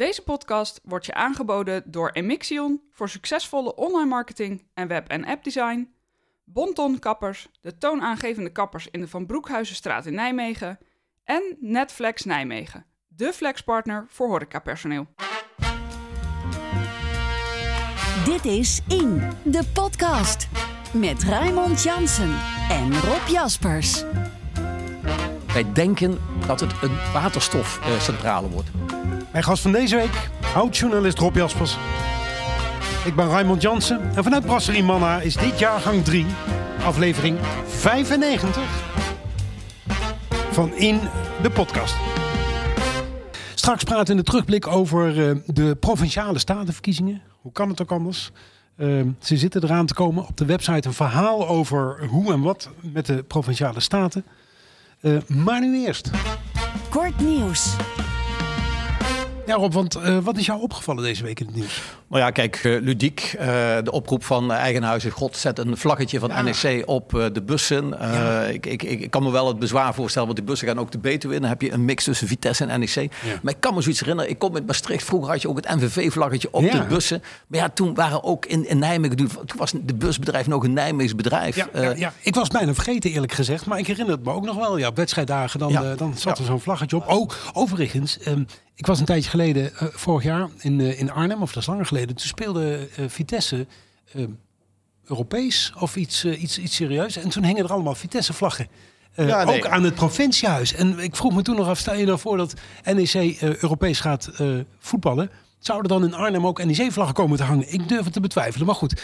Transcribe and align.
Deze 0.00 0.22
podcast 0.22 0.80
wordt 0.84 1.06
je 1.06 1.14
aangeboden 1.14 1.82
door 1.86 2.10
Emixion 2.10 2.80
voor 2.90 3.08
succesvolle 3.08 3.74
online 3.74 4.08
marketing 4.08 4.66
en 4.74 4.88
web- 4.88 5.08
en 5.08 5.24
appdesign, 5.24 5.92
Bonton 6.44 6.98
Kappers, 6.98 7.48
de 7.60 7.78
toonaangevende 7.78 8.52
kappers 8.52 8.88
in 8.90 9.00
de 9.00 9.08
Van 9.08 9.26
Broekhuizenstraat 9.26 10.06
in 10.06 10.14
Nijmegen 10.14 10.78
en 11.24 11.56
Netflex 11.58 12.24
Nijmegen, 12.24 12.86
de 13.08 13.32
flexpartner 13.32 14.04
voor 14.08 14.28
horecapersoneel. 14.28 15.06
Dit 18.24 18.44
is 18.44 18.80
In, 18.88 19.22
de 19.42 19.64
podcast. 19.74 20.48
Met 20.92 21.22
Raymond 21.22 21.82
Jansen 21.82 22.38
en 22.70 23.00
Rob 23.00 23.28
Jaspers. 23.28 24.04
Wij 25.52 25.72
denken 25.72 26.18
dat 26.46 26.60
het 26.60 26.72
een 26.82 27.12
waterstofcentrale 27.12 28.48
wordt. 28.48 28.70
Mijn 29.32 29.44
gast 29.44 29.62
van 29.62 29.72
deze 29.72 29.96
week, 29.96 30.30
oud-journalist 30.54 31.18
Rob 31.18 31.36
Jaspers. 31.36 31.76
Ik 33.04 33.14
ben 33.14 33.28
Raymond 33.28 33.62
Jansen 33.62 34.00
en 34.14 34.22
vanuit 34.22 34.44
Brasserie 34.44 34.82
Manna 34.82 35.20
is 35.20 35.36
dit 35.36 35.58
jaargang 35.58 36.04
3, 36.04 36.26
aflevering 36.84 37.38
95 37.66 38.62
van 40.50 40.74
In 40.74 41.00
de 41.42 41.50
podcast. 41.50 41.94
Straks 43.54 43.84
praten 43.84 44.04
we 44.04 44.10
in 44.10 44.16
de 44.16 44.22
terugblik 44.22 44.66
over 44.66 45.28
eh, 45.28 45.36
de 45.46 45.76
provinciale 45.76 46.38
statenverkiezingen. 46.38 47.22
Hoe 47.40 47.52
kan 47.52 47.68
het 47.68 47.82
ook 47.82 47.92
anders? 47.92 48.30
Uh, 48.76 49.02
ze 49.20 49.36
zitten 49.36 49.64
eraan 49.64 49.86
te 49.86 49.94
komen 49.94 50.26
op 50.26 50.36
de 50.36 50.44
website 50.44 50.88
een 50.88 50.94
verhaal 50.94 51.48
over 51.48 52.06
hoe 52.08 52.32
en 52.32 52.40
wat 52.40 52.70
met 52.80 53.06
de 53.06 53.22
provinciale 53.22 53.80
staten. 53.80 54.24
Uh, 55.00 55.18
maar 55.26 55.60
nu 55.60 55.84
eerst. 55.84 56.10
Kort 56.88 57.20
nieuws. 57.20 57.76
Ja 59.50 59.56
Rob, 59.56 59.72
want 59.72 59.96
uh, 59.96 60.18
wat 60.18 60.36
is 60.36 60.46
jou 60.46 60.60
opgevallen 60.60 61.02
deze 61.02 61.22
week 61.22 61.40
in 61.40 61.46
het 61.46 61.54
nieuws? 61.54 61.82
Nou 62.08 62.22
ja, 62.22 62.30
kijk, 62.30 62.64
uh, 62.64 62.82
ludiek. 62.82 63.34
Uh, 63.34 63.46
de 63.82 63.90
oproep 63.90 64.24
van 64.24 64.52
Eigenhuizen. 64.52 65.10
God, 65.10 65.36
zet 65.36 65.58
een 65.58 65.76
vlaggetje 65.76 66.18
van 66.18 66.28
ja. 66.28 66.42
NEC 66.42 66.82
op 66.86 67.10
de 67.32 67.42
bussen. 67.42 67.88
Ja. 67.88 68.42
Ik, 68.42 68.66
ik, 68.66 68.82
ik, 68.82 69.10
kan 69.10 69.22
me 69.22 69.30
wel 69.30 69.48
het 69.48 69.58
bezwaar 69.58 69.94
voorstellen, 69.94 70.26
want 70.26 70.38
die 70.38 70.48
bussen 70.48 70.68
gaan 70.68 70.78
ook 70.78 70.92
de 70.92 70.98
beter 70.98 71.32
in. 71.32 71.40
Dan 71.40 71.50
heb 71.50 71.62
je 71.62 71.72
een 71.72 71.84
mix 71.84 72.04
tussen 72.04 72.26
Vitesse 72.26 72.64
en 72.64 72.80
NEC. 72.80 72.94
Ja. 72.94 73.08
Maar 73.42 73.52
ik 73.52 73.60
kan 73.60 73.74
me 73.74 73.80
zoiets 73.80 74.00
herinneren. 74.00 74.30
Ik 74.30 74.38
kom 74.38 74.52
met 74.52 74.66
Maastricht. 74.66 75.04
Vroeger 75.04 75.30
had 75.30 75.42
je 75.42 75.48
ook 75.48 75.56
het 75.56 75.74
NVV-vlaggetje 75.76 76.48
op 76.50 76.70
de 76.70 76.84
bussen. 76.88 77.22
Maar 77.46 77.60
ja, 77.60 77.68
toen 77.68 77.94
waren 77.94 78.24
ook 78.24 78.46
in, 78.46 78.68
in 78.68 78.78
Nijmegen... 78.78 79.16
Toen 79.16 79.30
was 79.56 79.72
de 79.82 79.94
busbedrijf 79.94 80.46
nog 80.46 80.64
een 80.64 80.72
Nijmeegs 80.72 81.14
bedrijf. 81.14 81.56
Ja, 81.56 81.94
ja, 81.96 82.12
ik 82.20 82.34
was 82.34 82.48
bijna 82.48 82.74
vergeten 82.74 83.10
eerlijk 83.10 83.32
gezegd. 83.32 83.66
Maar 83.66 83.78
ik 83.78 83.86
herinner 83.86 84.14
het 84.14 84.24
me 84.24 84.32
ook 84.32 84.44
nog 84.44 84.56
wel. 84.56 84.76
Ja, 84.76 84.92
wedstrijddagen 84.92 85.58
dan, 85.58 85.96
dan 85.96 86.14
zat 86.16 86.38
er 86.38 86.44
zo'n 86.44 86.60
vlaggetje 86.60 86.96
op. 86.96 87.08
Oh, 87.08 87.30
overigens... 87.52 88.18
Um, 88.26 88.46
ik 88.80 88.86
was 88.86 89.00
een 89.00 89.04
tijdje 89.04 89.30
geleden, 89.30 89.39
uh, 89.48 89.66
vorig 89.78 90.24
jaar, 90.24 90.48
in, 90.58 90.78
uh, 90.78 91.00
in 91.00 91.10
Arnhem, 91.10 91.42
of 91.42 91.52
dat 91.52 91.62
is 91.62 91.68
langer 91.68 91.86
geleden. 91.86 92.16
Toen 92.16 92.26
speelde 92.26 92.88
uh, 92.98 93.08
Vitesse 93.08 93.66
Europees 95.04 95.72
of 95.78 95.96
iets, 95.96 96.24
iets, 96.24 96.58
iets 96.58 96.74
serieus. 96.76 97.16
En 97.16 97.28
toen 97.28 97.44
hingen 97.44 97.64
er 97.64 97.72
allemaal 97.72 97.94
Vitesse-vlaggen. 97.94 98.68
Ja, 99.16 99.44
nee. 99.44 99.56
Ook 99.56 99.66
aan 99.66 99.84
het 99.84 99.94
provinciehuis. 99.94 100.74
En 100.74 100.98
ik 100.98 101.16
vroeg 101.16 101.34
me 101.34 101.42
toen 101.42 101.56
nog 101.56 101.68
af, 101.68 101.78
stel 101.78 101.94
je 101.94 102.06
nou 102.06 102.18
voor 102.18 102.36
dat 102.36 102.54
NEC 102.84 103.40
Europees 103.40 104.00
gaat 104.00 104.30
voetballen. 104.78 105.30
Zouden 105.60 105.88
dan 105.88 106.04
in 106.04 106.14
Arnhem 106.14 106.46
ook 106.46 106.64
NEC-vlaggen 106.64 107.14
komen 107.14 107.36
te 107.36 107.42
hangen? 107.42 107.72
Ik 107.72 107.88
durf 107.88 108.04
het 108.04 108.12
te 108.12 108.20
betwijfelen. 108.20 108.66
Maar 108.66 108.74
goed, 108.74 109.02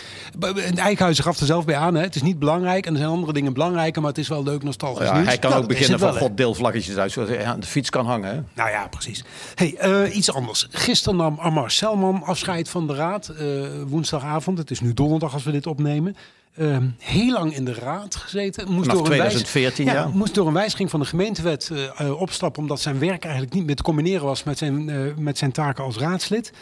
Eikhuizen 0.74 1.24
gaf 1.24 1.40
er 1.40 1.46
zelf 1.46 1.64
bij 1.64 1.76
aan. 1.76 1.94
Hè. 1.94 2.02
Het 2.02 2.14
is 2.14 2.22
niet 2.22 2.38
belangrijk 2.38 2.86
en 2.86 2.92
er 2.92 2.98
zijn 2.98 3.10
andere 3.10 3.32
dingen 3.32 3.52
belangrijker. 3.52 4.00
Maar 4.00 4.10
het 4.10 4.20
is 4.20 4.28
wel 4.28 4.42
leuk 4.42 4.62
nostalgisch 4.62 5.06
ja, 5.06 5.14
nieuws. 5.14 5.26
Hij 5.26 5.38
kan 5.38 5.50
nou, 5.50 5.62
ook 5.62 5.68
beginnen 5.68 5.98
van 5.98 6.16
god 6.16 6.36
deelvlaggetjes 6.36 6.96
uit. 6.96 7.12
Zoals 7.12 7.28
hij 7.28 7.44
aan 7.44 7.60
de 7.60 7.66
fiets 7.66 7.90
kan 7.90 8.06
hangen. 8.06 8.34
Hè? 8.34 8.40
Nou 8.54 8.70
ja, 8.70 8.88
precies. 8.88 9.24
Hey, 9.54 9.78
uh, 9.84 10.16
iets 10.16 10.32
anders. 10.32 10.66
Gisteren 10.70 11.18
nam 11.18 11.38
Amar 11.40 11.70
Selman 11.70 12.22
afscheid 12.22 12.68
van 12.68 12.86
de 12.86 12.94
raad. 12.94 13.32
Uh, 13.40 13.66
woensdagavond. 13.86 14.58
Het 14.58 14.70
is 14.70 14.80
nu 14.80 14.94
donderdag 14.94 15.32
als 15.32 15.44
we 15.44 15.50
dit 15.50 15.66
opnemen. 15.66 16.16
Uh, 16.58 16.78
heel 16.98 17.32
lang 17.32 17.54
in 17.54 17.64
de 17.64 17.74
raad 17.74 18.16
gezeten. 18.16 18.72
Moest 18.72 18.86
Vanaf 18.86 18.96
door 18.96 19.06
2014, 19.06 19.86
een 19.86 19.94
ja, 19.94 20.00
ja. 20.00 20.08
Moest 20.08 20.34
door 20.34 20.46
een 20.46 20.52
wijziging 20.52 20.90
van 20.90 21.00
de 21.00 21.06
gemeentewet 21.06 21.70
uh, 21.72 22.20
opstappen... 22.20 22.62
omdat 22.62 22.80
zijn 22.80 22.98
werk 22.98 23.24
eigenlijk 23.24 23.54
niet 23.54 23.66
meer 23.66 23.76
te 23.76 23.82
combineren 23.82 24.24
was... 24.26 24.44
met 24.44 24.58
zijn, 24.58 24.88
uh, 24.88 25.14
met 25.16 25.38
zijn 25.38 25.52
taken 25.52 25.84
als 25.84 25.96
raadslid. 25.96 26.52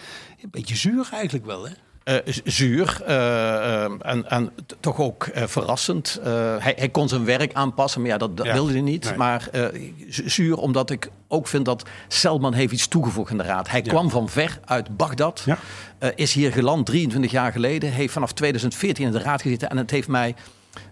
Een 0.42 0.50
beetje 0.50 0.76
zuur 0.76 1.08
eigenlijk 1.12 1.46
wel, 1.46 1.64
hè? 1.64 1.72
Uh, 2.04 2.16
zuur 2.44 3.02
uh, 3.08 3.82
en, 3.84 4.30
en 4.30 4.52
toch 4.80 4.98
ook 4.98 5.26
uh, 5.26 5.42
verrassend. 5.46 6.20
Hij, 6.22 6.74
hij, 6.76 6.88
kon 6.88 7.08
zijn 7.08 7.24
werk 7.24 7.54
aanpassen, 7.54 8.00
maar 8.00 8.10
ja, 8.10 8.18
dat, 8.18 8.36
dat 8.36 8.46
ja. 8.46 8.52
wilde 8.52 8.72
hij 8.72 8.80
niet. 8.80 9.04
Nee. 9.04 9.16
Maar 9.16 9.48
zuur 10.08 10.56
omdat 10.56 10.90
ik 10.90 11.10
ook 11.28 11.48
vind 11.48 11.64
dat 11.64 11.82
Selman 12.08 12.52
heeft 12.52 12.72
iets 12.72 12.88
toegevoegd 12.88 13.30
in 13.30 13.36
de 13.36 13.42
raad. 13.42 13.70
Hij 13.70 13.80
ja. 13.84 13.90
kwam 13.90 14.10
van 14.10 14.28
ver 14.28 14.58
uit 14.64 14.96
Bagdad, 14.96 15.42
ja. 15.44 15.58
is 16.14 16.32
hier 16.32 16.52
geland 16.52 16.86
23 16.86 17.30
jaar 17.30 17.52
geleden, 17.52 17.90
heeft 17.92 18.12
vanaf 18.12 18.32
2014 18.32 19.04
in 19.04 19.12
de 19.12 19.18
raad 19.18 19.42
gezeten 19.42 19.70
en 19.70 19.76
het 19.76 19.90
heeft 19.90 20.08
mij 20.08 20.34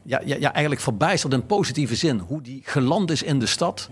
ja, 0.02 0.20
ja, 0.24 0.36
ja, 0.38 0.52
eigenlijk 0.52 0.82
verbijsterd 0.82 1.32
in 1.32 1.46
positieve 1.46 1.94
zin 1.94 2.18
hoe 2.18 2.42
die 2.42 2.62
geland 2.64 3.10
is 3.10 3.22
in 3.22 3.38
de 3.38 3.46
stad. 3.46 3.88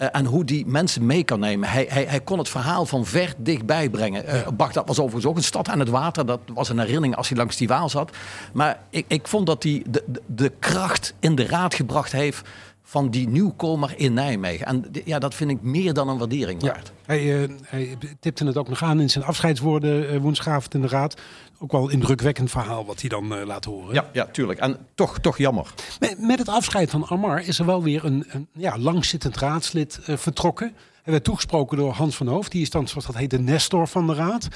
Uh, 0.00 0.08
en 0.12 0.24
hoe 0.24 0.44
die 0.44 0.66
mensen 0.66 1.06
mee 1.06 1.24
kan 1.24 1.40
nemen. 1.40 1.68
Hij, 1.68 1.86
hij, 1.88 2.04
hij 2.04 2.20
kon 2.20 2.38
het 2.38 2.48
verhaal 2.48 2.86
van 2.86 3.06
ver 3.06 3.34
dichtbij 3.36 3.90
brengen. 3.90 4.24
Uh, 4.24 4.48
Bagdad 4.48 4.88
was 4.88 4.98
overigens 4.98 5.26
ook 5.26 5.36
een 5.36 5.42
stad 5.42 5.68
aan 5.68 5.78
het 5.78 5.88
water. 5.88 6.26
Dat 6.26 6.40
was 6.54 6.68
een 6.68 6.78
herinnering 6.78 7.16
als 7.16 7.28
hij 7.28 7.38
langs 7.38 7.56
die 7.56 7.68
Waal 7.68 7.88
zat. 7.88 8.16
Maar 8.52 8.80
ik, 8.90 9.04
ik 9.08 9.28
vond 9.28 9.46
dat 9.46 9.62
hij 9.62 9.82
de, 9.90 10.04
de, 10.06 10.22
de 10.26 10.52
kracht 10.58 11.14
in 11.20 11.34
de 11.34 11.46
raad 11.46 11.74
gebracht 11.74 12.12
heeft 12.12 12.48
van 12.90 13.10
die 13.10 13.28
nieuwkomer 13.28 13.92
in 13.96 14.12
Nijmegen. 14.12 14.66
En 14.66 14.90
ja, 15.04 15.18
dat 15.18 15.34
vind 15.34 15.50
ik 15.50 15.62
meer 15.62 15.92
dan 15.92 16.08
een 16.08 16.18
waardering 16.18 16.62
waard. 16.62 16.86
Ja, 16.86 17.02
hij, 17.06 17.40
uh, 17.40 17.56
hij 17.62 17.96
tipte 18.20 18.46
het 18.46 18.56
ook 18.56 18.68
nog 18.68 18.82
aan 18.82 19.00
in 19.00 19.10
zijn 19.10 19.24
afscheidswoorden 19.24 20.14
uh, 20.14 20.20
woensdagavond 20.20 20.74
in 20.74 20.80
de 20.80 20.88
raad. 20.88 21.20
Ook 21.58 21.72
wel 21.72 21.84
een 21.84 21.90
indrukwekkend 21.90 22.50
verhaal 22.50 22.84
wat 22.84 23.00
hij 23.00 23.08
dan 23.08 23.38
uh, 23.38 23.46
laat 23.46 23.64
horen. 23.64 23.94
Ja, 23.94 24.10
ja, 24.12 24.26
tuurlijk. 24.26 24.58
En 24.58 24.76
toch, 24.94 25.18
toch 25.18 25.38
jammer. 25.38 25.74
Met, 26.00 26.20
met 26.20 26.38
het 26.38 26.48
afscheid 26.48 26.90
van 26.90 27.06
Amar 27.06 27.46
is 27.46 27.58
er 27.58 27.66
wel 27.66 27.82
weer 27.82 28.04
een, 28.04 28.24
een 28.28 28.48
ja, 28.52 28.78
langzittend 28.78 29.36
raadslid 29.36 29.98
vertrokken. 30.02 30.72
Hij 31.02 31.12
werd 31.12 31.24
toegesproken 31.24 31.76
door 31.76 31.92
Hans 31.92 32.16
van 32.16 32.26
Hoofd. 32.26 32.52
Die 32.52 32.62
is 32.62 32.70
dan, 32.70 32.88
zoals 32.88 33.06
dat 33.06 33.16
heet, 33.16 33.30
de 33.30 33.38
Nestor 33.38 33.88
van 33.88 34.06
de 34.06 34.14
raad. 34.14 34.48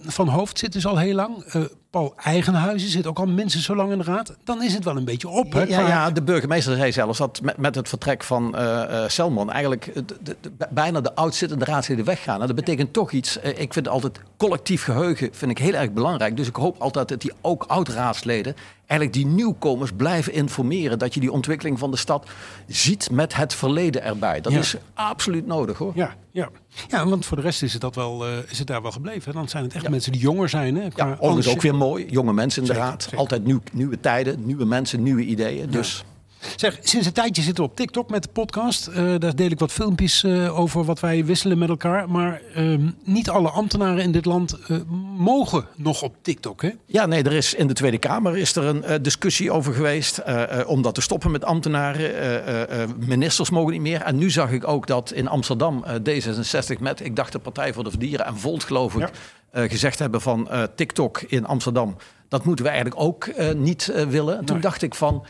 van 0.00 0.28
Hoofd 0.28 0.58
zit 0.58 0.72
dus 0.72 0.86
al 0.86 0.98
heel 0.98 1.14
lang. 1.14 1.44
Paul 1.90 2.14
Eigenhuizen 2.16 2.88
zit 2.88 3.06
ook 3.06 3.18
al 3.18 3.26
mensen 3.26 3.60
zo 3.60 3.74
lang 3.74 3.92
in 3.92 3.98
de 3.98 4.04
raad. 4.04 4.36
Dan 4.44 4.62
is 4.62 4.74
het 4.74 4.84
wel 4.84 4.96
een 4.96 5.04
beetje 5.04 5.28
op. 5.28 5.52
Hè, 5.52 5.62
ja, 5.62 5.80
ja, 5.80 6.10
de 6.10 6.22
burgemeester 6.22 6.76
zei 6.76 6.92
zelfs 6.92 7.18
dat 7.18 7.40
met, 7.42 7.56
met 7.56 7.74
het 7.74 7.88
vertrek 7.88 8.22
van 8.22 8.54
uh, 8.54 8.62
uh, 8.62 9.08
Selman 9.08 9.50
eigenlijk 9.50 9.94
de, 9.94 10.16
de, 10.22 10.36
de, 10.40 10.68
bijna 10.70 11.00
de 11.00 11.14
oudzittende 11.14 11.64
raadsleden 11.64 12.04
weggaan. 12.04 12.34
Nou, 12.34 12.46
dat 12.46 12.56
betekent 12.56 12.92
toch 12.92 13.12
iets. 13.12 13.38
Uh, 13.44 13.58
ik 13.58 13.72
vind 13.72 13.88
altijd 13.88 14.20
collectief 14.36 14.84
geheugen 14.84 15.28
vind 15.32 15.50
ik 15.50 15.58
heel 15.58 15.74
erg 15.74 15.92
belangrijk. 15.92 16.36
Dus 16.36 16.48
ik 16.48 16.56
hoop 16.56 16.80
altijd 16.80 17.08
dat 17.08 17.20
die 17.20 17.32
ook 17.40 17.64
oud-raadsleden 17.64 18.56
eigenlijk 18.86 19.12
die 19.12 19.26
nieuwkomers 19.26 19.90
blijven 19.96 20.32
informeren. 20.32 20.98
Dat 20.98 21.14
je 21.14 21.20
die 21.20 21.32
ontwikkeling 21.32 21.78
van 21.78 21.90
de 21.90 21.96
stad 21.96 22.28
ziet 22.66 23.10
met 23.10 23.36
het 23.36 23.54
verleden 23.54 24.02
erbij. 24.02 24.40
Dat 24.40 24.52
ja. 24.52 24.58
is 24.58 24.76
absoluut 24.94 25.46
nodig 25.46 25.78
hoor. 25.78 25.92
Ja, 25.94 26.14
ja. 26.32 26.48
ja, 26.88 27.06
want 27.06 27.26
voor 27.26 27.36
de 27.36 27.42
rest 27.42 27.62
is 27.62 27.72
het, 27.72 27.80
dat 27.82 27.94
wel, 27.94 28.26
is 28.48 28.58
het 28.58 28.66
daar 28.66 28.82
wel 28.82 28.92
gebleven. 28.92 29.32
Dan 29.32 29.48
zijn 29.48 29.64
het 29.64 29.74
echt 29.74 29.84
ja. 29.84 29.90
mensen 29.90 30.12
die 30.12 30.20
jonger 30.20 30.48
zijn. 30.48 30.76
Hè, 30.76 30.88
ja, 30.94 31.16
overigens 31.18 31.54
ook 31.54 31.62
weer 31.62 31.74
mooi. 31.74 32.06
Jonge 32.10 32.32
mensen 32.32 32.62
in 32.62 32.68
de 32.68 32.74
zeker, 32.74 32.88
raad. 32.88 33.02
Zeker. 33.02 33.18
Altijd 33.18 33.44
nieuw, 33.44 33.60
nieuwe 33.72 34.00
tijden, 34.00 34.46
nieuwe 34.46 34.64
mensen, 34.64 35.02
nieuwe 35.02 35.22
ideeën. 35.22 35.70
Dus... 35.70 35.98
Ja. 35.98 36.08
Zeg, 36.56 36.78
sinds 36.82 37.06
een 37.06 37.12
tijdje 37.12 37.42
zitten 37.42 37.64
we 37.64 37.70
op 37.70 37.76
TikTok 37.76 38.10
met 38.10 38.22
de 38.22 38.28
podcast. 38.28 38.88
Uh, 38.88 39.14
daar 39.18 39.36
deel 39.36 39.50
ik 39.50 39.58
wat 39.58 39.72
filmpjes 39.72 40.22
uh, 40.22 40.58
over 40.58 40.84
wat 40.84 41.00
wij 41.00 41.24
wisselen 41.24 41.58
met 41.58 41.68
elkaar. 41.68 42.10
Maar 42.10 42.40
uh, 42.56 42.78
niet 43.04 43.30
alle 43.30 43.48
ambtenaren 43.48 44.02
in 44.02 44.12
dit 44.12 44.24
land 44.24 44.58
eh, 44.68 44.76
mogen 45.16 45.66
nog 45.76 46.02
op 46.02 46.14
TikTok, 46.22 46.62
hè? 46.62 46.70
Ja, 46.86 47.06
nee, 47.06 47.22
er 47.22 47.32
is 47.32 47.54
in 47.54 47.66
de 47.66 47.74
Tweede 47.74 47.98
Kamer 47.98 48.36
is 48.36 48.56
er 48.56 48.64
een 48.64 49.02
discussie 49.02 49.52
over 49.52 49.74
geweest. 49.74 50.22
Om 50.66 50.82
dat 50.82 50.94
te 50.94 51.00
stoppen 51.00 51.30
met 51.30 51.44
ambtenaren. 51.44 52.88
ministers 53.06 53.50
mogen 53.50 53.72
niet 53.72 53.80
meer. 53.80 54.02
En 54.02 54.16
nu 54.16 54.30
zag 54.30 54.50
ik 54.50 54.68
ook 54.68 54.86
dat 54.86 55.12
in 55.12 55.28
Amsterdam 55.28 55.84
D66 55.86 56.80
met, 56.80 57.04
ik 57.04 57.16
dacht 57.16 57.32
de 57.32 57.38
Partij 57.38 57.72
voor 57.72 57.84
de 57.84 57.98
Dieren 57.98 58.26
en 58.26 58.36
Volt, 58.36 58.64
geloof 58.64 58.94
ik, 58.94 59.10
ja. 59.52 59.68
gezegd 59.68 59.98
hebben 59.98 60.20
van 60.20 60.48
TikTok 60.74 61.20
in 61.20 61.46
Amsterdam. 61.46 61.96
Dat 62.28 62.44
moeten 62.44 62.64
we 62.64 62.70
eigenlijk 62.70 63.00
ook 63.00 63.30
niet 63.56 63.92
willen. 64.08 64.38
En 64.38 64.44
toen 64.44 64.54
nee. 64.54 64.64
dacht 64.64 64.82
ik 64.82 64.94
van... 64.94 65.24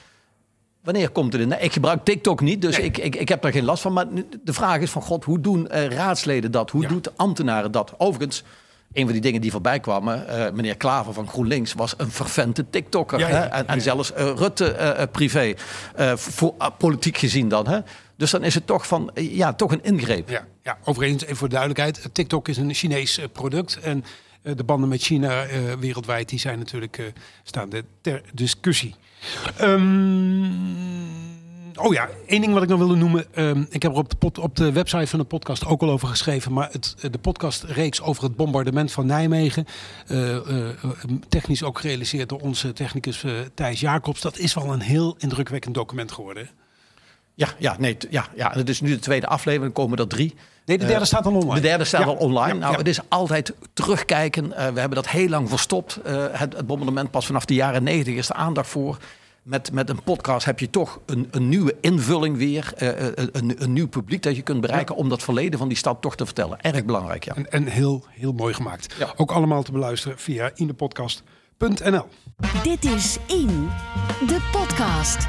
Wanneer 0.83 1.11
komt 1.11 1.33
het 1.33 1.43
in? 1.43 1.63
Ik 1.63 1.73
gebruik 1.73 2.05
TikTok 2.05 2.41
niet, 2.41 2.63
dus 2.63 2.77
nee. 2.77 2.87
ik, 2.87 2.99
ik, 2.99 3.17
ik 3.17 3.29
heb 3.29 3.43
daar 3.43 3.53
geen 3.53 3.65
last 3.65 3.83
van. 3.83 3.93
Maar 3.93 4.07
de 4.45 4.53
vraag 4.53 4.81
is 4.81 4.91
van 4.91 5.03
God, 5.03 5.25
hoe 5.25 5.41
doen 5.41 5.69
uh, 5.73 5.87
raadsleden 5.87 6.51
dat? 6.51 6.71
Hoe 6.71 6.83
ja. 6.83 6.89
doet 6.89 7.17
ambtenaren 7.17 7.73
dat? 7.73 7.95
Overigens, 7.99 8.43
een 8.93 9.05
van 9.05 9.13
die 9.13 9.21
dingen 9.21 9.41
die 9.41 9.51
voorbij 9.51 9.81
kwamen, 9.81 10.27
uh, 10.29 10.51
meneer 10.51 10.77
Klaver 10.77 11.13
van 11.13 11.29
GroenLinks 11.29 11.73
was 11.73 11.95
een 11.97 12.11
vervente 12.11 12.71
TikTokker. 12.71 13.19
Ja, 13.19 13.29
ja, 13.29 13.35
hè? 13.35 13.45
En, 13.45 13.67
en, 13.67 13.81
zelfs 13.81 14.13
uh, 14.13 14.33
Rutte 14.37 15.09
privé, 15.13 15.55
voor, 16.15 16.55
politiek 16.79 17.17
gezien 17.17 17.49
dan. 17.49 17.69
Hè? 17.69 17.79
Dus 18.17 18.31
dan 18.31 18.45
is 18.45 18.55
het 18.55 18.67
toch 18.67 18.87
van, 18.87 19.11
ja, 19.15 19.53
toch 19.53 19.73
een 19.73 19.85
ingreep. 19.85 20.29
Ja, 20.29 20.47
ja 20.63 20.79
overigens, 20.85 21.23
even 21.23 21.37
voor 21.37 21.49
de 21.49 21.55
duidelijkheid, 21.55 22.09
TikTok 22.13 22.49
is 22.49 22.57
een 22.57 22.75
Chinees 22.75 23.21
product 23.33 23.79
en 23.81 24.05
de 24.43 24.65
banden 24.65 24.89
met 24.89 25.01
China 25.01 25.47
wereldwijd, 25.79 26.29
die 26.29 26.39
zijn 26.39 26.59
natuurlijk, 26.59 27.13
staan 27.43 27.71
ter 28.01 28.23
discussie. 28.33 28.95
Um, 29.61 30.81
Oh 31.83 31.93
ja, 31.93 32.09
één 32.27 32.41
ding 32.41 32.53
wat 32.53 32.63
ik 32.63 32.69
nog 32.69 32.79
wilde 32.79 32.95
noemen. 32.97 33.27
Ehm, 33.35 33.65
ik 33.71 33.83
heb 33.83 33.93
er 33.93 33.99
op 33.99 34.35
de, 34.35 34.41
op 34.41 34.57
de, 34.57 34.73
website 34.73 35.07
van 35.07 35.19
de 35.19 35.25
podcast 35.25 35.67
ook 35.67 35.83
al 35.83 35.91
over 35.91 36.09
geschreven. 36.09 36.53
Maar 36.53 36.69
het, 36.73 36.95
de 37.11 37.19
podcastreeks 37.19 38.03
over 38.03 38.23
het 38.23 38.37
bombardement 38.37 38.93
van 38.93 39.07
Nijmegen. 39.07 39.67
Uh, 40.09 40.37
technisch 41.29 41.63
ook 41.63 41.81
gerealiseerd 41.81 42.29
door 42.29 42.41
onze 42.41 42.73
technicus 42.73 43.25
Thijs 43.55 43.81
Jacobs. 43.81 44.21
Dat 44.21 44.39
is 44.39 44.55
wel 44.55 44.73
een 44.73 44.81
heel 44.81 45.15
indrukwekkend 45.19 45.75
document 45.75 46.13
geworden. 46.13 46.49
Ja, 47.35 47.49
ja, 47.59 47.77
nee, 47.79 47.97
ja, 48.11 48.27
ja, 48.37 48.51
het 48.53 48.69
is 48.69 48.81
nu 48.81 48.89
de 48.89 48.99
tweede 48.99 49.27
aflevering, 49.27 49.75
komen 49.75 49.99
er 49.99 50.09
drie. 50.09 50.35
Nee, 50.71 50.79
de 50.79 50.87
derde 50.87 51.05
staat 51.05 51.27
al 51.27 51.35
online. 51.35 51.55
De 51.55 51.61
derde 51.61 51.85
staat 51.85 52.07
al 52.07 52.15
online. 52.15 52.59
nou, 52.59 52.77
het 52.77 52.89
is 52.89 53.01
altijd 53.09 53.55
terugkijken. 53.73 54.49
we 54.49 54.55
hebben 54.55 54.91
dat 54.91 55.09
heel 55.09 55.29
lang 55.29 55.49
verstopt. 55.49 55.99
het, 56.33 56.57
het 56.57 56.67
bombardement 56.67 57.11
pas 57.11 57.27
vanaf 57.27 57.45
de 57.45 57.55
jaren 57.55 57.83
negentig 57.83 58.15
is 58.15 58.29
er 58.29 58.35
aandacht 58.35 58.69
voor 58.69 58.99
met, 59.43 59.73
met 59.73 59.89
een 59.89 60.03
podcast 60.03 60.47
heb 60.47 60.59
je 60.59 60.71
toch 60.71 61.01
een, 61.07 61.29
een 61.31 61.49
nieuwe 61.49 61.77
invulling 61.81 62.37
weer. 62.37 62.73
Uh, 62.83 62.89
een, 63.33 63.63
een, 63.63 63.73
nieuw 63.73 63.89
publiek 63.89 64.23
dat 64.23 64.37
je 64.37 64.43
kunt 64.43 64.61
bereiken 64.61 64.95
om 64.95 65.09
dat 65.09 65.23
verleden 65.23 65.59
van 65.59 65.69
die 65.69 65.77
stad 65.77 66.01
toch 66.01 66.17
te 66.17 66.25
vertellen. 66.25 66.61
Erg 66.61 66.85
belangrijk, 66.85 67.25
ja. 67.25 67.35
En, 67.35 67.51
en 67.51 67.67
heel, 67.67 68.05
heel 68.09 68.33
mooi 68.33 68.55
gemaakt. 68.55 68.95
Ook 69.17 69.31
allemaal 69.31 69.63
te 69.63 69.73
beluisteren 69.73 70.19
via 70.19 70.51
inepodcast.nl. 70.55 72.07
Dit 72.63 72.85
is 72.85 73.19
In, 73.27 73.69
de 74.27 74.49
podcast. 74.53 75.27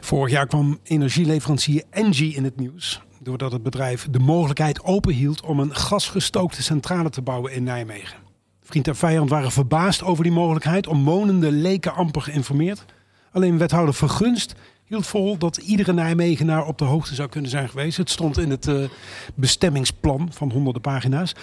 Vorig 0.00 0.32
jaar 0.32 0.46
kwam 0.46 0.78
energieleverancier 0.82 1.82
Engie 1.90 2.34
in 2.34 2.44
het 2.44 2.56
nieuws. 2.56 3.00
Doordat 3.28 3.52
het 3.52 3.62
bedrijf 3.62 4.06
de 4.10 4.18
mogelijkheid 4.18 4.84
openhield 4.84 5.40
om 5.40 5.60
een 5.60 5.74
gasgestookte 5.74 6.62
centrale 6.62 7.10
te 7.10 7.22
bouwen 7.22 7.52
in 7.52 7.62
Nijmegen. 7.62 8.18
Vriend 8.62 8.88
en 8.88 8.96
vijand 8.96 9.30
waren 9.30 9.52
verbaasd 9.52 10.02
over 10.02 10.24
die 10.24 10.32
mogelijkheid. 10.32 10.86
Omwonenden 10.86 11.60
leken 11.60 11.94
amper 11.94 12.22
geïnformeerd. 12.22 12.84
Alleen 13.32 13.58
wethouder 13.58 13.94
Vergunst 13.94 14.54
hield 14.84 15.06
vol 15.06 15.38
dat 15.38 15.56
iedere 15.56 15.92
Nijmegenaar 15.92 16.66
op 16.66 16.78
de 16.78 16.84
hoogte 16.84 17.14
zou 17.14 17.28
kunnen 17.28 17.50
zijn 17.50 17.68
geweest. 17.68 17.96
Het 17.96 18.10
stond 18.10 18.38
in 18.38 18.50
het 18.50 18.66
uh, 18.66 18.88
bestemmingsplan 19.34 20.28
van 20.32 20.50
honderden 20.50 20.82
pagina's. 20.82 21.34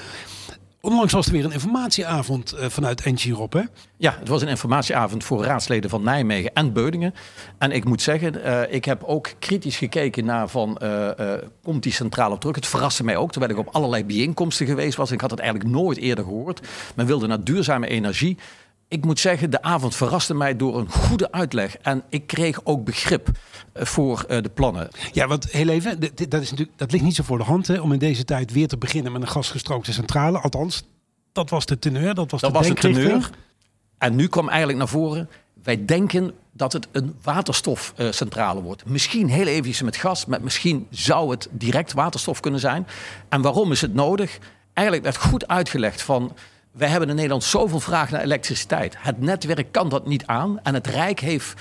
Onlangs 0.85 1.13
was 1.13 1.25
er 1.25 1.31
weer 1.31 1.45
een 1.45 1.51
informatieavond 1.51 2.53
uh, 2.53 2.65
vanuit 2.65 3.01
Engie 3.01 3.35
hè? 3.49 3.61
Ja, 3.97 4.15
het 4.19 4.27
was 4.27 4.41
een 4.41 4.47
informatieavond 4.47 5.23
voor 5.23 5.43
raadsleden 5.43 5.89
van 5.89 6.03
Nijmegen 6.03 6.53
en 6.53 6.73
Beudingen. 6.73 7.13
En 7.57 7.71
ik 7.71 7.85
moet 7.85 8.01
zeggen, 8.01 8.35
uh, 8.35 8.73
ik 8.73 8.85
heb 8.85 9.03
ook 9.03 9.29
kritisch 9.39 9.77
gekeken 9.77 10.25
naar 10.25 10.49
van, 10.49 10.77
komt 11.63 11.83
die 11.83 11.91
centraal 11.91 12.31
op 12.31 12.39
terug? 12.39 12.55
Het 12.55 12.67
verraste 12.67 13.03
mij 13.03 13.17
ook, 13.17 13.31
terwijl 13.31 13.51
ik 13.51 13.57
op 13.57 13.67
allerlei 13.75 14.05
bijeenkomsten 14.05 14.65
geweest 14.65 14.97
was. 14.97 15.11
Ik 15.11 15.21
had 15.21 15.31
het 15.31 15.39
eigenlijk 15.39 15.69
nooit 15.69 15.97
eerder 15.97 16.23
gehoord. 16.23 16.67
Men 16.95 17.05
wilde 17.05 17.27
naar 17.27 17.43
duurzame 17.43 17.87
energie 17.87 18.37
ik 18.95 19.05
moet 19.05 19.19
zeggen, 19.19 19.49
de 19.49 19.61
avond 19.61 19.95
verraste 19.95 20.33
mij 20.33 20.55
door 20.55 20.77
een 20.77 20.89
goede 20.89 21.31
uitleg. 21.31 21.77
En 21.77 22.03
ik 22.09 22.27
kreeg 22.27 22.59
ook 22.63 22.83
begrip 22.83 23.29
eh, 23.73 23.85
voor 23.85 24.25
uh, 24.29 24.41
de 24.41 24.49
plannen. 24.49 24.89
Ja, 25.11 25.27
want 25.27 25.51
heel 25.51 25.67
even, 25.67 25.99
dat, 26.29 26.41
is 26.41 26.49
natuurlijk, 26.49 26.77
dat 26.77 26.91
ligt 26.91 27.03
niet 27.03 27.15
zo 27.15 27.23
voor 27.23 27.37
de 27.37 27.43
hand 27.43 27.67
hè, 27.67 27.79
om 27.79 27.91
in 27.91 27.99
deze 27.99 28.25
tijd 28.25 28.51
weer 28.51 28.67
te 28.67 28.77
beginnen 28.77 29.11
met 29.11 29.21
een 29.21 29.27
gasgestrookte 29.27 29.93
centrale. 29.93 30.39
Althans, 30.39 30.83
dat 31.31 31.49
was 31.49 31.65
de 31.65 31.79
teneur, 31.79 32.13
dat 32.13 32.31
was 32.31 32.41
dat 32.41 32.51
de 32.51 32.57
was 32.57 32.67
de 32.67 32.73
teneur. 32.73 33.29
En 33.97 34.15
nu 34.15 34.27
kwam 34.27 34.47
eigenlijk 34.49 34.77
naar 34.77 34.87
voren, 34.87 35.29
wij 35.63 35.85
denken 35.85 36.33
dat 36.51 36.73
het 36.73 36.87
een 36.91 37.15
waterstofcentrale 37.21 38.61
wordt. 38.61 38.85
Misschien 38.85 39.29
heel 39.29 39.47
even 39.47 39.85
met 39.85 39.95
gas, 39.95 40.25
maar 40.25 40.41
misschien 40.41 40.87
zou 40.89 41.31
het 41.31 41.47
direct 41.51 41.93
waterstof 41.93 42.39
kunnen 42.39 42.59
zijn. 42.59 42.87
En 43.29 43.41
waarom 43.41 43.71
is 43.71 43.81
het 43.81 43.93
nodig? 43.93 44.39
Eigenlijk 44.73 45.05
werd 45.05 45.17
goed 45.17 45.47
uitgelegd 45.47 46.01
van 46.01 46.35
wij 46.75 46.87
hebben 46.87 47.09
in 47.09 47.15
Nederland 47.15 47.43
zoveel 47.43 47.79
vraag 47.79 48.11
naar 48.11 48.21
elektriciteit. 48.21 48.95
Het 48.97 49.21
netwerk 49.21 49.71
kan 49.71 49.89
dat 49.89 50.07
niet 50.07 50.25
aan. 50.25 50.59
En 50.63 50.73
het 50.73 50.87
Rijk 50.87 51.19
heeft 51.19 51.53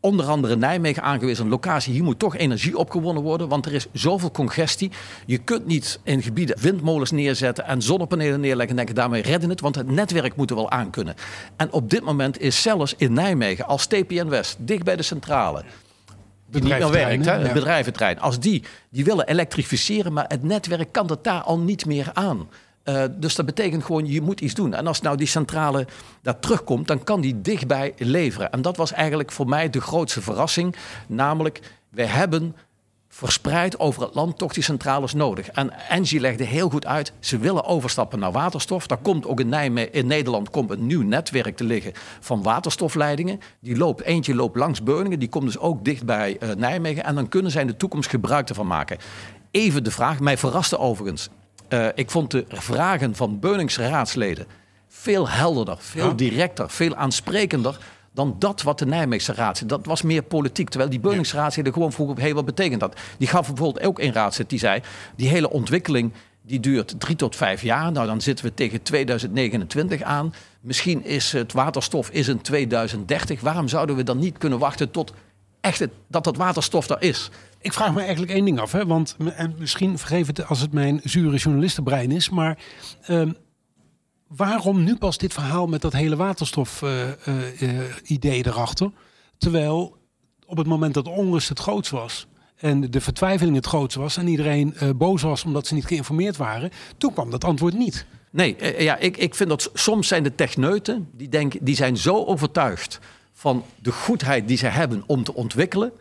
onder 0.00 0.26
andere 0.26 0.56
Nijmegen 0.56 1.02
aangewezen, 1.02 1.44
een 1.44 1.50
locatie. 1.50 1.92
Hier 1.92 2.02
moet 2.02 2.18
toch 2.18 2.36
energie 2.36 2.78
opgewonnen 2.78 3.22
worden, 3.22 3.48
want 3.48 3.66
er 3.66 3.74
is 3.74 3.86
zoveel 3.92 4.30
congestie. 4.30 4.90
Je 5.26 5.38
kunt 5.38 5.66
niet 5.66 6.00
in 6.02 6.22
gebieden 6.22 6.60
windmolens 6.60 7.10
neerzetten 7.10 7.66
en 7.66 7.82
zonnepanelen 7.82 8.40
neerleggen 8.40 8.70
en 8.70 8.76
denken 8.76 8.94
daarmee 8.94 9.22
redden 9.22 9.50
het, 9.50 9.60
want 9.60 9.74
het 9.74 9.90
netwerk 9.90 10.36
moet 10.36 10.50
er 10.50 10.56
wel 10.56 10.70
aan 10.70 10.90
kunnen. 10.90 11.14
En 11.56 11.72
op 11.72 11.90
dit 11.90 12.02
moment 12.02 12.40
is 12.40 12.62
zelfs 12.62 12.94
in 12.96 13.12
Nijmegen, 13.12 13.66
als 13.66 13.86
TPN 13.86 14.28
West, 14.28 14.56
dicht 14.58 14.84
bij 14.84 14.96
de 14.96 15.02
centrale, 15.02 15.64
die 16.50 16.62
niet 16.62 16.78
meer 16.78 16.90
werkt, 16.90 17.24
hè, 17.24 17.32
het 17.32 17.52
bedrijventrein, 17.52 18.20
als 18.20 18.40
die, 18.40 18.62
die 18.90 19.04
willen 19.04 19.28
elektrificeren, 19.28 20.12
maar 20.12 20.24
het 20.28 20.42
netwerk 20.42 20.92
kan 20.92 21.06
dat 21.06 21.24
daar 21.24 21.42
al 21.42 21.58
niet 21.58 21.86
meer 21.86 22.10
aan. 22.12 22.48
Uh, 22.84 23.02
dus 23.10 23.34
dat 23.34 23.46
betekent 23.46 23.84
gewoon, 23.84 24.06
je 24.06 24.20
moet 24.20 24.40
iets 24.40 24.54
doen. 24.54 24.74
En 24.74 24.86
als 24.86 25.00
nou 25.00 25.16
die 25.16 25.26
centrale 25.26 25.86
daar 26.22 26.40
terugkomt, 26.40 26.86
dan 26.86 27.04
kan 27.04 27.20
die 27.20 27.40
dichtbij 27.40 27.94
leveren. 27.98 28.52
En 28.52 28.62
dat 28.62 28.76
was 28.76 28.92
eigenlijk 28.92 29.32
voor 29.32 29.48
mij 29.48 29.70
de 29.70 29.80
grootste 29.80 30.22
verrassing. 30.22 30.76
Namelijk, 31.06 31.60
we 31.88 32.04
hebben 32.04 32.56
verspreid 33.14 33.78
over 33.78 34.02
het 34.02 34.14
land 34.14 34.38
toch 34.38 34.52
die 34.52 34.62
centrales 34.62 35.14
nodig. 35.14 35.48
En 35.48 35.72
Engie 35.88 36.20
legde 36.20 36.44
heel 36.44 36.68
goed 36.68 36.86
uit, 36.86 37.12
ze 37.20 37.38
willen 37.38 37.64
overstappen 37.64 38.18
naar 38.18 38.32
waterstof. 38.32 38.86
Daar 38.86 38.98
komt 38.98 39.26
ook 39.26 39.40
in, 39.40 39.48
Nijmegen, 39.48 39.92
in 39.92 40.06
Nederland 40.06 40.50
komt 40.50 40.70
een 40.70 40.86
nieuw 40.86 41.02
netwerk 41.02 41.56
te 41.56 41.64
liggen 41.64 41.92
van 42.20 42.42
waterstofleidingen. 42.42 43.40
Die 43.60 43.76
loopt, 43.76 44.02
eentje 44.02 44.34
loopt 44.34 44.56
langs 44.56 44.82
Beuningen, 44.82 45.18
die 45.18 45.28
komt 45.28 45.44
dus 45.44 45.58
ook 45.58 45.84
dicht 45.84 46.04
bij 46.04 46.36
uh, 46.40 46.50
Nijmegen. 46.54 47.04
En 47.04 47.14
dan 47.14 47.28
kunnen 47.28 47.50
zij 47.50 47.60
in 47.60 47.66
de 47.66 47.76
toekomst 47.76 48.10
gebruik 48.10 48.48
ervan 48.48 48.66
maken. 48.66 48.98
Even 49.50 49.84
de 49.84 49.90
vraag, 49.90 50.20
mij 50.20 50.38
verraste 50.38 50.78
overigens. 50.78 51.28
Uh, 51.72 51.86
ik 51.94 52.10
vond 52.10 52.30
de 52.30 52.44
vragen 52.48 53.14
van 53.14 53.38
Beuningse 53.38 53.88
raadsleden 53.88 54.46
veel 54.88 55.28
helderder, 55.28 55.76
veel 55.78 56.16
directer, 56.16 56.70
veel 56.70 56.94
aansprekender 56.94 57.78
dan 58.14 58.36
dat 58.38 58.62
wat 58.62 58.78
de 58.78 58.86
Nijmeegse 58.86 59.32
raadsleden... 59.32 59.76
Dat 59.76 59.86
was 59.86 60.02
meer 60.02 60.22
politiek, 60.22 60.68
terwijl 60.68 60.90
die 60.90 61.00
Beuningse 61.00 61.36
raadsleden 61.36 61.72
gewoon 61.72 61.92
vroegen... 61.92 62.20
hey, 62.20 62.34
wat 62.34 62.44
betekent 62.44 62.80
dat? 62.80 62.96
Die 63.18 63.28
gaf 63.28 63.46
bijvoorbeeld 63.46 63.86
ook 63.86 63.98
een 63.98 64.12
raadslid 64.12 64.50
die 64.50 64.58
zei... 64.58 64.80
die 65.16 65.28
hele 65.28 65.50
ontwikkeling 65.50 66.12
die 66.42 66.60
duurt 66.60 67.00
drie 67.00 67.16
tot 67.16 67.36
vijf 67.36 67.62
jaar. 67.62 67.92
Nou, 67.92 68.06
dan 68.06 68.20
zitten 68.20 68.44
we 68.44 68.54
tegen 68.54 68.82
2029 68.82 70.02
aan. 70.02 70.34
Misschien 70.60 71.04
is 71.04 71.32
het 71.32 71.52
waterstof 71.52 72.10
is 72.10 72.28
in 72.28 72.40
2030. 72.40 73.40
Waarom 73.40 73.68
zouden 73.68 73.96
we 73.96 74.02
dan 74.02 74.18
niet 74.18 74.38
kunnen 74.38 74.58
wachten 74.58 74.90
tot 74.90 75.12
echt 75.60 75.78
het, 75.78 75.90
dat 76.08 76.24
dat 76.24 76.36
waterstof 76.36 76.86
daar 76.86 77.02
is? 77.02 77.30
Ik 77.62 77.72
vraag 77.72 77.94
me 77.94 78.00
eigenlijk 78.00 78.32
één 78.32 78.44
ding 78.44 78.60
af, 78.60 78.72
hè? 78.72 78.86
want 78.86 79.16
en 79.36 79.54
misschien 79.58 79.98
vergeef 79.98 80.26
het 80.26 80.46
als 80.46 80.60
het 80.60 80.72
mijn 80.72 81.00
zure 81.04 81.36
journalistenbrein 81.36 82.10
is, 82.10 82.30
maar 82.30 82.58
uh, 83.08 83.30
waarom 84.26 84.84
nu 84.84 84.96
pas 84.96 85.18
dit 85.18 85.32
verhaal 85.32 85.66
met 85.66 85.80
dat 85.80 85.92
hele 85.92 86.16
waterstof-idee 86.16 88.38
uh, 88.38 88.38
uh, 88.38 88.46
erachter? 88.46 88.90
Terwijl 89.38 89.96
op 90.46 90.56
het 90.56 90.66
moment 90.66 90.94
dat 90.94 91.08
onrust 91.08 91.48
het 91.48 91.58
grootst 91.58 91.90
was 91.90 92.26
en 92.56 92.90
de 92.90 93.00
vertwijfeling 93.00 93.56
het 93.56 93.66
grootst 93.66 93.96
was 93.96 94.16
en 94.16 94.28
iedereen 94.28 94.74
boos 94.96 95.22
was 95.22 95.44
omdat 95.44 95.66
ze 95.66 95.74
niet 95.74 95.86
geïnformeerd 95.86 96.36
waren, 96.36 96.70
toen 96.98 97.12
kwam 97.12 97.30
dat 97.30 97.44
antwoord 97.44 97.74
niet. 97.74 98.06
Nee, 98.30 98.82
ja, 98.82 98.96
ik, 98.96 99.16
ik 99.16 99.34
vind 99.34 99.48
dat 99.48 99.70
soms 99.74 100.08
zijn 100.08 100.22
de 100.22 100.34
techneuten, 100.34 101.08
die, 101.12 101.28
denken, 101.28 101.64
die 101.64 101.76
zijn 101.76 101.96
zo 101.96 102.24
overtuigd 102.24 102.98
van 103.32 103.64
de 103.82 103.92
goedheid 103.92 104.48
die 104.48 104.56
ze 104.56 104.66
hebben 104.66 105.02
om 105.06 105.24
te 105.24 105.34
ontwikkelen 105.34 105.92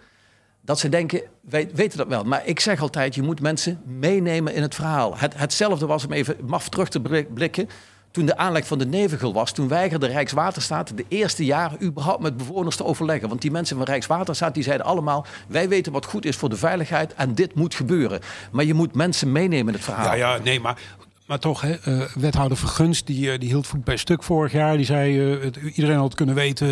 dat 0.72 0.80
ze 0.80 0.90
denken, 0.90 1.22
wij 1.42 1.70
weten 1.74 1.98
dat 1.98 2.08
wel. 2.08 2.24
Maar 2.24 2.42
ik 2.46 2.60
zeg 2.60 2.82
altijd, 2.82 3.16
je 3.16 3.22
moet 3.22 3.42
mensen 3.42 3.82
meenemen 3.86 4.54
in 4.54 4.62
het 4.62 4.76
verhaal. 4.76 5.18
Het, 5.18 5.34
hetzelfde 5.38 5.86
was 5.86 6.06
om 6.06 6.12
even 6.12 6.36
maf 6.46 6.70
terug 6.70 6.90
te 6.90 7.26
blikken. 7.34 7.70
Toen 8.12 8.26
de 8.26 8.38
aanleg 8.38 8.68
van 8.68 8.78
de 8.78 8.86
Nevigel 8.86 9.34
was, 9.34 9.52
toen 9.52 9.68
weigerde 9.68 10.08
Rijkswaterstaat 10.08 10.98
de 10.98 11.06
eerste 11.08 11.46
jaren 11.46 11.84
überhaupt 11.84 12.22
met 12.22 12.38
bewoners 12.38 12.76
te 12.76 12.86
overleggen. 12.86 13.30
Want 13.30 13.42
die 13.42 13.52
mensen 13.52 13.78
van 13.78 13.86
Rijkswaterstaat 13.86 14.54
die 14.54 14.64
zeiden 14.64 14.86
allemaal, 14.86 15.26
wij 15.48 15.70
weten 15.70 15.92
wat 15.92 16.06
goed 16.06 16.26
is 16.26 16.36
voor 16.36 16.50
de 16.50 16.58
veiligheid 16.58 17.14
en 17.14 17.36
dit 17.36 17.56
moet 17.56 17.76
gebeuren. 17.76 18.20
Maar 18.52 18.66
je 18.66 18.74
moet 18.74 18.96
mensen 18.96 19.32
meenemen 19.32 19.68
in 19.68 19.74
het 19.74 19.84
verhaal. 19.84 20.06
Ja, 20.06 20.14
ja 20.14 20.38
nee, 20.44 20.60
maar 20.60 20.82
maar 21.26 21.40
toch, 21.40 21.62
hè, 21.62 21.76
uh, 21.88 22.02
wethouder 22.16 22.58
Vergunst, 22.58 23.08
die, 23.08 23.32
uh, 23.32 23.40
die 23.40 23.50
hield 23.50 23.68
voet 23.68 23.84
bij 23.84 23.98
stuk 23.98 24.24
vorig 24.24 24.52
jaar. 24.52 24.78
Die 24.78 24.86
zei, 24.86 25.20
het, 25.20 25.56
iedereen 25.56 25.98
had 25.98 26.16
kunnen 26.16 26.36
weten, 26.36 26.68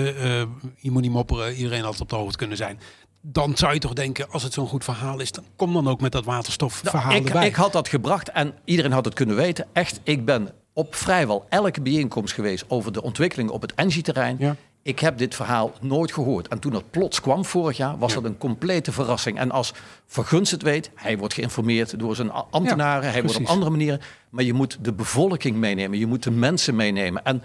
je 0.77 0.91
moet 0.91 1.01
niet 1.01 1.11
mopperen, 1.11 1.53
iedereen 1.53 1.83
had 1.83 2.01
op 2.01 2.09
de 2.09 2.15
hoogte 2.15 2.37
kunnen 2.37 2.57
zijn 2.57 2.79
dan 3.21 3.57
zou 3.57 3.73
je 3.73 3.79
toch 3.79 3.93
denken, 3.93 4.29
als 4.31 4.43
het 4.43 4.53
zo'n 4.53 4.67
goed 4.67 4.83
verhaal 4.83 5.19
is, 5.19 5.31
dan 5.31 5.43
kom 5.55 5.73
dan 5.73 5.88
ook 5.88 6.01
met 6.01 6.11
dat 6.11 6.25
waterstofverhaal 6.25 7.11
nou, 7.11 7.21
ik, 7.21 7.27
erbij. 7.27 7.47
Ik 7.47 7.55
had 7.55 7.71
dat 7.71 7.88
gebracht 7.88 8.29
en 8.29 8.53
iedereen 8.65 8.91
had 8.91 9.05
het 9.05 9.13
kunnen 9.13 9.35
weten. 9.35 9.67
Echt, 9.73 9.99
ik 10.03 10.25
ben 10.25 10.49
op 10.73 10.95
vrijwel 10.95 11.45
elke 11.49 11.81
bijeenkomst 11.81 12.33
geweest 12.33 12.65
over 12.67 12.91
de 12.91 13.01
ontwikkeling 13.01 13.49
op 13.49 13.61
het 13.61 13.73
Engie-terrein. 13.73 14.35
Ja. 14.39 14.55
Ik 14.81 14.99
heb 14.99 15.17
dit 15.17 15.35
verhaal 15.35 15.71
nooit 15.81 16.11
gehoord. 16.11 16.47
En 16.47 16.59
toen 16.59 16.73
het 16.73 16.91
plots 16.91 17.21
kwam 17.21 17.45
vorig 17.45 17.77
jaar, 17.77 17.97
was 17.97 18.13
dat 18.13 18.23
een 18.23 18.38
complete 18.38 18.91
verrassing. 18.91 19.39
En 19.39 19.51
als 19.51 19.73
Vergunst 20.05 20.51
het 20.51 20.61
weet, 20.61 20.91
hij 20.95 21.17
wordt 21.17 21.33
geïnformeerd 21.33 21.99
door 21.99 22.15
zijn 22.15 22.31
ambtenaren, 22.31 23.11
hij 23.11 23.21
wordt 23.21 23.38
op 23.38 23.45
andere 23.45 23.71
manieren. 23.71 24.01
Maar 24.29 24.43
je 24.43 24.53
moet 24.53 24.77
de 24.81 24.93
bevolking 24.93 25.55
meenemen, 25.55 25.99
je 25.99 26.05
moet 26.05 26.23
de 26.23 26.31
mensen 26.31 26.75
meenemen. 26.75 27.23
En 27.23 27.43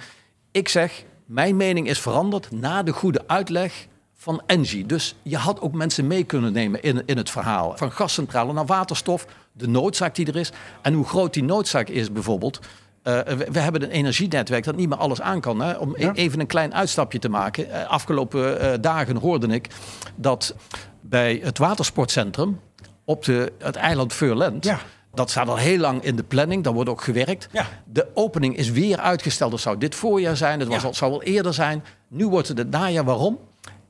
ik 0.50 0.68
zeg, 0.68 1.04
mijn 1.26 1.56
mening 1.56 1.88
is 1.88 2.00
veranderd 2.00 2.50
na 2.50 2.82
de 2.82 2.92
goede 2.92 3.22
uitleg 3.26 3.86
van 4.24 4.42
Engie. 4.46 4.86
Dus 4.86 5.14
je 5.22 5.36
had 5.36 5.60
ook 5.60 5.72
mensen 5.72 6.06
mee 6.06 6.24
kunnen 6.24 6.52
nemen 6.52 6.82
in, 6.82 7.02
in 7.06 7.16
het 7.16 7.30
verhaal. 7.30 7.76
Van 7.76 7.92
gascentrale 7.92 8.52
naar 8.52 8.66
waterstof, 8.66 9.26
de 9.52 9.68
noodzaak 9.68 10.14
die 10.14 10.26
er 10.26 10.36
is. 10.36 10.52
En 10.82 10.92
hoe 10.92 11.04
groot 11.04 11.34
die 11.34 11.42
noodzaak 11.42 11.88
is 11.88 12.12
bijvoorbeeld. 12.12 12.58
Uh, 12.58 13.20
we, 13.50 13.58
hebben 13.58 13.82
een 13.82 13.90
energienetwerk 13.90 14.64
dat 14.64 14.76
niet 14.76 14.88
meer 14.88 14.98
alles 14.98 15.20
aan 15.20 15.40
kan. 15.40 15.60
Hè? 15.60 15.72
Om 15.72 15.94
e- 15.96 16.10
even 16.14 16.40
een 16.40 16.46
klein 16.46 16.74
uitstapje 16.74 17.18
te 17.18 17.28
maken. 17.28 17.68
Uh, 17.68 17.86
afgelopen 17.88 18.62
uh, 18.62 18.72
dagen 18.80 19.16
hoorde 19.16 19.46
ik 19.46 19.68
dat 20.16 20.54
bij 21.00 21.40
het 21.42 21.58
watersportcentrum 21.58 22.60
op 23.04 23.24
de, 23.24 23.52
het 23.58 23.76
eiland 23.76 24.12
Veurland. 24.12 24.64
Ja. 24.64 24.78
Dat 25.14 25.30
staat 25.30 25.48
al 25.48 25.56
heel 25.56 25.78
lang 25.78 26.02
in 26.02 26.16
de 26.16 26.22
planning, 26.22 26.64
daar 26.64 26.72
wordt 26.72 26.90
ook 26.90 27.02
gewerkt. 27.02 27.48
Ja. 27.52 27.66
De 27.84 28.06
opening 28.14 28.56
is 28.56 28.70
weer 28.70 28.98
uitgesteld. 28.98 29.50
Dat 29.50 29.60
zou 29.60 29.78
dit 29.78 29.94
voorjaar 29.94 30.36
zijn, 30.36 30.60
het 30.60 30.68
was 30.68 30.84
al, 30.84 30.94
zou 30.94 31.12
al 31.12 31.22
eerder 31.22 31.54
zijn. 31.54 31.84
Nu 32.08 32.28
wordt 32.28 32.48
het 32.48 32.58
het 32.58 32.70
najaar. 32.70 33.04
Waarom? 33.04 33.38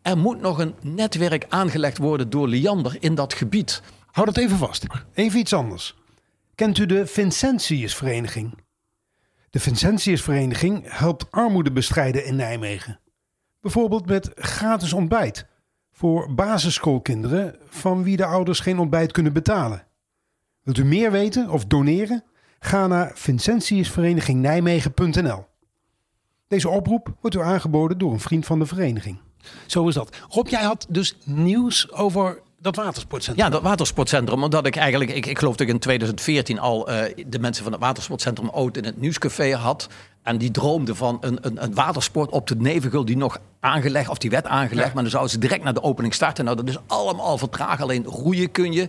Er 0.05 0.19
moet 0.19 0.41
nog 0.41 0.59
een 0.59 0.75
netwerk 0.83 1.47
aangelegd 1.49 1.99
worden 1.99 2.31
door 2.31 2.49
Liander 2.49 2.97
in 3.01 3.15
dat 3.15 3.35
gebied. 3.35 3.83
Hou 4.07 4.27
dat 4.27 4.37
even 4.37 4.57
vast. 4.57 4.87
Even 5.15 5.39
iets 5.39 5.53
anders. 5.53 5.97
Kent 6.55 6.79
u 6.79 6.87
de 6.87 7.07
Vincentiusvereniging? 7.07 8.59
De 9.51 9.61
Vincentiusvereniging 9.61 10.85
helpt 10.87 11.31
armoede 11.31 11.73
bestrijden 11.73 12.27
in 12.27 12.37
Nijmegen. 12.37 13.01
Bijvoorbeeld 13.61 14.07
met 14.07 14.31
gratis 14.35 14.93
ontbijt 14.93 15.47
voor 15.93 16.35
basisschoolkinderen 16.35 17.57
van 17.69 18.03
wie 18.03 18.17
de 18.17 18.27
ouders 18.27 18.61
geen 18.61 18.79
ontbijt 18.79 19.13
kunnen 19.13 19.33
betalen. 19.33 19.87
Wilt 20.63 20.79
u 20.79 20.85
meer 20.85 21.11
weten 21.11 21.51
of 21.51 21.65
doneren? 21.65 22.25
Ga 22.59 22.87
naar 22.87 23.11
vincentiusverenigingnijmegen.nl. 23.15 25.47
Deze 26.49 26.69
oproep 26.69 27.17
wordt 27.21 27.37
u 27.37 27.41
aangeboden 27.41 27.99
door 27.99 28.13
een 28.13 28.21
vriend 28.21 28.47
van 28.47 28.59
de 28.59 28.67
vereniging. 28.67 29.19
Zo 29.67 29.89
is 29.89 29.95
dat. 29.95 30.17
Rob, 30.29 30.49
jij 30.49 30.63
had 30.63 30.87
dus 30.89 31.17
nieuws 31.25 31.93
over 31.93 32.43
dat 32.65 32.77
watersportcentrum. 32.77 33.47
Ja, 33.47 33.53
dat 33.53 33.63
watersportcentrum. 33.63 34.43
Omdat 34.43 34.67
ik 34.67 34.77
eigenlijk, 34.77 35.11
ik, 35.11 35.27
ik 35.27 35.39
geloof 35.39 35.57
dat 35.57 35.67
ik 35.67 35.73
in 35.73 35.79
2014 35.79 36.59
al 36.59 36.89
eh, 36.89 37.25
de 37.27 37.39
mensen 37.39 37.63
van 37.63 37.73
het 37.73 37.81
watersportcentrum 37.81 38.51
ooit 38.51 38.77
in 38.77 38.85
het 38.85 39.01
nieuwscafé 39.01 39.55
had. 39.55 39.89
En 40.23 40.39
die 40.39 40.51
droomden 40.51 40.97
van 40.97 41.19
een, 41.21 41.39
een, 41.41 41.63
een 41.63 41.75
watersport 41.75 42.31
op 42.31 42.47
de 42.47 42.57
Nevengul 42.57 43.05
die 43.05 43.17
nog 43.17 43.39
aangelegd, 43.61 44.09
of 44.09 44.19
die 44.19 44.31
werd 44.31 44.47
aangelegd. 44.47 44.87
Ja. 44.87 44.95
Maar 44.95 45.03
dan 45.03 45.11
zouden 45.11 45.33
ze 45.33 45.39
direct 45.39 45.65
naar 45.65 45.75
de 45.75 45.83
opening 45.83 46.15
starten. 46.15 46.45
Nou, 46.45 46.57
dat 46.57 46.69
is 46.69 46.79
allemaal 46.87 47.39
vertraagd. 47.39 47.83
Alleen 47.83 48.05
roeien 48.05 48.51
kun 48.51 48.73
je. 48.73 48.89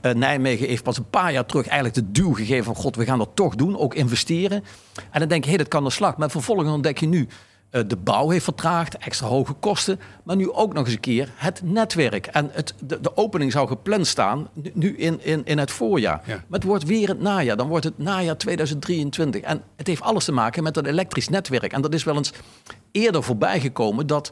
Eh, 0.00 0.14
Nijmegen 0.14 0.68
heeft 0.68 0.82
pas 0.82 0.96
een 0.96 1.10
paar 1.10 1.32
jaar 1.32 1.46
terug 1.46 1.66
eigenlijk 1.66 1.94
de 1.94 2.12
duw 2.12 2.34
gegeven 2.34 2.64
van 2.64 2.74
god, 2.74 2.96
we 2.96 3.04
gaan 3.04 3.18
dat 3.18 3.30
toch 3.34 3.54
doen, 3.54 3.78
ook 3.78 3.94
investeren. 3.94 4.64
En 5.10 5.20
dan 5.20 5.28
denk 5.28 5.44
je, 5.44 5.50
hé, 5.50 5.56
dat 5.56 5.68
kan 5.68 5.84
de 5.84 5.90
slag. 5.90 6.16
Maar 6.16 6.30
vervolgens 6.30 6.70
ontdek 6.70 6.98
je 6.98 7.06
nu, 7.06 7.28
de 7.86 7.96
bouw 7.96 8.28
heeft 8.28 8.44
vertraagd, 8.44 8.96
extra 8.98 9.26
hoge 9.26 9.52
kosten. 9.52 10.00
Maar 10.22 10.36
nu 10.36 10.52
ook 10.52 10.72
nog 10.72 10.84
eens 10.84 10.94
een 10.94 11.00
keer 11.00 11.32
het 11.34 11.60
netwerk. 11.64 12.26
En 12.26 12.50
het, 12.52 12.74
de, 12.84 13.00
de 13.00 13.16
opening 13.16 13.52
zou 13.52 13.68
gepland 13.68 14.06
staan 14.06 14.48
nu- 14.72 14.96
in, 14.96 15.24
in, 15.24 15.44
in 15.44 15.58
het 15.58 15.70
voorjaar. 15.70 16.22
Ja. 16.26 16.34
Maar 16.34 16.58
het 16.58 16.68
wordt 16.68 16.84
weer 16.84 17.08
het 17.08 17.20
najaar. 17.20 17.56
Dan 17.56 17.68
wordt 17.68 17.84
het 17.84 17.98
najaar 17.98 18.36
2023. 18.36 19.40
En 19.40 19.62
het 19.76 19.86
heeft 19.86 20.02
alles 20.02 20.24
te 20.24 20.32
maken 20.32 20.62
met 20.62 20.74
dat 20.74 20.86
elektrisch 20.86 21.28
netwerk. 21.28 21.72
En 21.72 21.80
dat 21.80 21.94
is 21.94 22.04
wel 22.04 22.16
eens 22.16 22.32
eerder 22.90 23.22
voorbij 23.22 23.60
gekomen 23.60 24.06
dat 24.06 24.30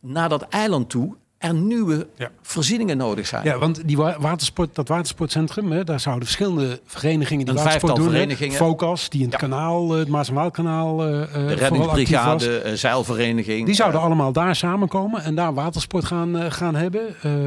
naar 0.00 0.28
dat 0.28 0.42
eiland 0.48 0.90
toe 0.90 1.16
er 1.42 1.54
nieuwe 1.54 2.06
Ja. 2.16 2.30
voorzieningen 2.42 2.96
nodig 2.96 3.26
zijn. 3.26 3.44
Ja, 3.44 3.58
want 3.58 3.88
die 3.88 3.96
wa- 3.96 4.16
watersport, 4.20 4.74
dat 4.74 4.88
watersportcentrum, 4.88 5.72
hè, 5.72 5.84
daar 5.84 6.00
zouden 6.00 6.24
verschillende 6.24 6.80
verenigingen 6.84 7.44
die 7.46 7.54
Een 7.54 7.60
watersport 7.62 7.96
doen. 7.96 8.10
verenigingen. 8.10 8.56
Focus, 8.56 9.08
die 9.08 9.20
in 9.22 9.30
het 9.30 9.40
Ja. 9.40 9.48
kanaal, 9.48 9.92
eh, 9.92 9.98
het 9.98 10.08
Maas 10.08 10.28
en 10.28 10.34
Waalkanaal, 10.34 11.02
eh, 11.06 11.32
De 11.32 11.54
reddingsbrigade, 11.54 12.76
zeilvereniging. 12.76 13.66
Die 13.66 13.74
zouden 13.74 14.00
allemaal 14.00 14.32
daar 14.32 14.56
samenkomen 14.56 15.22
en 15.22 15.34
daar 15.34 15.54
watersport 15.54 16.04
gaan, 16.04 16.52
gaan 16.52 16.74
hebben. 16.74 17.02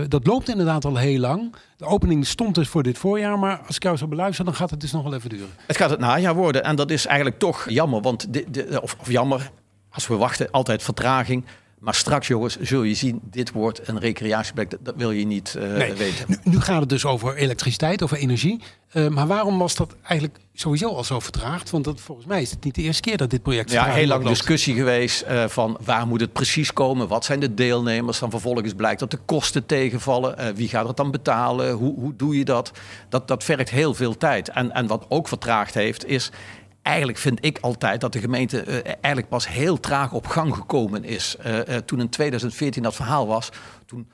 Dat 0.09 0.27
loopt 0.27 0.49
inderdaad 0.49 0.85
al 0.85 0.95
heel 0.95 1.19
lang. 1.19 1.55
De 1.77 1.85
opening 1.85 2.25
stond 2.27 2.55
dus 2.55 2.67
voor 2.67 2.83
dit 2.83 2.97
voorjaar, 2.97 3.39
maar 3.39 3.61
als 3.67 3.75
ik 3.75 3.83
jou 3.83 3.97
zo 3.97 4.07
beluister, 4.07 4.45
dan 4.45 4.55
gaat 4.55 4.69
het 4.69 4.81
dus 4.81 4.91
nog 4.91 5.03
wel 5.03 5.13
even 5.13 5.29
duren. 5.29 5.47
Het 5.67 5.77
gaat 5.77 5.89
het 5.89 5.99
najaar 5.99 6.35
worden. 6.35 6.63
En 6.63 6.75
dat 6.75 6.91
is 6.91 7.05
eigenlijk 7.05 7.39
toch 7.39 7.69
jammer. 7.69 8.01
Want 8.01 8.33
de, 8.33 8.45
de, 8.51 8.79
of, 8.81 8.95
of 8.99 9.11
jammer, 9.11 9.51
als 9.91 10.07
we 10.07 10.15
wachten, 10.15 10.51
altijd 10.51 10.83
vertraging. 10.83 11.43
Maar 11.85 11.95
straks, 11.95 12.27
jongens, 12.27 12.59
zul 12.59 12.83
je 12.83 12.93
zien, 12.93 13.19
dit 13.23 13.51
wordt 13.51 13.87
een 13.87 13.99
recreatieplek. 13.99 14.69
Dat, 14.69 14.79
dat 14.83 14.95
wil 14.97 15.11
je 15.11 15.25
niet 15.25 15.55
eh, 15.55 15.63
Nee. 15.71 15.93
weten. 15.93 16.25
Nu, 16.27 16.37
nu 16.43 16.61
gaat 16.61 16.79
het 16.79 16.89
dus 16.89 17.05
over 17.05 17.35
elektriciteit, 17.35 18.03
over 18.03 18.17
energie. 18.17 18.61
Eh, 18.89 19.07
maar 19.07 19.27
waarom 19.27 19.57
was 19.57 19.75
dat 19.75 19.95
eigenlijk 20.03 20.39
sowieso 20.53 20.87
al 20.89 21.03
zo 21.03 21.19
vertraagd? 21.19 21.69
Want 21.69 21.83
dat, 21.83 22.01
volgens 22.01 22.27
mij 22.27 22.41
is 22.41 22.51
het 22.51 22.63
niet 22.63 22.75
de 22.75 22.81
eerste 22.81 23.01
keer 23.01 23.17
dat 23.17 23.29
dit 23.29 23.41
project 23.41 23.71
Ja, 23.71 23.85
heel 23.85 24.07
lang 24.07 24.23
loopt. 24.23 24.35
discussie 24.35 24.75
geweest 24.75 25.21
eh, 25.21 25.43
van 25.47 25.77
waar 25.83 26.07
moet 26.07 26.21
het 26.21 26.33
precies 26.33 26.73
komen? 26.73 27.07
Wat 27.07 27.25
zijn 27.25 27.39
de 27.39 27.53
deelnemers? 27.53 28.19
Dan 28.19 28.29
vervolgens 28.29 28.73
blijkt 28.73 28.99
dat 28.99 29.11
de 29.11 29.19
kosten 29.25 29.65
tegenvallen. 29.65 30.55
Wie 30.55 30.67
gaat 30.69 30.87
het 30.87 30.97
dan 30.97 31.11
betalen? 31.11 31.71
Hoe, 31.73 31.99
hoe 31.99 32.15
doe 32.15 32.37
je 32.37 32.45
dat? 32.45 32.71
dat? 33.09 33.27
Dat 33.27 33.43
vergt 33.43 33.69
heel 33.69 33.93
veel 33.93 34.17
tijd. 34.17 34.49
En, 34.49 34.71
en 34.71 34.87
wat 34.87 35.05
ook 35.09 35.27
vertraagd 35.27 35.73
heeft 35.73 36.05
is... 36.05 36.31
Eigenlijk 36.85 37.17
vind 37.17 37.45
ik 37.45 37.57
altijd 37.61 38.01
dat 38.01 38.13
de 38.13 38.19
gemeente 38.19 38.61
eh, 38.61 38.93
eigenlijk 39.01 39.29
pas 39.29 39.47
heel 39.47 39.79
traag 39.79 40.11
op 40.11 40.27
gang 40.27 40.55
gekomen 40.55 41.03
is. 41.03 41.35
Eh, 41.39 41.75
eh, 41.75 41.81
toen 41.85 41.99
in 41.99 42.09
2014 42.09 42.83
dat 42.83 42.95
verhaal 42.95 43.27
was, 43.27 43.49
toen 43.85 44.07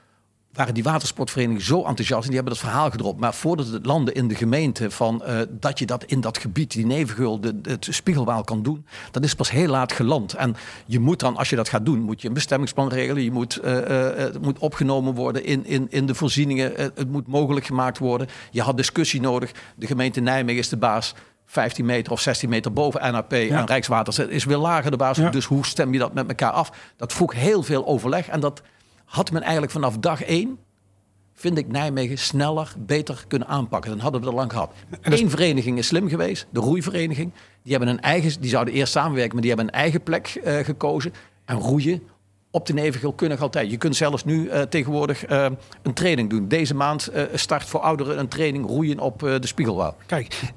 waren 0.54 0.74
die 0.74 0.84
watersportverenigingen 0.84 1.66
zo 1.66 1.84
enthousiast 1.84 2.22
en 2.22 2.28
die 2.28 2.36
hebben 2.36 2.54
dat 2.54 2.64
verhaal 2.64 2.92
gedropt. 2.92 3.20
Maar 3.20 3.34
voordat 3.34 3.68
het 3.68 3.86
landde 3.86 4.14
in 4.14 4.28
de 4.28 4.36
gemeente 4.36 4.92
van 4.92 5.24
dat 5.50 5.80
je 5.80 5.86
dat 5.86 6.04
in 6.04 6.22
dat 6.22 6.38
gebied, 6.38 6.72
die 6.72 6.86
Nevengeul, 6.86 7.40
de, 7.40 7.60
het 7.64 7.88
Spiegelwaal 7.90 8.44
kan 8.44 8.64
doen, 8.64 8.86
dat 9.12 9.24
is 9.24 9.36
pas 9.36 9.52
heel 9.52 9.68
laat 9.68 9.92
geland. 9.92 10.34
En 10.34 10.56
je 10.86 11.00
moet 11.00 11.20
dan, 11.20 11.38
als 11.38 11.50
je 11.50 11.56
dat 11.56 11.70
gaat 11.70 11.86
doen, 11.86 12.00
moet 12.00 12.22
je 12.22 12.28
een 12.28 12.34
bestemmingsplan 12.34 12.90
regelen. 12.90 13.24
Je 13.24 13.32
moet, 13.32 13.60
het 13.64 14.42
moet 14.42 14.60
opgenomen 14.60 15.14
worden 15.14 15.46
in, 15.46 15.66
in, 15.66 15.88
in 15.90 16.06
de 16.06 16.16
voorzieningen. 16.16 16.72
Het 16.76 17.10
moet 17.10 17.28
mogelijk 17.28 17.66
gemaakt 17.66 17.98
worden. 17.98 18.28
Je 18.52 18.62
had 18.62 18.78
discussie 18.78 19.22
nodig. 19.22 19.52
De 19.76 19.88
gemeente 19.88 20.20
Nijmegen 20.20 20.62
is 20.62 20.70
de 20.70 20.78
baas. 20.78 21.14
15 21.52 21.86
meter 21.86 22.12
of 22.12 22.20
16 22.20 22.50
meter 22.50 22.74
boven 22.74 23.12
NAP 23.12 23.34
en 23.34 23.66
Rijkswaterstaat 23.66 24.30
is 24.30 24.44
weer 24.44 24.58
lager 24.58 24.92
de 24.92 24.98
baas. 24.98 25.18
Ja. 25.18 25.30
Dus 25.30 25.46
hoe 25.46 25.66
stem 25.66 25.94
je 25.94 26.00
dat 26.00 26.14
met 26.14 26.28
elkaar 26.28 26.52
af? 26.52 26.72
Dat 26.96 27.14
vroeg 27.14 27.34
heel 27.34 27.64
veel 27.64 27.86
overleg 27.86 28.28
en 28.28 28.40
dat 28.40 28.62
had 29.06 29.32
men 29.32 29.42
eigenlijk 29.42 29.72
vanaf 29.72 29.98
dag 29.98 30.24
één, 30.24 30.58
vind 31.34 31.58
ik 31.58 31.68
Nijmegen 31.68 32.18
sneller, 32.18 32.74
beter 32.78 33.24
kunnen 33.28 33.48
aanpakken. 33.48 33.90
Dan 33.90 34.00
hadden 34.00 34.22
we 34.22 34.28
al 34.28 34.34
lang 34.34 34.52
gehad. 34.52 34.72
Eén 35.02 35.30
vereniging 35.30 35.78
is 35.78 35.88
slim 35.88 36.10
geweest, 36.10 36.48
de 36.50 36.60
roeivereniging. 36.60 37.32
Die 37.64 37.72
hebben 37.72 37.90
een 37.90 38.02
eigen, 38.02 38.42
die 38.42 38.50
zouden 38.50 38.74
eerst 38.74 38.92
samenwerken, 38.92 39.34
maar 39.34 39.42
die 39.42 39.52
hebben 39.52 39.68
een 39.68 39.80
eigen 39.80 40.04
plek 40.04 40.28
eh, 40.28 40.58
gekozen. 40.58 41.14
En 41.46 41.58
roeien 41.58 42.02
op 42.52 42.66
de 42.66 42.74
Nevengil 42.74 43.14
kunnen 43.14 43.38
nog 43.38 43.46
altijd. 43.46 43.72
Je 43.72 43.78
kunt 43.78 43.96
zelfs 43.96 44.26
nu 44.26 44.48
eh, 44.48 44.62
tegenwoordig 44.62 45.26
eh, 45.26 45.46
een 45.82 45.94
training 45.94 46.30
doen. 46.30 46.48
Deze 46.48 46.76
maand 46.76 47.12
start 47.34 47.66
voor 47.66 47.80
ouderen 47.80 48.20
een 48.20 48.28
training 48.28 48.66
roeien 48.66 49.00
op 49.00 49.20
de 49.20 49.48
Spiegelwaal. 49.48 49.96
Kijk, 50.06 50.54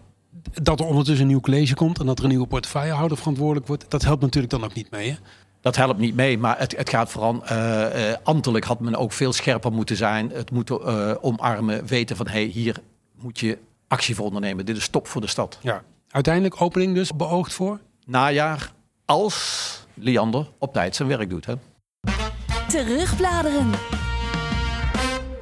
dat 0.53 0.81
er 0.81 0.87
ondertussen 0.87 1.25
een 1.25 1.31
nieuw 1.31 1.41
college 1.41 1.75
komt 1.75 1.99
en 1.99 2.07
dat 2.07 2.19
er 2.19 2.25
een 2.25 2.31
nieuwe 2.31 2.47
portefeuillehouder 2.47 3.17
verantwoordelijk 3.17 3.67
wordt, 3.67 3.85
dat 3.89 4.03
helpt 4.03 4.23
natuurlijk 4.23 4.53
dan 4.53 4.65
ook 4.65 4.75
niet 4.75 4.91
mee. 4.91 5.11
Hè? 5.11 5.17
Dat 5.61 5.77
helpt 5.77 5.99
niet 5.99 6.15
mee, 6.15 6.39
maar 6.39 6.59
het, 6.59 6.77
het 6.77 6.89
gaat 6.89 7.11
vooral 7.11 7.45
eh, 7.45 8.11
eh, 8.11 8.19
ambtelijk 8.23 8.65
had 8.65 8.81
men 8.81 8.95
ook 8.95 9.13
veel 9.13 9.33
scherper 9.33 9.73
moeten 9.73 9.97
zijn. 9.97 10.31
Het 10.31 10.51
moeten 10.51 10.81
eh, 10.81 11.15
omarmen, 11.21 11.87
weten 11.87 12.17
van 12.17 12.27
hey, 12.29 12.45
hier 12.45 12.77
moet 13.21 13.41
je 13.41 13.59
actie 13.89 14.15
voor 14.15 14.25
ondernemen. 14.25 14.67
Dit 14.67 14.77
is 14.77 14.83
stop 14.83 15.07
voor 15.07 15.21
de 15.21 15.27
stad. 15.27 15.59
Ja. 15.63 15.83
Uiteindelijk 16.09 16.61
opening 16.61 16.95
dus 16.95 17.17
beoogd 17.17 17.53
voor. 17.53 17.81
Najaar, 18.07 18.73
als 19.05 19.87
Liander 19.95 20.51
op 20.59 20.73
tijd 20.73 20.97
zijn 20.97 21.09
werk 21.09 21.31
doet. 21.31 21.47
Hè? 21.47 21.55
Terugbladeren. 22.69 23.71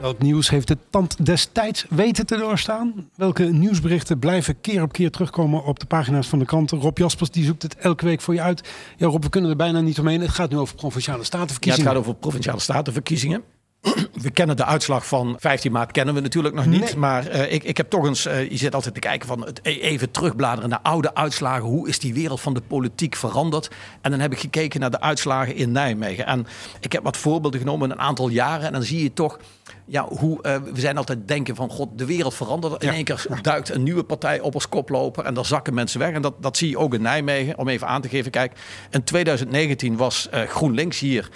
Welk 0.02 0.18
nieuws 0.18 0.50
heeft 0.50 0.68
de 0.68 0.78
tand 0.90 1.26
destijds 1.26 1.86
weten 1.88 2.26
te 2.26 2.36
doorstaan? 2.36 3.08
Welke 3.14 3.42
nieuwsberichten 3.42 4.18
blijven 4.18 4.60
keer 4.60 4.82
op 4.82 4.92
keer 4.92 5.10
terugkomen 5.10 5.64
op 5.64 5.78
de 5.78 5.86
pagina's 5.86 6.26
van 6.26 6.38
de 6.38 6.44
kranten? 6.44 6.78
Rob 6.78 6.98
Jaspers 6.98 7.30
die 7.30 7.44
zoekt 7.44 7.62
het 7.62 7.76
elke 7.76 8.04
week 8.04 8.20
voor 8.20 8.34
je 8.34 8.40
uit. 8.40 8.68
Ja 8.96 9.06
Rob, 9.06 9.22
we 9.22 9.28
kunnen 9.28 9.50
er 9.50 9.56
bijna 9.56 9.80
niet 9.80 9.98
omheen. 9.98 10.20
Het 10.20 10.30
gaat 10.30 10.50
nu 10.50 10.58
over 10.58 10.74
provinciale 10.74 11.18
Ja, 11.18 11.24
het 11.24 11.32
statenverkiezingen. 11.32 11.90
gaat 11.90 11.98
over 11.98 12.14
provinciale 12.14 12.60
statenverkiezingen. 12.60 13.42
We 14.22 14.30
kennen 14.30 14.56
de 14.56 14.64
uitslag 14.64 15.06
van 15.06 15.36
15 15.38 15.72
maart, 15.72 15.92
kennen 15.92 16.14
we 16.14 16.20
natuurlijk 16.20 16.54
nog 16.54 16.66
niet. 16.66 16.80
Nee. 16.80 16.96
Maar 16.96 17.26
eh, 17.26 17.52
ik, 17.52 17.64
ik 17.64 17.76
heb 17.76 17.90
toch 17.90 18.06
eens, 18.06 18.26
eh, 18.26 18.50
je 18.50 18.56
zit 18.56 18.74
altijd 18.74 18.94
te 18.94 19.00
kijken 19.00 19.28
van 19.28 19.44
het 19.46 19.60
e- 19.62 19.80
even 19.80 20.10
terugbladeren 20.10 20.70
naar 20.70 20.78
oude 20.82 21.14
uitslagen. 21.14 21.64
Hoe 21.64 21.88
is 21.88 21.98
die 21.98 22.14
wereld 22.14 22.40
van 22.40 22.54
de 22.54 22.60
politiek 22.60 23.16
veranderd? 23.16 23.70
En 24.00 24.10
dan 24.10 24.20
heb 24.20 24.32
ik 24.32 24.38
gekeken 24.38 24.80
naar 24.80 24.90
de 24.90 25.00
uitslagen 25.00 25.54
in 25.56 25.72
Nijmegen. 25.72 26.26
En 26.26 26.46
ik 26.80 26.92
heb 26.92 27.02
wat 27.02 27.16
voorbeelden 27.16 27.60
genomen 27.60 27.90
een 27.90 27.98
aantal 27.98 28.28
jaren. 28.28 28.66
En 28.66 28.72
dan 28.72 28.82
zie 28.82 29.02
je 29.02 29.12
toch, 29.12 29.38
ja, 29.84 30.06
hoe 30.08 30.42
eh, 30.42 30.56
we 30.72 30.80
zijn 30.80 30.96
altijd 30.96 31.28
denken 31.28 31.54
van 31.56 31.70
god, 31.70 31.88
de 31.98 32.06
wereld 32.06 32.34
verandert. 32.34 32.82
In 32.82 32.88
Ja. 32.88 32.94
één 32.94 33.04
keer 33.04 33.26
duikt 33.42 33.68
een 33.68 33.82
nieuwe 33.82 34.02
partij 34.04 34.40
op 34.40 34.54
als 34.54 34.68
koploper 34.68 35.24
en 35.24 35.34
dan 35.34 35.44
zakken 35.44 35.74
mensen 35.74 35.98
weg. 35.98 36.12
En 36.12 36.22
dat, 36.22 36.34
dat 36.42 36.56
zie 36.56 36.68
je 36.68 36.78
ook 36.78 36.94
in 36.94 37.02
Nijmegen. 37.02 37.58
Om 37.58 37.68
even 37.68 37.86
aan 37.86 38.02
te 38.02 38.08
geven, 38.08 38.30
kijk, 38.30 38.52
in 38.90 39.04
2019 39.04 39.96
was 39.96 40.28
GroenLinks 40.32 40.98
hier 40.98 41.28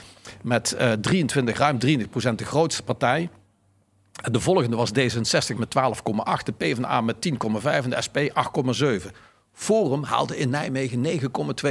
met 0.43 0.73
eh 0.73 0.93
23, 0.93 1.59
ruim 1.59 1.79
23 1.79 2.11
procent 2.11 2.39
de 2.39 2.45
grootste 2.45 2.83
partij. 2.83 3.31
En 4.23 4.33
De 4.33 4.41
volgende 4.41 4.77
was 4.77 4.91
D66 4.91 5.57
met 5.57 5.75
12,8, 5.79 6.43
de 6.45 6.53
PvdA 6.57 7.01
met 7.01 7.17
10,5 7.29 7.65
en 7.65 7.91
de 7.91 8.03
SP 8.07 8.17
8,7. 9.05 9.11
Forum 9.53 10.03
haalde 10.03 10.39
in 10.39 10.51
Nijmegen 10.51 11.21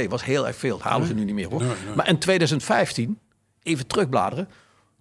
9,2. 0.04 0.08
Was 0.08 0.24
heel 0.24 0.46
erg 0.46 0.56
veel. 0.56 0.76
Dat 0.78 0.86
halen 0.86 1.06
ze 1.06 1.14
nu 1.14 1.24
niet 1.24 1.34
meer 1.34 1.48
hoor. 1.48 1.60
Nee, 1.60 1.68
nee. 1.86 1.94
Maar 1.94 2.08
in 2.08 2.18
2015, 2.18 3.18
even 3.62 3.86
terugbladeren. 3.86 4.48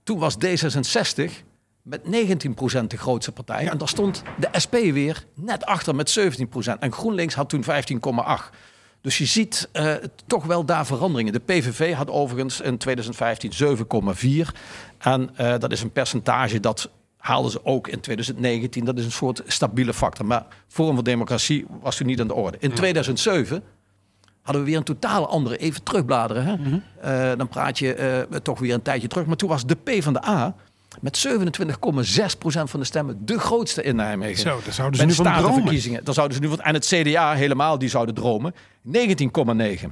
Toen 0.03 0.19
was 0.19 0.35
D66 0.45 1.31
met 1.81 2.01
19% 2.01 2.07
de 2.87 2.97
grootste 2.97 3.31
partij. 3.31 3.67
En 3.69 3.77
daar 3.77 3.87
stond 3.87 4.23
de 4.39 4.59
SP 4.63 4.73
weer 4.73 5.25
net 5.35 5.65
achter 5.65 5.95
met 5.95 6.19
17%. 6.19 6.79
En 6.79 6.91
GroenLinks 6.91 7.35
had 7.35 7.49
toen 7.49 7.63
15,8%. 7.63 7.69
Dus 9.05 9.17
je 9.17 9.25
ziet 9.25 9.69
eh, 9.71 9.93
toch 10.27 10.45
wel 10.45 10.65
daar 10.65 10.85
veranderingen. 10.85 11.33
De 11.33 11.39
PVV 11.39 11.93
had 11.93 12.09
overigens 12.09 12.61
in 12.61 12.77
2015 12.77 13.51
7,4. 14.45 14.51
En 14.97 15.29
eh, 15.35 15.57
dat 15.57 15.71
is 15.71 15.81
een 15.81 15.91
percentage 15.91 16.59
dat 16.59 16.89
haalden 17.17 17.51
ze 17.51 17.65
ook 17.65 17.87
in 17.87 17.99
2019. 17.99 18.85
Dat 18.85 18.97
is 18.97 19.05
een 19.05 19.11
soort 19.11 19.41
stabiele 19.45 19.93
factor. 19.93 20.25
Maar 20.25 20.45
Forum 20.67 20.93
voor 20.93 21.03
Democratie 21.03 21.65
was 21.81 21.95
toen 21.95 22.07
niet 22.07 22.21
aan 22.21 22.27
de 22.27 22.33
orde. 22.33 22.57
In 22.59 22.73
2007 22.73 23.63
hadden 24.41 24.63
we 24.63 24.69
weer 24.69 24.77
een 24.77 24.83
totaal 24.83 25.27
andere, 25.27 25.57
even 25.57 25.83
terugbladeren. 25.83 26.45
Hè? 26.45 26.55
Mhm. 26.57 26.79
Eh, 27.01 27.37
dan 27.37 27.47
praat 27.47 27.79
je 27.79 28.25
uh, 28.31 28.37
toch 28.37 28.59
weer 28.59 28.73
een 28.73 28.81
tijdje 28.81 29.07
terug. 29.07 29.25
Maar 29.25 29.35
toen 29.35 29.49
was 29.49 29.65
de 29.65 29.75
P 29.75 30.03
van 30.03 30.13
de 30.13 30.25
A 30.27 30.55
met 31.01 31.27
27,6% 31.27 32.63
van 32.63 32.79
de 32.79 32.85
stemmen 32.85 33.25
de 33.25 33.39
grootste 33.39 33.83
in 33.83 33.95
Nijmegen. 33.95 34.41
Zo, 34.41 34.59
daar 34.63 34.73
zouden 34.73 34.99
ze 34.99 35.05
nu 35.05 35.13
van 35.13 35.25
dromen. 35.25 36.03
Dan 36.03 36.13
zouden 36.13 36.37
ze 36.37 36.43
nu 36.43 36.49
van, 36.49 36.61
en 36.61 36.73
het 36.73 36.85
CDA 36.85 37.33
helemaal, 37.33 37.77
die 37.77 37.89
zouden 37.89 38.15
dromen. 38.15 38.53
19,9. 38.93 39.87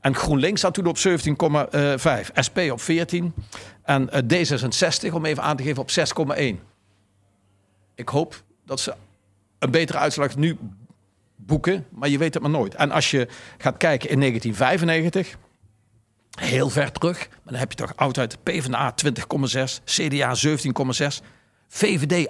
En 0.00 0.14
GroenLinks 0.14 0.60
zat 0.60 0.74
toen 0.74 0.86
op 0.86 0.98
17,5. 0.98 1.12
SP 2.46 2.58
op 2.70 2.80
14. 2.80 3.34
En 3.82 4.10
D66, 4.10 5.12
om 5.12 5.24
even 5.24 5.42
aan 5.42 5.56
te 5.56 5.62
geven, 5.62 5.82
op 5.82 5.90
6,1. 6.38 6.44
Ik 7.94 8.08
hoop 8.08 8.42
dat 8.66 8.80
ze 8.80 8.94
een 9.58 9.70
betere 9.70 9.98
uitslag 9.98 10.36
nu 10.36 10.58
boeken, 11.36 11.86
maar 11.90 12.08
je 12.08 12.18
weet 12.18 12.34
het 12.34 12.42
maar 12.42 12.52
nooit. 12.52 12.74
En 12.74 12.90
als 12.90 13.10
je 13.10 13.28
gaat 13.58 13.76
kijken 13.76 14.10
in 14.10 14.18
1995, 14.18 15.36
heel 16.40 16.70
ver 16.70 16.92
terug, 16.92 17.18
maar 17.18 17.38
dan 17.44 17.54
heb 17.54 17.70
je 17.70 17.76
toch 17.76 17.92
altijd 17.96 18.42
PvdA 18.42 18.94
20,6, 19.04 19.84
CDA 19.84 20.34
17,6. 20.46 21.26
VVD 21.72 22.28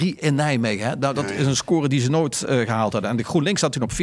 18,3 0.00 0.02
in 0.16 0.34
Nijmegen. 0.34 0.86
Hè? 0.88 0.96
Nou, 0.96 1.14
dat 1.14 1.30
is 1.30 1.46
een 1.46 1.56
score 1.56 1.88
die 1.88 2.00
ze 2.00 2.10
nooit 2.10 2.44
uh, 2.48 2.60
gehaald 2.60 2.92
hadden. 2.92 3.10
En 3.10 3.16
de 3.16 3.24
GroenLinks 3.24 3.60
zat 3.60 3.72
toen 3.72 3.82
op 3.82 3.92
14%. 3.92 3.94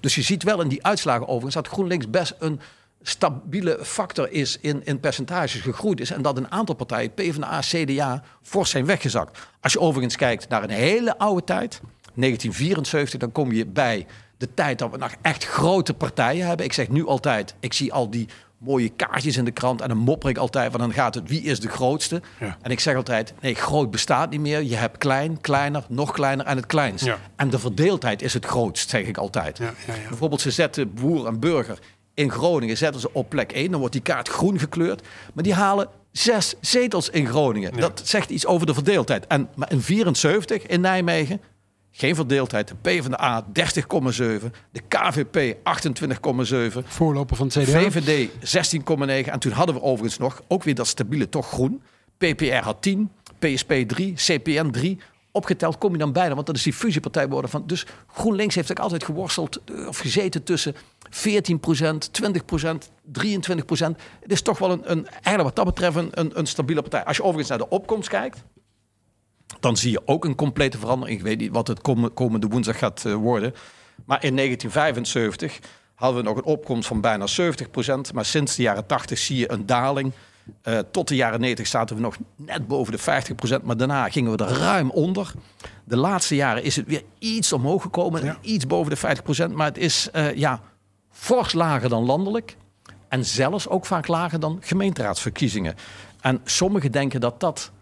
Dus 0.00 0.14
je 0.14 0.22
ziet 0.22 0.42
wel 0.42 0.60
in 0.60 0.68
die 0.68 0.84
uitslagen 0.84 1.28
overigens 1.28 1.54
dat 1.54 1.68
GroenLinks 1.68 2.10
best 2.10 2.34
een 2.38 2.60
stabiele 3.02 3.78
factor 3.82 4.30
is 4.30 4.58
in, 4.60 4.84
in 4.84 5.00
percentages 5.00 5.60
gegroeid 5.60 6.00
is. 6.00 6.10
En 6.10 6.22
dat 6.22 6.36
een 6.36 6.50
aantal 6.50 6.74
partijen, 6.74 7.14
PvdA, 7.14 7.60
CDA, 7.60 8.22
fors 8.42 8.70
zijn 8.70 8.86
weggezakt. 8.86 9.38
Als 9.60 9.72
je 9.72 9.80
overigens 9.80 10.16
kijkt 10.16 10.48
naar 10.48 10.62
een 10.62 10.70
hele 10.70 11.18
oude 11.18 11.44
tijd, 11.44 11.80
1974, 12.14 13.20
dan 13.20 13.32
kom 13.32 13.52
je 13.52 13.66
bij 13.66 14.06
de 14.36 14.54
tijd 14.54 14.78
dat 14.78 14.90
we 14.90 14.96
nog 14.96 15.14
echt 15.22 15.44
grote 15.44 15.94
partijen 15.94 16.46
hebben. 16.46 16.66
Ik 16.66 16.72
zeg 16.72 16.88
nu 16.88 17.06
altijd, 17.06 17.54
ik 17.60 17.72
zie 17.72 17.92
al 17.92 18.10
die 18.10 18.28
mooie 18.58 18.88
kaartjes 18.88 19.36
in 19.36 19.44
de 19.44 19.50
krant 19.50 19.80
en 19.80 19.88
dan 19.88 19.96
mopper 19.96 20.30
ik 20.30 20.36
altijd, 20.36 20.70
van 20.70 20.80
dan 20.80 20.92
gaat 20.92 21.14
het 21.14 21.28
wie 21.28 21.42
is 21.42 21.60
de 21.60 21.68
grootste. 21.68 22.22
En 22.62 22.70
ik 22.70 22.80
zeg 22.80 22.96
altijd, 22.96 23.34
nee, 23.40 23.54
groot 23.54 23.90
bestaat 23.90 24.30
niet 24.30 24.40
meer. 24.40 24.62
Je 24.62 24.76
hebt 24.76 24.98
klein, 24.98 25.40
kleiner, 25.40 25.84
nog 25.88 26.12
kleiner 26.12 26.46
en 26.46 26.56
het 26.56 26.66
kleinst. 26.66 27.10
En 27.36 27.50
de 27.50 27.58
verdeeldheid 27.58 28.22
is 28.22 28.34
het 28.34 28.44
grootst, 28.44 28.90
zeg 28.90 29.06
ik 29.06 29.16
altijd. 29.16 29.58
Ja, 29.58 29.72
Bijvoorbeeld, 30.08 30.40
ze 30.40 30.50
zetten 30.50 30.94
boer 30.94 31.26
en 31.26 31.40
burger 31.40 31.78
in 32.14 32.30
Groningen 32.30 32.76
zetten 32.76 33.00
ze 33.00 33.12
op 33.12 33.28
plek 33.28 33.52
1. 33.52 33.70
Dan 33.70 33.78
wordt 33.78 33.94
die 33.94 34.02
kaart 34.02 34.28
groen 34.28 34.58
gekleurd. 34.58 35.02
Maar 35.34 35.44
die 35.44 35.54
halen 35.54 35.88
zes 36.12 36.54
zetels 36.60 37.10
in 37.10 37.26
Groningen. 37.26 37.72
Dat 37.72 38.00
zegt 38.04 38.30
iets 38.30 38.46
over 38.46 38.66
de 38.66 38.74
verdeeldheid. 38.74 39.26
En 39.26 39.48
maar 39.54 39.72
in 39.72 39.80
74 39.80 40.66
in 40.66 40.80
Nijmegen, 40.80 41.40
geen 41.96 42.14
verdeeldheid. 42.14 42.68
De 42.68 42.74
PvdA 42.80 43.44
30,7. 43.46 44.50
De 44.70 44.80
KVP 44.88 45.56
28,7. 46.78 46.84
Voorloper 46.84 47.36
van 47.36 47.46
het 47.46 47.56
CDA. 47.56 47.80
VVD 47.80 48.28
16,9. 49.26 49.30
En 49.30 49.38
toen 49.38 49.52
hadden 49.52 49.74
we 49.74 49.82
overigens 49.82 50.18
nog 50.18 50.42
ook 50.48 50.62
weer 50.62 50.74
dat 50.74 50.86
stabiele 50.86 51.28
toch 51.28 51.48
groen. 51.48 51.82
PPR 52.18 52.54
had 52.54 52.82
10. 52.82 53.10
PSP 53.38 53.72
3. 53.86 54.12
CPN 54.12 54.70
3 54.70 54.98
opgeteld 55.34 55.78
kom 55.78 55.92
je 55.92 55.98
dan 55.98 56.12
bijna, 56.12 56.34
want 56.34 56.46
dat 56.46 56.56
is 56.56 56.62
die 56.62 56.72
fusiepartij 56.72 57.28
worden 57.28 57.50
van. 57.50 57.66
Dus 57.66 57.86
GroenLinks 58.12 58.54
heeft 58.54 58.70
ook 58.70 58.78
altijd 58.78 59.04
geworsteld 59.04 59.60
eh, 59.64 59.86
of 59.86 59.98
gezeten 59.98 60.42
tussen 60.42 60.74
14% 60.74 60.78
20% 62.22 62.28
23% 63.20 63.96
Het 64.20 64.32
is 64.32 64.42
toch 64.42 64.58
wel 64.58 64.70
een, 64.70 64.90
een 64.90 65.06
eigenlijk 65.08 65.42
wat 65.42 65.56
dat 65.56 65.64
betreft 65.64 65.96
een, 65.96 66.38
een, 66.38 66.46
stabiele 66.46 66.80
partij. 66.80 67.04
Als 67.04 67.16
je 67.16 67.22
overigens 67.22 67.48
naar 67.48 67.58
de 67.58 67.68
opkomst 67.68 68.08
kijkt, 68.08 68.44
dan 69.60 69.76
zie 69.76 69.90
je 69.90 70.02
ook 70.04 70.24
een 70.24 70.34
complete 70.34 70.78
verandering. 70.78 71.18
Ik 71.18 71.24
weet 71.24 71.38
niet 71.38 71.52
wat 71.52 71.68
het 71.68 71.80
komende 72.14 72.46
woensdag 72.46 72.78
gaat 72.78 73.04
eh, 73.04 73.14
worden. 73.14 73.54
Maar 74.04 74.24
in 74.24 74.36
1975 74.36 75.58
hadden 75.94 76.22
we 76.22 76.28
nog 76.28 76.36
een 76.36 76.44
opkomst 76.44 76.88
van 76.88 77.00
bijna 77.00 77.26
70% 77.40 78.14
Maar 78.14 78.24
sinds 78.24 78.56
de 78.56 78.62
jaren 78.62 78.86
80 78.86 79.18
zie 79.18 79.38
je 79.38 79.52
een 79.52 79.66
daling. 79.66 80.12
Uh, 80.64 80.78
tot 80.78 81.08
de 81.08 81.16
jaren 81.16 81.40
90 81.40 81.66
zaten 81.66 81.96
we 81.96 82.02
nog 82.02 82.16
net 82.36 82.66
boven 82.66 82.92
de 82.92 83.24
50% 83.60 83.62
maar 83.62 83.76
daarna 83.76 84.08
gingen 84.08 84.36
we 84.36 84.44
er 84.44 84.58
ruim 84.58 84.90
onder. 84.90 85.32
De 85.84 85.96
laatste 85.96 86.34
jaren 86.34 86.62
is 86.62 86.76
het 86.76 86.86
weer 86.86 87.02
iets 87.18 87.52
omhoog 87.52 87.82
gekomen, 87.82 88.36
iets 88.40 88.66
boven 88.66 88.94
de 88.94 89.48
50% 89.50 89.54
maar 89.54 89.66
het 89.66 89.78
is 89.78 90.08
uh, 90.14 90.34
ja, 90.34 90.60
fors 91.10 91.52
lager 91.52 91.88
dan 91.88 92.04
landelijk 92.04 92.56
en 93.08 93.24
zelfs 93.24 93.68
ook 93.68 93.86
vaak 93.86 94.06
lager 94.06 94.40
dan 94.40 94.58
gemeenteraadsverkiezingen. 94.60 95.74
En 96.20 96.40
sommigen 96.44 96.92
denken 96.92 97.20
dat 97.20 97.40
dat 97.40 97.72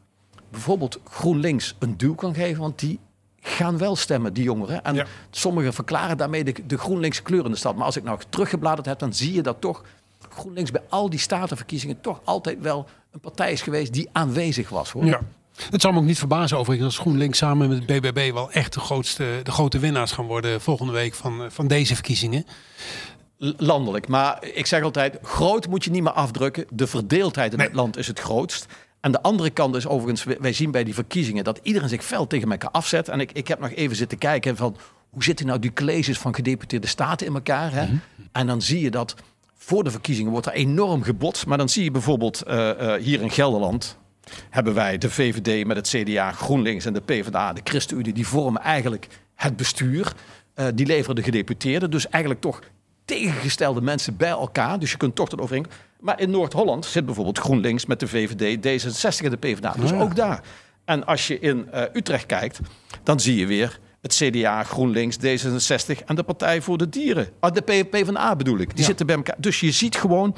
bijvoorbeeld 0.52 1.00
GroenLinks 1.04 1.76
een 1.78 1.96
duw 1.96 2.14
kan 2.14 2.34
geven, 2.34 2.60
want 2.60 2.78
die 2.78 2.98
gaan 3.40 3.78
wel 3.78 3.96
stemmen, 3.96 4.32
die 4.32 4.44
jongeren. 4.44 4.84
En 4.84 5.06
sommigen 5.30 5.72
verklaren 5.72 6.16
daarmee 6.16 6.44
de, 6.44 6.54
de 6.66 6.78
GroenLinks 6.78 7.22
kleur 7.22 7.44
in 7.44 7.50
de 7.50 7.56
stad. 7.56 7.76
Maar 7.76 7.84
als 7.84 7.96
ik 7.96 8.02
nou 8.02 8.20
teruggebladerd 8.28 8.86
heb, 8.86 8.98
dan 8.98 9.14
zie 9.14 9.32
je 9.32 9.42
dat 9.42 9.60
toch 9.60 9.84
GroenLinks 10.28 10.70
bij 10.70 10.82
al 10.88 11.10
die 11.10 11.18
statenverkiezingen 11.18 12.00
toch 12.00 12.20
altijd 12.24 12.60
wel 12.60 12.86
een 13.10 13.20
partij 13.20 13.52
is 13.52 13.62
geweest 13.62 13.92
die 13.92 14.08
aanwezig 14.12 14.68
was. 14.68 14.90
Hoor. 14.90 15.04
Ja. 15.04 15.20
Het 15.70 15.80
zal 15.80 15.92
me 15.92 15.98
ook 15.98 16.04
niet 16.04 16.18
verbazen 16.18 16.58
overigens 16.58 16.88
als 16.88 16.98
GroenLinks 16.98 17.38
samen 17.38 17.68
met 17.68 17.78
het 17.78 17.86
BBB 17.86 18.32
wel 18.32 18.50
echt 18.50 18.72
de, 18.72 18.80
grootste, 18.80 19.40
de 19.42 19.50
grote 19.50 19.78
winnaars 19.78 20.12
gaan 20.12 20.26
worden 20.26 20.60
volgende 20.60 20.92
week 20.92 21.14
van, 21.14 21.46
van 21.50 21.66
deze 21.66 21.94
verkiezingen. 21.94 22.46
Landelijk. 23.56 24.08
Maar 24.08 24.44
ik 24.54 24.66
zeg 24.66 24.82
altijd, 24.82 25.18
groot 25.22 25.68
moet 25.68 25.84
je 25.84 25.90
niet 25.90 26.02
meer 26.02 26.12
afdrukken. 26.12 26.66
De 26.70 26.86
verdeeldheid 26.86 27.52
in 27.52 27.60
het 27.60 27.74
land 27.74 27.96
is 27.96 28.06
het 28.06 28.18
grootst. 28.20 28.66
Aan 29.04 29.12
de 29.12 29.22
andere 29.22 29.50
kant 29.50 29.76
is 29.76 29.86
overigens, 29.86 30.24
wij 30.40 30.52
zien 30.52 30.70
bij 30.70 30.84
die 30.84 30.94
verkiezingen 30.94 31.44
dat 31.44 31.60
iedereen 31.62 31.88
zich 31.88 32.04
fel 32.04 32.26
tegen 32.26 32.50
elkaar 32.50 32.70
afzet. 32.70 33.08
En 33.08 33.20
ik, 33.20 33.32
ik 33.32 33.48
heb 33.48 33.60
nog 33.60 33.70
even 33.70 33.96
zitten 33.96 34.18
kijken 34.18 34.56
van 34.56 34.76
hoe 35.10 35.24
zitten 35.24 35.46
nou 35.46 35.58
die 35.58 35.72
colleges 35.72 36.18
van 36.18 36.34
gedeputeerde 36.34 36.86
staten 36.86 37.26
in 37.26 37.34
elkaar. 37.34 37.72
Hè? 37.72 37.84
Mhm. 37.84 37.96
En 38.32 38.46
dan 38.46 38.62
zie 38.62 38.80
je 38.80 38.90
dat 38.90 39.14
voor 39.54 39.84
de 39.84 39.90
verkiezingen 39.90 40.30
wordt 40.30 40.46
er 40.46 40.52
enorm 40.52 41.02
gebotst. 41.02 41.46
Maar 41.46 41.58
dan 41.58 41.68
zie 41.68 41.84
je 41.84 41.90
bijvoorbeeld 41.90 42.42
uh, 42.46 42.94
hier 42.94 43.20
in 43.20 43.30
Gelderland 43.30 43.98
hebben 44.50 44.74
wij 44.74 44.98
de 44.98 45.10
VVD 45.10 45.66
met 45.66 45.76
het 45.76 45.88
CDA, 45.88 46.32
GroenLinks 46.32 46.84
en 46.84 46.92
de 46.92 47.00
PvdA, 47.00 47.52
de 47.52 47.60
ChristenUnie, 47.64 48.12
die 48.12 48.26
vormen 48.26 48.62
eigenlijk 48.62 49.08
het 49.34 49.56
bestuur. 49.56 50.12
Uh, 50.54 50.66
die 50.74 50.86
leveren 50.86 51.16
de 51.16 51.22
gedeputeerden. 51.22 51.90
Dus 51.90 52.08
eigenlijk 52.08 52.42
toch 52.42 52.60
tegengestelde 53.20 53.80
mensen 53.80 54.16
bij 54.16 54.28
elkaar. 54.28 54.78
Dus 54.78 54.90
je 54.90 54.96
kunt 54.96 55.14
toch 55.14 55.28
tot 55.28 55.40
overeenkomst. 55.40 55.78
Maar 56.00 56.20
in 56.20 56.30
Noord-Holland 56.30 56.84
zit 56.84 57.06
bijvoorbeeld 57.06 57.38
GroenLinks 57.38 57.86
met 57.86 58.00
de 58.00 58.08
VVD, 58.08 58.56
D66 58.56 59.24
en 59.24 59.30
de 59.30 59.36
PvdA. 59.36 59.74
Dus 59.78 59.92
ook 59.92 60.16
daar. 60.16 60.42
En 60.84 61.06
als 61.06 61.26
je 61.26 61.38
in 61.38 61.68
uh, 61.74 61.82
Utrecht 61.92 62.26
kijkt, 62.26 62.60
dan 63.02 63.20
zie 63.20 63.36
je 63.36 63.46
weer 63.46 63.80
het 64.00 64.14
CDA, 64.14 64.62
GroenLinks, 64.62 65.16
D66 65.16 66.04
en 66.04 66.14
de 66.14 66.22
Partij 66.22 66.60
voor 66.60 66.78
de 66.78 66.88
Dieren. 66.88 67.28
Ah, 67.40 67.52
de 67.52 67.60
PvdA 67.60 68.36
bedoel 68.36 68.58
ik. 68.58 68.76
Die 68.76 68.84
zitten 68.84 69.06
bij 69.06 69.16
elkaar. 69.16 69.36
Dus 69.38 69.60
je 69.60 69.70
ziet 69.70 69.96
gewoon 69.96 70.36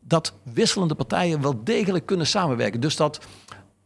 dat 0.00 0.32
wisselende 0.42 0.94
partijen 0.94 1.42
wel 1.42 1.64
degelijk 1.64 2.06
kunnen 2.06 2.26
samenwerken. 2.26 2.80
Dus 2.80 2.96
dat 2.96 3.20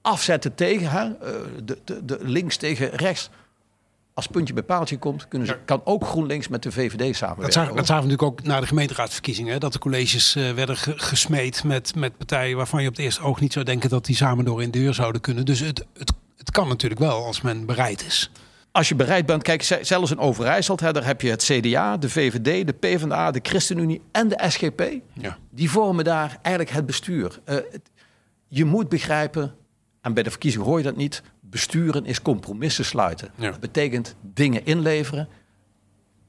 afzetten 0.03 0.55
tegen, 0.55 0.91
hè, 0.91 1.05
eh, 1.05 1.33
de, 1.65 1.79
de, 1.85 2.05
de 2.05 2.19
links 2.21 2.57
tegen 2.57 2.91
rechts 2.91 3.31
als 4.15 4.27
puntje 4.27 4.55
bij 4.55 4.63
paaltje 4.63 4.99
komt, 4.99 5.29
kunnen 5.29 5.49
ze, 5.49 5.59
kan 5.65 5.81
ook 5.85 6.05
GroenLinks 6.07 6.49
met 6.49 6.63
de 6.63 6.73
VVD 6.73 7.17
samenwerken. 7.17 7.45
Dat 7.45 7.53
zagen, 7.53 7.77
dat 7.77 7.87
zagen 7.87 8.05
we 8.05 8.11
natuurlijk 8.11 8.41
ook 8.41 8.47
na 8.47 8.61
de 8.61 8.67
gemeenteraadsverkiezingen. 8.67 9.61
Dat 9.61 9.73
de 9.73 9.79
colleges 9.79 10.37
uh, 10.37 10.51
werden 10.51 10.77
gesmeed 10.77 11.65
met, 11.65 11.95
met 11.95 12.17
partijen 12.17 12.57
waarvan 12.57 12.83
je 12.83 12.89
op 12.89 12.95
het 12.95 13.05
eerste 13.05 13.23
oog 13.23 13.41
niet 13.41 13.53
zou 13.53 13.65
denken 13.65 13.91
dat 13.91 14.05
die 14.05 14.17
samen 14.17 14.45
door 14.45 14.63
in 14.63 14.71
de 14.71 14.79
deur 14.79 14.95
zouden 14.95 15.21
kunnen. 15.21 15.45
Dus 15.45 15.61
het, 15.61 15.87
het, 15.99 16.13
het 16.37 16.51
kan 16.51 16.69
natuurlijk 16.69 17.01
wel 17.01 17.25
als 17.25 17.41
men 17.41 17.67
bereid 17.67 18.07
is 18.07 18.31
als 18.75 18.89
je 18.89 18.95
bereid 18.95 19.27
bent, 19.27 19.43
kijk, 19.43 19.63
zelfs 19.63 20.11
in 20.11 20.19
Overijssel, 20.19 20.79
hè, 20.81 20.93
daar 20.93 21.05
heb 21.05 21.21
je 21.21 21.31
het 21.31 21.45
CDA, 21.45 21.97
de 21.97 22.09
VVD, 22.09 22.67
de 22.67 22.73
PvdA, 22.73 23.31
de 23.31 23.41
ChristenUnie 23.43 24.03
en 24.13 24.29
de 24.29 24.45
SGP. 24.49 24.93
Ja. 25.13 25.39
Die 25.51 25.71
vormen 25.71 26.05
daar 26.05 26.39
eigenlijk 26.43 26.75
het 26.75 26.87
bestuur. 26.87 27.41
Uh, 27.47 27.57
je 28.49 28.65
moet 28.65 28.89
begrijpen, 28.89 29.55
en 30.01 30.15
bij 30.15 30.23
de 30.23 30.31
verkiezingen 30.31 30.67
hoor 30.67 30.79
je 30.79 30.85
dat 30.85 30.97
niet, 30.97 31.23
besturen 31.55 32.07
is 32.07 32.23
compromissen 32.23 32.85
sluiten. 32.85 33.31
Dat 33.37 33.61
betekent 33.61 34.15
dingen 34.21 34.67
inleveren 34.67 35.29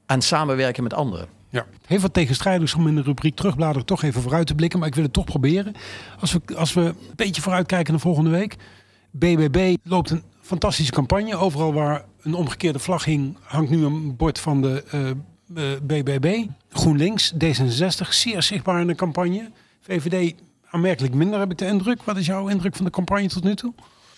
en 0.06 0.22
samenwerken 0.22 0.82
met 0.82 0.94
anderen. 0.94 1.28
Ja. 1.48 1.66
Heel 1.86 1.98
wat 1.98 2.12
tegenstrijdigs 2.12 2.74
om 2.74 2.88
in 2.88 2.94
de 2.94 3.02
rubriek 3.02 3.36
terugbladeren 3.36 3.86
toch 3.86 4.02
even 4.02 4.22
vooruit 4.22 4.46
te 4.46 4.54
blikken. 4.54 4.78
Maar 4.78 4.88
ik 4.88 4.94
wil 4.94 5.04
het 5.04 5.12
toch 5.12 5.24
proberen. 5.24 5.74
Als 6.20 6.32
we, 6.32 6.40
als 6.56 6.72
we 6.72 6.80
een 6.80 6.96
beetje 7.16 7.42
vooruit 7.42 7.66
kijken 7.66 7.92
naar 7.92 8.00
volgende 8.00 8.30
week. 8.30 8.56
BBB 9.10 9.76
loopt 9.82 10.10
een 10.10 10.22
fantastische 10.40 10.92
campagne. 10.92 11.36
Overal 11.36 11.72
waar 11.72 12.04
een 12.22 12.34
omgekeerde 12.34 12.78
vlag 12.78 13.04
hing, 13.04 13.36
hangt 13.40 13.70
nu 13.70 13.84
een 13.84 14.16
bord 14.16 14.40
van 14.40 14.62
de 14.62 14.84
BBB. 15.82 16.24
Eh, 16.24 16.40
eh, 16.40 16.48
GroenLinks, 16.70 17.32
D66, 17.34 18.08
zeer 18.08 18.42
zichtbaar 18.42 18.80
in 18.80 18.86
de 18.86 18.94
campagne. 18.94 19.50
VVD 19.80 20.34
aanmerkelijk 20.70 21.14
minder, 21.14 21.38
heb 21.38 21.50
ik 21.50 21.58
de 21.58 21.66
indruk. 21.66 22.02
Wat 22.02 22.16
is 22.16 22.26
jouw 22.26 22.48
indruk 22.48 22.76
van 22.76 22.84
de 22.84 22.90
campagne 22.90 23.28
tot 23.28 23.44
nu 23.44 23.54
toe? 23.54 23.72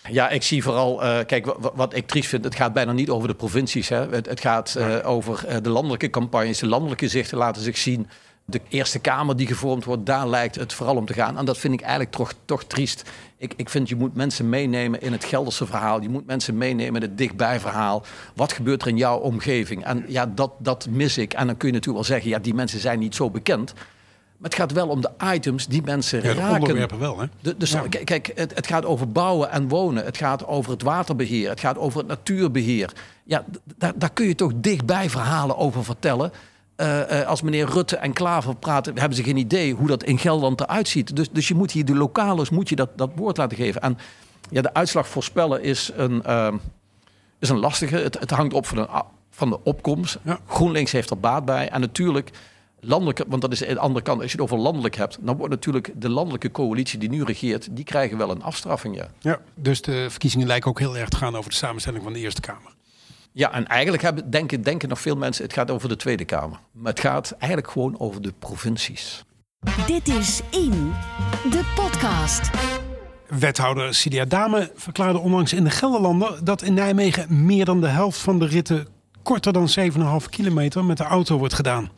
Ja, 0.07 0.29
ik 0.29 0.43
zie 0.43 0.63
vooral, 0.63 1.03
uh, 1.03 1.17
kijk, 1.25 1.55
wat, 1.75 1.95
ik 1.95 2.07
triest 2.07 2.29
vind, 2.29 2.43
het 2.43 2.55
gaat 2.55 2.73
bijna 2.73 2.91
niet 2.91 3.09
over 3.09 3.27
de 3.27 3.35
provincies. 3.35 3.89
Hè. 3.89 4.09
Het, 4.09 4.25
het 4.25 4.39
gaat 4.39 4.77
over 5.03 5.63
de 5.63 5.69
landelijke 5.69 6.09
campagnes, 6.09 6.59
de 6.59 6.67
landelijke 6.67 7.07
zichten 7.07 7.37
laten 7.37 7.61
zich 7.61 7.77
zien. 7.77 8.07
De 8.45 8.61
Eerste 8.69 8.99
Kamer 8.99 9.35
die 9.35 9.47
gevormd 9.47 9.85
wordt, 9.85 10.05
daar 10.05 10.29
lijkt 10.29 10.55
het 10.55 10.73
vooral 10.73 10.95
om 10.95 11.05
te 11.05 11.13
gaan. 11.13 11.37
En 11.37 11.45
dat 11.45 11.57
vind 11.57 11.73
ik 11.73 11.81
eigenlijk 11.81 12.11
toch, 12.11 12.33
toch 12.45 12.63
triest. 12.63 13.09
Ik, 13.37 13.53
ik 13.55 13.69
vind 13.69 13.89
je 13.89 13.95
moet 13.95 14.15
mensen 14.15 14.49
meenemen 14.49 15.01
in 15.01 15.11
het 15.11 15.23
Gelderse 15.23 15.65
verhaal. 15.65 16.01
Je 16.01 16.09
moet 16.09 16.25
mensen 16.25 16.57
meenemen 16.57 17.01
in 17.01 17.07
het 17.07 17.17
dichtbij 17.17 17.59
verhaal. 17.59 18.03
Wat 18.35 18.53
gebeurt 18.53 18.81
er 18.81 18.87
in 18.87 18.97
jouw 18.97 19.17
omgeving? 19.17 19.85
En 19.85 20.05
ja, 20.07 20.25
dat, 20.25 20.51
dat 20.59 20.87
mis 20.89 21.17
ik. 21.17 21.33
En 21.33 21.47
dan 21.47 21.57
kun 21.57 21.67
je 21.67 21.73
natuurlijk 21.73 22.07
wel 22.07 22.15
zeggen, 22.15 22.29
ja, 22.29 22.39
die 22.39 22.53
mensen 22.53 22.79
zijn 22.79 22.99
niet 22.99 23.15
zo 23.15 23.29
bekend. 23.29 23.73
Maar 24.39 24.49
het 24.49 24.59
gaat 24.59 24.71
wel 24.71 24.87
om 24.87 25.01
de 25.01 25.11
items 25.33 25.67
die 25.67 25.81
mensen 25.81 26.23
ja, 26.23 26.33
de 26.33 26.39
raken. 26.39 26.59
onderwerpen 26.59 26.99
wel, 26.99 27.19
hè? 27.19 27.25
De, 27.41 27.57
dus 27.57 27.75
kijk, 27.89 28.31
het, 28.35 28.55
het, 28.55 28.67
gaat 28.67 28.85
over 28.85 29.11
bouwen 29.11 29.51
en 29.51 29.67
wonen. 29.67 30.05
Het 30.05 30.17
gaat 30.17 30.47
over 30.47 30.71
het 30.71 30.81
waterbeheer. 30.81 31.49
Het 31.49 31.59
gaat 31.59 31.77
over 31.77 31.99
het 31.99 32.07
natuurbeheer. 32.07 32.93
Ja, 33.23 33.45
daar, 33.95 34.11
kun 34.13 34.27
je 34.27 34.35
toch 34.35 34.51
dichtbij 34.55 35.09
verhalen 35.09 35.57
over 35.57 35.83
vertellen. 35.83 36.31
Uh, 36.77 37.27
als 37.27 37.41
meneer 37.41 37.69
Rutte 37.69 37.97
en 37.97 38.13
Klaver 38.13 38.55
praten, 38.55 38.97
hebben 38.97 39.17
ze 39.17 39.23
geen 39.23 39.37
idee 39.37 39.73
hoe 39.73 39.87
dat 39.87 40.03
in 40.03 40.17
Gelderland 40.17 40.61
eruit 40.61 40.87
ziet. 40.87 41.15
Dus, 41.15 41.29
dus 41.31 41.47
je 41.47 41.55
moet 41.55 41.71
hier 41.71 41.85
de 41.85 41.95
lokalers 41.95 42.49
moet 42.49 42.69
je 42.69 42.75
dat, 42.75 42.89
dat 42.95 43.09
woord 43.15 43.37
laten 43.37 43.57
geven. 43.57 43.81
En 43.81 43.97
ja, 44.49 44.61
de 44.61 44.73
uitslag 44.73 45.07
voorspellen 45.07 45.63
is 45.63 45.91
een, 45.95 46.23
uh, 46.27 46.53
is 47.39 47.49
een 47.49 47.59
lastige. 47.59 47.95
Het, 47.95 48.19
het 48.19 48.31
hangt 48.31 48.53
op 48.53 48.65
van 48.65 48.77
de, 48.77 48.87
van 49.29 49.49
de 49.49 49.59
opkomst. 49.63 50.17
Ja. 50.23 50.39
GroenLinks 50.47 50.91
heeft 50.91 51.09
er 51.09 51.19
baat 51.19 51.45
bij. 51.45 51.69
En 51.69 51.81
natuurlijk 51.81 52.31
landelijke, 52.81 53.25
want 53.27 53.41
dat 53.41 53.51
is 53.51 53.59
de 53.59 53.79
andere 53.79 54.05
kant, 54.05 54.21
als 54.21 54.31
je 54.31 54.37
het 54.37 54.45
over 54.45 54.57
landelijk 54.57 54.95
hebt, 54.95 55.17
dan 55.21 55.37
wordt 55.37 55.53
natuurlijk 55.53 55.91
de 55.95 56.09
landelijke 56.09 56.51
coalitie 56.51 56.99
die 56.99 57.09
nu 57.09 57.23
regeert, 57.23 57.67
die 57.71 57.83
krijgen 57.83 58.17
wel 58.17 58.31
een 58.31 58.43
afstraffing. 58.43 58.95
Ja, 58.95 59.07
ja 59.19 59.39
dus 59.55 59.81
de 59.81 60.09
verkiezingen 60.09 60.47
lijken 60.47 60.69
ook 60.69 60.79
heel 60.79 60.97
erg 60.97 61.09
te 61.09 61.17
gaan 61.17 61.35
over 61.35 61.49
de 61.49 61.55
samenstelling 61.55 62.03
van 62.03 62.13
de 62.13 62.19
Eerste 62.19 62.41
Kamer. 62.41 62.77
Ja, 63.31 63.51
en 63.51 63.67
eigenlijk 63.67 64.03
hebben, 64.03 64.29
denken, 64.29 64.61
denken 64.61 64.89
nog 64.89 65.01
veel 65.01 65.15
mensen, 65.15 65.43
het 65.43 65.53
gaat 65.53 65.71
over 65.71 65.89
de 65.89 65.95
Tweede 65.95 66.25
Kamer. 66.25 66.59
Maar 66.71 66.91
het 66.91 67.01
gaat 67.01 67.31
eigenlijk 67.31 67.71
gewoon 67.71 67.99
over 67.99 68.21
de 68.21 68.33
provincies. 68.39 69.23
Dit 69.87 70.07
is 70.07 70.41
In, 70.51 70.93
de 71.49 71.71
podcast. 71.75 72.49
Wethouder 73.27 73.93
Cidia 73.93 74.25
Dame 74.25 74.71
verklaarde 74.75 75.19
onlangs 75.19 75.53
in 75.53 75.63
de 75.63 75.69
Gelderlander 75.69 76.39
dat 76.43 76.61
in 76.61 76.73
Nijmegen 76.73 77.45
meer 77.45 77.65
dan 77.65 77.81
de 77.81 77.87
helft 77.87 78.19
van 78.19 78.39
de 78.39 78.45
ritten 78.45 78.87
korter 79.23 79.53
dan 79.53 79.69
7,5 80.21 80.29
kilometer 80.29 80.85
met 80.85 80.97
de 80.97 81.03
auto 81.03 81.37
wordt 81.37 81.53
gedaan. 81.53 81.89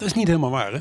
Dat 0.00 0.08
is 0.08 0.14
niet 0.14 0.26
helemaal 0.26 0.50
waar, 0.50 0.72
hè? 0.72 0.80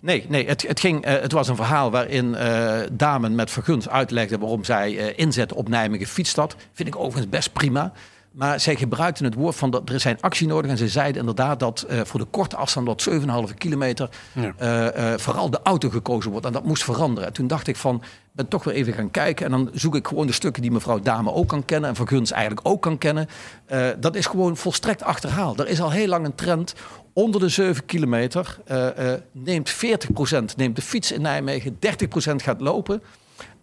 Nee, 0.00 0.26
nee 0.28 0.46
het, 0.46 0.68
het, 0.68 0.80
ging, 0.80 1.06
uh, 1.06 1.12
het 1.12 1.32
was 1.32 1.48
een 1.48 1.56
verhaal 1.56 1.90
waarin 1.90 2.34
uh, 2.34 2.78
Damen 2.92 3.34
met 3.34 3.50
Verguns 3.50 3.88
uitlegde 3.88 4.38
waarom 4.38 4.64
zij 4.64 4.92
uh, 4.92 5.18
inzetten 5.18 5.56
op 5.56 5.68
Nijmegen 5.68 6.06
fietsstad. 6.06 6.56
Vind 6.72 6.88
ik 6.88 6.96
overigens 6.96 7.28
best 7.28 7.52
prima. 7.52 7.92
Maar 8.30 8.60
zij 8.60 8.76
gebruikten 8.76 9.24
het 9.24 9.34
woord 9.34 9.56
van 9.56 9.70
dat 9.70 9.88
er 9.88 10.00
zijn 10.00 10.20
actie 10.20 10.46
nodig. 10.46 10.70
En 10.70 10.76
ze 10.76 10.88
zeiden 10.88 11.20
inderdaad 11.20 11.58
dat 11.58 11.86
voor 12.04 12.20
de 12.20 12.26
korte 12.30 12.56
afstand, 12.56 12.86
dat 12.86 13.08
7,5 13.50 13.54
kilometer, 13.58 14.08
ja. 14.32 15.18
vooral 15.18 15.50
de 15.50 15.60
auto 15.62 15.88
gekozen 15.88 16.30
wordt. 16.30 16.46
En 16.46 16.52
dat 16.52 16.64
moest 16.64 16.84
veranderen. 16.84 17.28
En 17.28 17.34
toen 17.34 17.46
dacht 17.46 17.66
ik 17.66 17.76
van, 17.76 18.02
ben 18.32 18.48
toch 18.48 18.64
weer 18.64 18.74
even 18.74 18.92
gaan 18.92 19.10
kijken. 19.10 19.46
En 19.46 19.50
dan 19.50 19.70
zoek 19.72 19.94
ik 19.94 20.06
gewoon 20.06 20.26
de 20.26 20.32
stukken 20.32 20.62
die 20.62 20.70
mevrouw 20.70 21.00
Dame 21.00 21.32
ook 21.32 21.48
kan 21.48 21.64
kennen. 21.64 21.90
En 21.90 21.96
Verguns 21.96 22.30
eigenlijk 22.30 22.68
ook 22.68 22.82
kan 22.82 22.98
kennen. 22.98 23.28
dat 23.98 24.16
is 24.16 24.26
gewoon 24.26 24.56
volstrekt 24.56 25.02
achterhaald. 25.02 25.60
Er 25.60 25.68
is 25.68 25.80
al 25.80 25.90
heel 25.90 26.08
lang 26.08 26.24
een 26.24 26.34
trend 26.34 26.74
onder 27.12 27.40
de 27.40 27.48
7 27.48 27.84
kilometer. 27.84 28.58
neemt 29.32 29.74
40% 29.74 29.76
neemt 30.56 30.76
de 30.76 30.82
fiets 30.82 31.12
in 31.12 31.22
Nijmegen, 31.22 31.74
30% 31.74 31.78
gaat 32.36 32.60
lopen. 32.60 33.02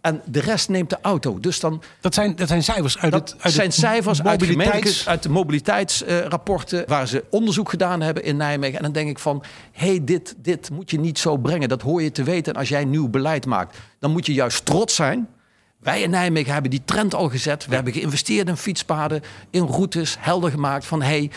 En 0.08 0.22
de 0.26 0.40
rest 0.40 0.70
neemt 0.70 0.90
de 0.90 0.98
auto. 1.02 1.40
Dus 1.40 1.60
dan, 1.60 1.82
dat, 2.02 2.14
zijn, 2.14 2.36
dat 2.36 2.48
zijn 2.48 2.64
cijfers 2.64 2.98
uit 2.98 3.12
dat 3.12 3.30
het 3.30 3.44
uit 3.44 3.54
zijn 3.54 3.68
het 3.68 3.76
cijfers 3.76 4.22
mobiliteits... 4.22 4.98
uit, 4.98 5.08
uit 5.08 5.24
de 5.24 5.30
mobiliteitsrapporten 5.30 6.82
uh, 6.82 6.88
waar 6.88 7.08
ze 7.08 7.24
onderzoek 7.30 7.70
gedaan 7.70 8.02
hebben 8.02 8.24
in 8.24 8.38
Nijmegen. 8.38 8.78
En 8.78 8.84
dan 8.84 8.92
denk 8.92 9.10
ik 9.10 9.20
van, 9.20 9.44
hé, 9.72 9.88
hey, 9.88 10.04
dit, 10.04 10.36
dit 10.38 10.70
moet 10.70 10.92
je 10.92 11.00
niet 11.00 11.20
zo 11.20 11.38
brengen. 11.38 11.70
Dat 11.70 11.82
hoor 11.82 12.02
je 12.02 12.12
te 12.12 12.24
weten. 12.24 12.54
En 12.54 12.60
als 12.60 12.70
jij 12.70 12.86
nieuw 12.86 13.08
beleid 13.10 13.46
maakt, 13.46 13.78
dan 14.00 14.12
moet 14.12 14.26
je 14.26 14.34
juist 14.34 14.66
trots 14.66 14.96
zijn. 14.96 15.28
Wij 15.80 16.02
in 16.02 16.10
Nijmegen 16.10 16.54
hebben 16.54 16.72
die 16.72 16.82
trend 16.86 17.14
al 17.14 17.30
gezet. 17.30 17.64
We 17.64 17.70
ja. 17.70 17.76
hebben 17.76 17.94
geïnvesteerd 17.94 18.48
in 18.48 18.58
fietspaden, 18.58 19.22
in 19.50 19.66
routes, 19.66 20.16
helder 20.20 20.52
gemaakt 20.52 20.86
van, 20.86 21.02
hé, 21.02 21.08
hey, 21.08 21.32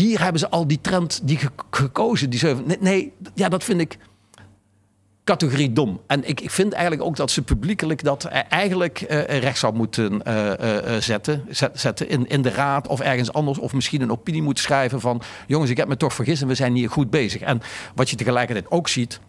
hier 0.00 0.22
hebben 0.22 0.40
ze 0.40 0.48
al 0.48 0.66
die 0.66 0.80
trend 0.80 1.20
die 1.24 1.38
gekozen. 1.70 2.30
Die 2.30 2.54
nee, 2.54 2.78
nee, 2.80 3.12
ja, 3.34 3.48
dat 3.48 3.64
vind 3.64 3.80
ik 3.80 3.98
categorie 5.24 5.72
dom. 5.72 6.00
En 6.06 6.28
ik, 6.28 6.40
ik 6.40 6.50
vind 6.50 6.72
eigenlijk 6.72 7.02
ook 7.02 7.16
dat 7.16 7.30
ze 7.30 7.42
publiekelijk 7.42 8.02
dat 8.02 8.24
eigenlijk 8.48 9.00
uh, 9.00 9.24
recht 9.24 9.58
zou 9.58 9.74
moeten 9.74 10.22
uh, 10.26 10.52
uh, 10.60 11.00
zetten. 11.00 11.44
zetten 11.72 12.08
in, 12.08 12.28
in 12.28 12.42
de 12.42 12.50
raad 12.50 12.88
of 12.88 13.00
ergens 13.00 13.32
anders. 13.32 13.58
Of 13.58 13.72
misschien 13.72 14.00
een 14.00 14.10
opinie 14.10 14.42
moeten 14.42 14.64
schrijven 14.64 15.00
van... 15.00 15.22
jongens, 15.46 15.70
ik 15.70 15.76
heb 15.76 15.88
me 15.88 15.96
toch 15.96 16.14
vergist 16.14 16.42
en 16.42 16.48
we 16.48 16.54
zijn 16.54 16.74
hier 16.74 16.90
goed 16.90 17.10
bezig. 17.10 17.40
En 17.40 17.60
wat 17.94 18.10
je 18.10 18.16
tegelijkertijd 18.16 18.70
ook 18.70 18.88
ziet... 18.88 19.20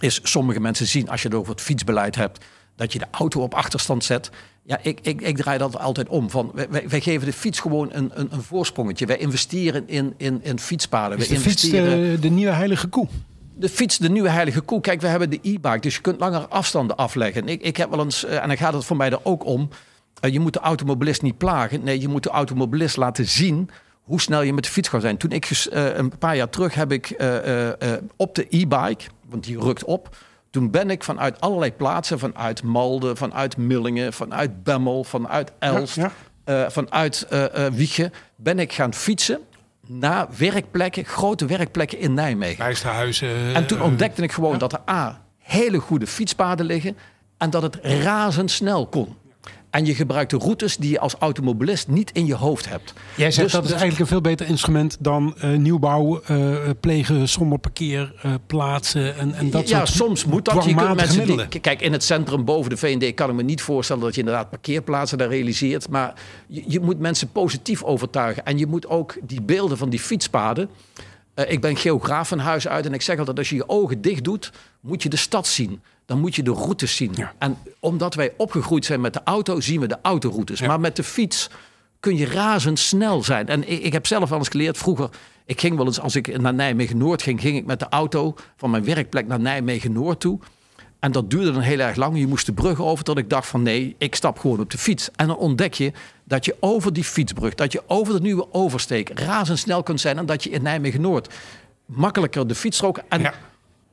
is 0.00 0.20
sommige 0.22 0.60
mensen 0.60 0.86
zien, 0.86 1.08
als 1.08 1.22
je 1.22 1.28
het 1.28 1.36
over 1.36 1.52
het 1.52 1.60
fietsbeleid 1.60 2.14
hebt... 2.14 2.44
dat 2.76 2.92
je 2.92 2.98
de 2.98 3.06
auto 3.10 3.40
op 3.40 3.54
achterstand 3.54 4.04
zet. 4.04 4.30
Ja, 4.66 4.78
ik, 4.82 4.98
ik, 5.02 5.20
ik 5.20 5.36
draai 5.36 5.58
dat 5.58 5.78
altijd 5.78 6.08
om. 6.08 6.30
Van, 6.30 6.52
wij, 6.54 6.88
wij 6.88 7.00
geven 7.00 7.26
de 7.26 7.32
fiets 7.32 7.60
gewoon 7.60 7.88
een, 7.92 8.10
een, 8.14 8.28
een 8.30 8.42
voorsprongetje. 8.42 9.06
Wij 9.06 9.16
investeren 9.16 9.88
in, 9.88 10.14
in, 10.16 10.40
in 10.42 10.58
fietspaden. 10.58 11.18
Is 11.18 11.28
de 11.28 11.34
investeren... 11.34 12.06
fiets 12.06 12.20
de, 12.20 12.28
de 12.28 12.34
nieuwe 12.34 12.52
heilige 12.52 12.86
koe? 12.86 13.08
de 13.56 13.68
fiets 13.68 13.98
de 13.98 14.10
nieuwe 14.10 14.28
heilige 14.28 14.60
koe. 14.60 14.80
Kijk, 14.80 15.00
we 15.00 15.06
hebben 15.06 15.30
de 15.30 15.38
e-bike, 15.42 15.80
dus 15.80 15.94
je 15.94 16.00
kunt 16.00 16.20
langer 16.20 16.48
afstanden 16.48 16.96
afleggen. 16.96 17.48
Ik, 17.48 17.62
ik 17.62 17.76
heb 17.76 17.90
wel 17.90 18.04
eens, 18.04 18.24
en 18.24 18.48
dan 18.48 18.56
gaat 18.56 18.72
het 18.72 18.84
voor 18.84 18.96
mij 18.96 19.10
er 19.10 19.20
ook 19.22 19.44
om. 19.44 19.68
Uh, 20.24 20.32
je 20.32 20.40
moet 20.40 20.52
de 20.52 20.58
automobilist 20.58 21.22
niet 21.22 21.38
plagen. 21.38 21.84
Nee, 21.84 22.00
je 22.00 22.08
moet 22.08 22.22
de 22.22 22.30
automobilist 22.30 22.96
laten 22.96 23.28
zien 23.28 23.70
hoe 24.02 24.20
snel 24.20 24.42
je 24.42 24.52
met 24.52 24.64
de 24.64 24.70
fiets 24.70 24.88
kan 24.88 25.00
zijn. 25.00 25.16
Toen 25.16 25.30
ik 25.30 25.50
uh, 25.50 25.96
een 25.96 26.18
paar 26.18 26.36
jaar 26.36 26.48
terug 26.48 26.74
heb 26.74 26.92
ik 26.92 27.16
op 28.16 28.34
de 28.34 28.46
e-bike, 28.50 29.04
want 29.28 29.44
die 29.44 29.60
rukt 29.60 29.84
op. 29.84 30.16
Toen 30.54 30.70
ben 30.70 30.90
ik 30.90 31.04
vanuit 31.04 31.40
allerlei 31.40 31.72
plaatsen, 31.72 32.18
vanuit 32.18 32.62
Malden, 32.62 33.16
vanuit 33.16 33.56
Millingen, 33.56 34.12
vanuit 34.12 34.62
Bemmel, 34.62 35.04
vanuit 35.04 35.52
Elst, 35.58 35.96
ja, 35.96 36.12
ja. 36.44 36.70
vanuit 36.70 37.26
Wiegen, 37.72 38.12
ben 38.36 38.58
ik 38.58 38.72
gaan 38.72 38.94
fietsen 38.94 39.40
naar 39.86 40.26
werkplekken, 40.38 41.04
grote 41.04 41.46
werkplekken 41.46 41.98
in 41.98 42.14
Nijmegen. 42.14 42.64
Bijsterhuizen. 42.64 43.54
En 43.54 43.66
toen 43.66 43.82
ontdekte 43.82 44.22
ik 44.22 44.32
gewoon 44.32 44.52
ja. 44.52 44.58
dat 44.58 44.72
er 44.72 44.80
A, 44.90 45.20
hele 45.38 45.78
goede 45.78 46.06
fietspaden 46.06 46.66
liggen 46.66 46.96
en 47.38 47.50
dat 47.50 47.62
het 47.62 47.78
razendsnel 47.82 48.86
kon. 48.86 49.16
En 49.74 49.84
je 49.86 49.94
gebruikt 49.94 50.30
de 50.30 50.36
routes 50.36 50.76
die 50.76 50.90
je 50.90 51.00
als 51.00 51.14
automobilist 51.14 51.88
niet 51.88 52.10
in 52.12 52.26
je 52.26 52.34
hoofd 52.34 52.68
hebt. 52.68 52.92
Jij 53.16 53.30
zegt 53.30 53.42
dus, 53.42 53.52
dat 53.52 53.64
is 53.64 53.70
eigenlijk 53.70 54.00
een 54.00 54.06
veel 54.06 54.20
beter 54.20 54.46
instrument 54.46 54.96
dan 55.00 55.34
uh, 55.44 55.56
nieuwbouw, 55.56 56.22
uh, 56.30 56.56
plegen 56.80 57.28
zonder 57.28 57.58
parkeerplaatsen 57.58 59.02
uh, 59.02 59.20
en, 59.20 59.34
en 59.34 59.50
dat 59.50 59.68
ja, 59.68 59.76
soort 59.76 59.88
soms 59.88 60.24
moet 60.24 60.44
dat. 60.44 60.64
Je 60.64 60.74
kunt 60.74 60.94
mensen 60.94 61.26
die, 61.26 61.60
kijk, 61.60 61.80
in 61.80 61.92
het 61.92 62.04
centrum 62.04 62.44
boven 62.44 62.70
de 62.70 62.76
VND 62.76 63.14
kan 63.14 63.30
ik 63.30 63.34
me 63.34 63.42
niet 63.42 63.62
voorstellen 63.62 64.02
dat 64.02 64.14
je 64.14 64.20
inderdaad 64.20 64.50
parkeerplaatsen 64.50 65.18
daar 65.18 65.28
realiseert. 65.28 65.88
Maar 65.88 66.14
je, 66.46 66.62
je 66.66 66.80
moet 66.80 66.98
mensen 66.98 67.28
positief 67.32 67.82
overtuigen. 67.82 68.44
En 68.44 68.58
je 68.58 68.66
moet 68.66 68.88
ook 68.88 69.16
die 69.22 69.42
beelden 69.42 69.78
van 69.78 69.90
die 69.90 70.00
fietspaden. 70.00 70.68
Uh, 71.34 71.50
ik 71.50 71.60
ben 71.60 71.76
geograaf 71.76 72.28
van 72.28 72.38
huis 72.38 72.68
uit 72.68 72.86
en 72.86 72.94
ik 72.94 73.02
zeg 73.02 73.18
altijd: 73.18 73.38
als 73.38 73.48
je 73.48 73.56
je 73.56 73.68
ogen 73.68 74.00
dicht 74.00 74.24
doet, 74.24 74.52
moet 74.80 75.02
je 75.02 75.08
de 75.08 75.16
stad 75.16 75.46
zien. 75.46 75.82
Dan 76.06 76.20
moet 76.20 76.34
je 76.34 76.42
de 76.42 76.50
routes 76.50 76.96
zien. 76.96 77.12
Ja. 77.14 77.32
En 77.38 77.58
omdat 77.80 78.14
wij 78.14 78.32
opgegroeid 78.36 78.84
zijn 78.84 79.00
met 79.00 79.12
de 79.12 79.20
auto, 79.24 79.60
zien 79.60 79.80
we 79.80 79.86
de 79.86 79.98
autoroutes. 80.02 80.58
Ja. 80.58 80.66
Maar 80.66 80.80
met 80.80 80.96
de 80.96 81.04
fiets 81.04 81.50
kun 82.00 82.16
je 82.16 82.26
razendsnel 82.26 83.22
zijn. 83.22 83.48
En 83.48 83.70
ik, 83.70 83.82
ik, 83.82 83.92
heb 83.92 84.06
zelf 84.06 84.28
wel 84.28 84.38
eens 84.38 84.48
geleerd 84.48 84.78
vroeger. 84.78 85.08
Ik 85.46 85.60
ging 85.60 85.76
wel 85.76 85.86
eens, 85.86 86.00
als 86.00 86.16
ik 86.16 86.40
naar 86.40 86.54
Nijmegen 86.54 86.96
Noord 86.96 87.22
ging, 87.22 87.40
ging 87.40 87.56
ik 87.56 87.66
met 87.66 87.78
de 87.78 87.88
auto 87.88 88.34
van 88.56 88.70
mijn 88.70 88.84
werkplek 88.84 89.26
naar 89.26 89.40
Nijmegen 89.40 89.92
Noord 89.92 90.20
toe. 90.20 90.38
En 91.00 91.12
dat 91.12 91.30
duurde 91.30 91.52
dan 91.52 91.60
heel 91.60 91.78
erg 91.78 91.96
lang. 91.96 92.18
Je 92.18 92.26
moest 92.26 92.46
de 92.46 92.52
brug 92.52 92.80
over 92.80 93.04
tot 93.04 93.18
ik 93.18 93.30
dacht 93.30 93.46
van 93.46 93.62
nee, 93.62 93.94
ik 93.98 94.14
stap 94.14 94.38
gewoon 94.38 94.60
op 94.60 94.70
de 94.70 94.78
fiets. 94.78 95.08
En 95.16 95.26
dan 95.26 95.36
ontdek 95.36 95.74
je 95.74 95.92
dat 96.24 96.44
je 96.44 96.56
over 96.60 96.92
die 96.92 97.04
fietsbrug, 97.04 97.54
dat 97.54 97.72
je 97.72 97.82
over 97.86 98.14
de 98.14 98.20
nieuwe 98.20 98.52
oversteek 98.52 99.18
razendsnel 99.18 99.82
kunt 99.82 100.00
zijn. 100.00 100.18
En 100.18 100.26
dat 100.26 100.44
je 100.44 100.50
in 100.50 100.62
Nijmegen 100.62 101.00
Noord 101.00 101.34
makkelijker 101.86 102.46
de 102.46 102.54
fietsstrook... 102.54 103.00
En 103.08 103.20
ja 103.20 103.34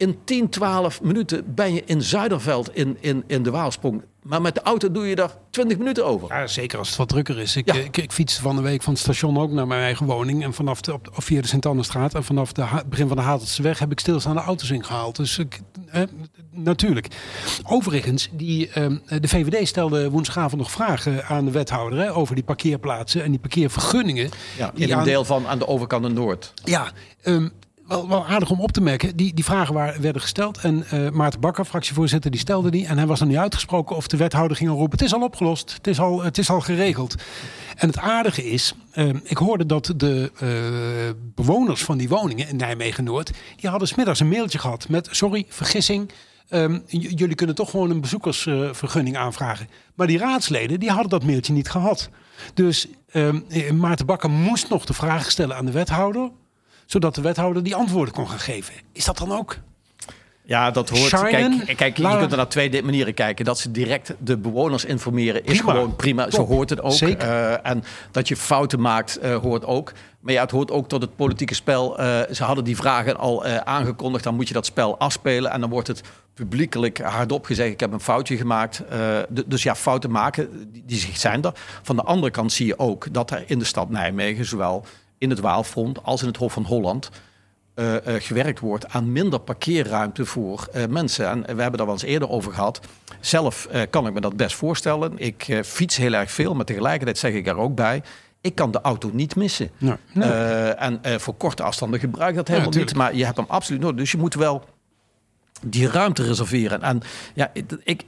in 0.01 0.19
10, 0.23 0.49
12 0.49 1.01
minuten 1.01 1.53
ben 1.53 1.73
je 1.73 1.83
in 1.85 2.01
Zuiderveld 2.01 2.75
in, 2.75 2.97
in, 2.99 3.23
in 3.27 3.43
de 3.43 3.51
Waalsprong. 3.51 4.03
Maar 4.21 4.41
met 4.41 4.55
de 4.55 4.61
auto 4.61 4.91
doe 4.91 5.07
je 5.07 5.15
daar 5.15 5.31
20 5.49 5.77
minuten 5.77 6.05
over. 6.05 6.27
Ja, 6.27 6.47
zeker 6.47 6.77
als 6.77 6.87
het 6.87 6.97
wat 6.97 7.09
drukker 7.09 7.39
is. 7.39 7.55
Ik, 7.55 7.73
ja. 7.73 7.79
ik, 7.79 7.97
ik, 7.97 8.11
fiets 8.11 8.39
van 8.39 8.55
de 8.55 8.61
week 8.61 8.81
van 8.81 8.93
het 8.93 9.01
station 9.01 9.37
ook 9.37 9.51
naar 9.51 9.67
mijn 9.67 9.81
eigen 9.81 10.05
woning. 10.05 10.43
En 10.43 10.53
vanaf 10.53 10.81
de, 10.81 10.93
op, 10.93 11.09
via 11.11 11.41
de 11.41 11.47
Sint-Annestraat 11.47 12.13
en 12.13 12.23
vanaf 12.23 12.51
het 12.55 12.89
begin 12.89 13.07
van 13.07 13.17
de 13.17 13.23
Hatelse 13.23 13.61
weg 13.61 13.79
heb 13.79 13.91
ik 13.91 13.99
stilstaande 13.99 14.41
auto's 14.41 14.69
ingehaald. 14.69 15.15
Dus 15.15 15.37
ik, 15.37 15.59
eh, 15.87 16.01
natuurlijk. 16.51 17.07
Overigens, 17.63 18.29
die, 18.31 18.69
eh, 18.69 18.87
de 19.19 19.27
VVD 19.27 19.67
stelde 19.67 20.09
woensdagavond 20.09 20.61
nog 20.61 20.71
vragen 20.71 21.25
aan 21.25 21.45
de 21.45 21.51
wethouder 21.51 21.99
hè, 21.99 22.15
over 22.15 22.35
die 22.35 22.43
parkeerplaatsen 22.43 23.23
en 23.23 23.29
die 23.29 23.39
parkeervergunningen. 23.39 24.29
Ja, 24.57 24.71
in 24.75 24.91
een 24.91 24.95
aan, 24.95 25.03
deel 25.03 25.25
van 25.25 25.47
aan 25.47 25.59
de 25.59 25.67
overkant 25.67 26.13
Noord. 26.13 26.53
Ja, 26.63 26.91
um, 27.23 27.51
wel, 27.91 28.25
aardig 28.25 28.49
om 28.49 28.59
op 28.59 28.71
te 28.71 28.81
merken. 28.81 29.15
Die, 29.15 29.33
die 29.33 29.43
vragen 29.43 29.73
werden 30.01 30.21
gesteld. 30.21 30.57
En 30.57 30.85
uh, 30.93 31.09
Maarten 31.09 31.39
Bakker, 31.39 31.65
fractievoorzitter, 31.65 32.31
die 32.31 32.39
stelde 32.39 32.71
die. 32.71 32.87
En 32.87 32.97
hij 32.97 33.07
was 33.07 33.19
nog 33.19 33.29
niet 33.29 33.37
uitgesproken 33.37 33.95
of 33.95 34.07
de 34.07 34.17
wethouder 34.17 34.57
ging 34.57 34.69
al 34.69 34.77
roepen... 34.77 34.97
het 34.97 35.07
is 35.07 35.13
al 35.13 35.21
opgelost, 35.21 35.73
het 35.73 35.87
is 35.87 35.99
al, 35.99 36.23
het 36.23 36.37
is 36.37 36.49
al 36.49 36.61
geregeld. 36.61 37.15
En 37.75 37.87
het 37.87 37.97
aardige 37.97 38.49
is, 38.49 38.73
uh, 38.95 39.09
ik 39.23 39.37
hoorde 39.37 39.65
dat 39.65 39.93
de 39.95 40.31
uh, 40.43 40.49
bewoners 41.35 41.83
van 41.83 41.97
die 41.97 42.09
woningen 42.09 42.47
in 42.47 42.55
Nijmegen-Noord... 42.55 43.31
die 43.55 43.69
hadden 43.69 43.87
smiddags 43.87 44.19
een 44.19 44.29
mailtje 44.29 44.59
gehad 44.59 44.89
met... 44.89 45.07
sorry, 45.11 45.45
vergissing, 45.47 46.11
um, 46.49 46.83
jullie 46.87 47.35
kunnen 47.35 47.55
toch 47.55 47.69
gewoon 47.69 47.89
een 47.89 48.01
bezoekersvergunning 48.01 49.17
aanvragen. 49.17 49.67
Maar 49.95 50.07
die 50.07 50.17
raadsleden, 50.17 50.79
die 50.79 50.89
hadden 50.89 51.09
dat 51.09 51.23
mailtje 51.23 51.53
niet 51.53 51.69
gehad. 51.69 52.09
Dus 52.53 52.87
um, 53.13 53.45
Maarten 53.73 54.05
Bakker 54.05 54.29
moest 54.29 54.69
nog 54.69 54.85
de 54.85 54.93
vraag 54.93 55.31
stellen 55.31 55.55
aan 55.55 55.65
de 55.65 55.71
wethouder 55.71 56.29
zodat 56.91 57.15
de 57.15 57.21
wethouder 57.21 57.63
die 57.63 57.75
antwoorden 57.75 58.13
kon 58.13 58.29
gaan 58.29 58.39
geven. 58.39 58.73
Is 58.91 59.05
dat 59.05 59.17
dan 59.17 59.31
ook? 59.31 59.57
Ja, 60.43 60.71
dat 60.71 60.89
hoort. 60.89 61.09
kijk, 61.09 61.77
kijk 61.77 61.97
je 61.97 62.17
kunt 62.17 62.31
er 62.31 62.37
naar 62.37 62.47
twee 62.47 62.83
manieren 62.83 63.13
kijken. 63.13 63.45
Dat 63.45 63.59
ze 63.59 63.71
direct 63.71 64.13
de 64.19 64.37
bewoners 64.37 64.85
informeren 64.85 65.45
is 65.45 65.59
gewoon 65.59 65.95
prima. 65.95 66.29
Zo 66.29 66.45
hoort 66.45 66.69
het 66.69 66.81
ook. 66.81 67.01
Uh, 67.01 67.67
en 67.67 67.83
dat 68.11 68.27
je 68.27 68.35
fouten 68.35 68.81
maakt, 68.81 69.23
uh, 69.23 69.35
hoort 69.35 69.65
ook. 69.65 69.91
Maar 70.19 70.33
ja, 70.33 70.41
het 70.41 70.51
hoort 70.51 70.71
ook 70.71 70.87
tot 70.87 71.01
het 71.01 71.15
politieke 71.15 71.55
spel. 71.55 71.99
Uh, 71.99 72.19
ze 72.31 72.43
hadden 72.43 72.63
die 72.63 72.75
vragen 72.75 73.17
al 73.17 73.45
aangekondigd. 73.45 74.23
Dan 74.23 74.35
moet 74.35 74.47
je 74.47 74.53
dat 74.53 74.65
spel 74.65 74.97
afspelen. 74.99 75.51
En 75.51 75.59
dan 75.59 75.69
wordt 75.69 75.87
het 75.87 76.01
publiekelijk 76.33 76.97
hardop 76.97 77.45
gezegd: 77.45 77.71
Ik 77.71 77.79
heb 77.79 77.91
een 77.91 77.99
foutje 77.99 78.37
gemaakt. 78.37 78.83
dus 79.45 79.63
ja, 79.63 79.75
fouten 79.75 80.11
maken, 80.11 80.71
die, 80.71 80.83
die 80.85 81.09
zijn 81.13 81.43
er. 81.43 81.53
Van 81.81 81.95
de 81.95 82.03
andere 82.03 82.31
kant 82.31 82.51
zie 82.51 82.65
je 82.65 82.79
ook 82.79 83.13
dat 83.13 83.31
er 83.31 83.43
in 83.45 83.59
de 83.59 83.65
stad 83.65 83.89
Nijmegen, 83.89 84.45
zowel 84.45 84.85
in 85.21 85.29
het 85.29 85.39
Waalfront 85.39 86.03
als 86.03 86.21
in 86.21 86.27
het 86.27 86.37
Hof 86.37 86.53
van 86.53 86.63
Holland 86.63 87.09
uh, 87.75 87.93
uh, 87.93 87.99
gewerkt 88.05 88.59
wordt 88.59 88.87
aan 88.87 89.11
minder 89.11 89.39
parkeerruimte 89.39 90.25
voor 90.25 90.67
uh, 90.75 90.85
mensen. 90.85 91.27
En 91.27 91.41
we 91.41 91.61
hebben 91.61 91.77
daar 91.77 91.85
wel 91.85 91.95
eens 91.95 92.03
eerder 92.03 92.29
over 92.29 92.53
gehad. 92.53 92.79
Zelf 93.19 93.67
kan 93.89 94.07
ik 94.07 94.13
me 94.13 94.21
dat 94.21 94.35
best 94.35 94.55
voorstellen. 94.55 95.13
Ik 95.17 95.61
fiets 95.63 95.97
heel 95.97 96.13
erg 96.13 96.31
veel, 96.31 96.55
maar 96.55 96.65
tegelijkertijd 96.65 97.17
zeg 97.17 97.33
ik 97.33 97.47
er 97.47 97.57
ook 97.57 97.75
bij. 97.75 98.03
Ik 98.41 98.55
kan 98.55 98.71
de 98.71 98.81
auto 98.81 99.09
niet 99.13 99.35
missen. 99.35 99.69
Nee, 99.77 99.95
nee. 100.13 100.29
en 100.29 101.21
voor 101.21 101.33
korte 101.33 101.63
afstanden 101.63 101.99
gebruik 101.99 102.29
ik 102.29 102.35
dat 102.35 102.47
helemaal 102.47 102.71
niet. 102.71 102.95
Maar 102.95 103.15
je 103.15 103.25
hebt 103.25 103.37
hem 103.37 103.45
absoluut 103.49 103.81
nodig. 103.81 103.97
Dus 103.97 104.11
je 104.11 104.17
moet 104.17 104.33
wel 104.33 104.63
die 105.61 105.87
ruimte 105.87 106.23
reserveren. 106.23 106.81
En 106.81 107.01
ja, 107.33 107.51
ik, 107.83 108.03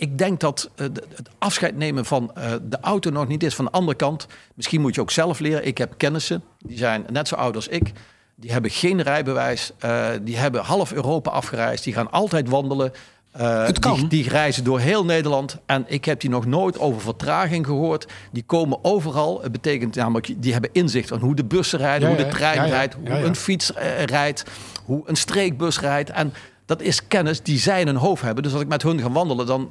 ik 0.00 0.18
denk 0.18 0.40
dat 0.40 0.70
uh, 0.76 0.86
het 0.94 1.28
afscheid 1.38 1.76
nemen 1.76 2.04
van 2.04 2.30
uh, 2.38 2.44
de 2.62 2.80
auto 2.80 3.10
nog 3.10 3.28
niet 3.28 3.42
is. 3.42 3.54
Van 3.54 3.64
de 3.64 3.70
andere 3.70 3.96
kant, 3.96 4.26
misschien 4.54 4.80
moet 4.80 4.94
je 4.94 5.00
ook 5.00 5.10
zelf 5.10 5.38
leren. 5.38 5.66
Ik 5.66 5.78
heb 5.78 5.94
kennissen, 5.96 6.42
die 6.58 6.78
zijn 6.78 7.04
net 7.10 7.28
zo 7.28 7.34
oud 7.34 7.54
als 7.54 7.68
ik. 7.68 7.92
Die 8.34 8.52
hebben 8.52 8.70
geen 8.70 9.02
rijbewijs. 9.02 9.72
Uh, 9.84 10.08
die 10.22 10.36
hebben 10.36 10.62
half 10.62 10.92
Europa 10.92 11.30
afgereisd. 11.30 11.84
Die 11.84 11.92
gaan 11.92 12.10
altijd 12.10 12.48
wandelen. 12.48 12.92
het 13.32 13.78
kan. 13.78 13.94
Die, 13.94 14.08
die, 14.08 14.28
reizen 14.28 14.64
door 14.64 14.78
heel 14.78 15.04
Nederland. 15.04 15.56
En 15.66 15.84
ik 15.86 16.04
heb 16.04 16.20
die 16.20 16.30
nog 16.30 16.46
nooit 16.46 16.78
over 16.78 17.00
vertraging 17.00 17.66
gehoord. 17.66 18.06
Die 18.32 18.42
komen 18.42 18.78
overal. 18.84 19.42
Het 19.42 19.52
betekent 19.52 19.94
namelijk, 19.94 20.42
die 20.42 20.52
hebben 20.52 20.70
inzicht 20.72 21.12
aan 21.12 21.20
hoe 21.20 21.34
de 21.34 21.44
bussen 21.44 21.78
rijden, 21.78 22.10
ja, 22.10 22.14
hoe 22.14 22.24
de 22.24 22.30
trein 22.30 22.56
ja, 22.56 22.64
ja, 22.64 22.70
rijdt, 22.70 22.94
hoe 22.94 23.10
een 23.10 23.36
fiets 23.36 23.72
rijdt, 24.04 24.44
hoe 24.84 25.02
een 25.06 25.16
streekbus 25.16 25.80
rijdt. 25.80 26.10
En 26.10 26.32
dat 26.66 26.82
is 26.82 27.06
kennis 27.08 27.42
die 27.42 27.58
zij 27.58 27.80
in 27.80 27.86
hun 27.86 27.96
hoofd 27.96 28.22
hebben. 28.22 28.42
Dus 28.42 28.52
als 28.52 28.62
ik 28.62 28.68
met 28.68 28.82
hun 28.82 29.00
ga 29.00 29.10
wandelen, 29.10 29.46
dan 29.46 29.70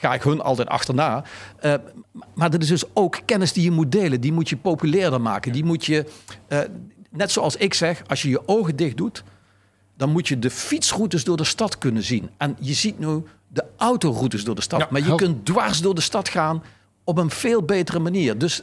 ga 0.00 0.14
ik 0.14 0.22
hun 0.22 0.40
altijd 0.40 0.68
achterna. 0.68 1.24
Uh, 1.62 1.74
maar 2.34 2.50
dat 2.50 2.62
is 2.62 2.68
dus 2.68 2.84
ook 2.92 3.20
kennis 3.24 3.52
die 3.52 3.64
je 3.64 3.70
moet 3.70 3.92
delen. 3.92 4.20
Die 4.20 4.32
moet 4.32 4.48
je 4.48 4.56
populairder 4.56 5.20
maken. 5.20 5.52
Die 5.52 5.64
moet 5.64 5.84
je, 5.84 6.06
uh, 6.48 6.58
net 7.10 7.30
zoals 7.30 7.56
ik 7.56 7.74
zeg, 7.74 8.02
als 8.06 8.22
je 8.22 8.28
je 8.28 8.48
ogen 8.48 8.76
dicht 8.76 8.96
doet, 8.96 9.24
dan 9.96 10.10
moet 10.10 10.28
je 10.28 10.38
de 10.38 10.50
fietsroutes 10.50 11.24
door 11.24 11.36
de 11.36 11.44
stad 11.44 11.78
kunnen 11.78 12.02
zien. 12.02 12.30
En 12.36 12.56
je 12.60 12.74
ziet 12.74 12.98
nu 12.98 13.22
de 13.48 13.64
autoroutes 13.76 14.44
door 14.44 14.54
de 14.54 14.62
stad. 14.62 14.80
Ja, 14.80 14.86
maar 14.90 15.04
je 15.04 15.14
kunt 15.14 15.44
dwars 15.46 15.80
door 15.80 15.94
de 15.94 16.00
stad 16.00 16.28
gaan 16.28 16.62
op 17.04 17.18
een 17.18 17.30
veel 17.30 17.62
betere 17.62 17.98
manier. 17.98 18.38
Dus 18.38 18.62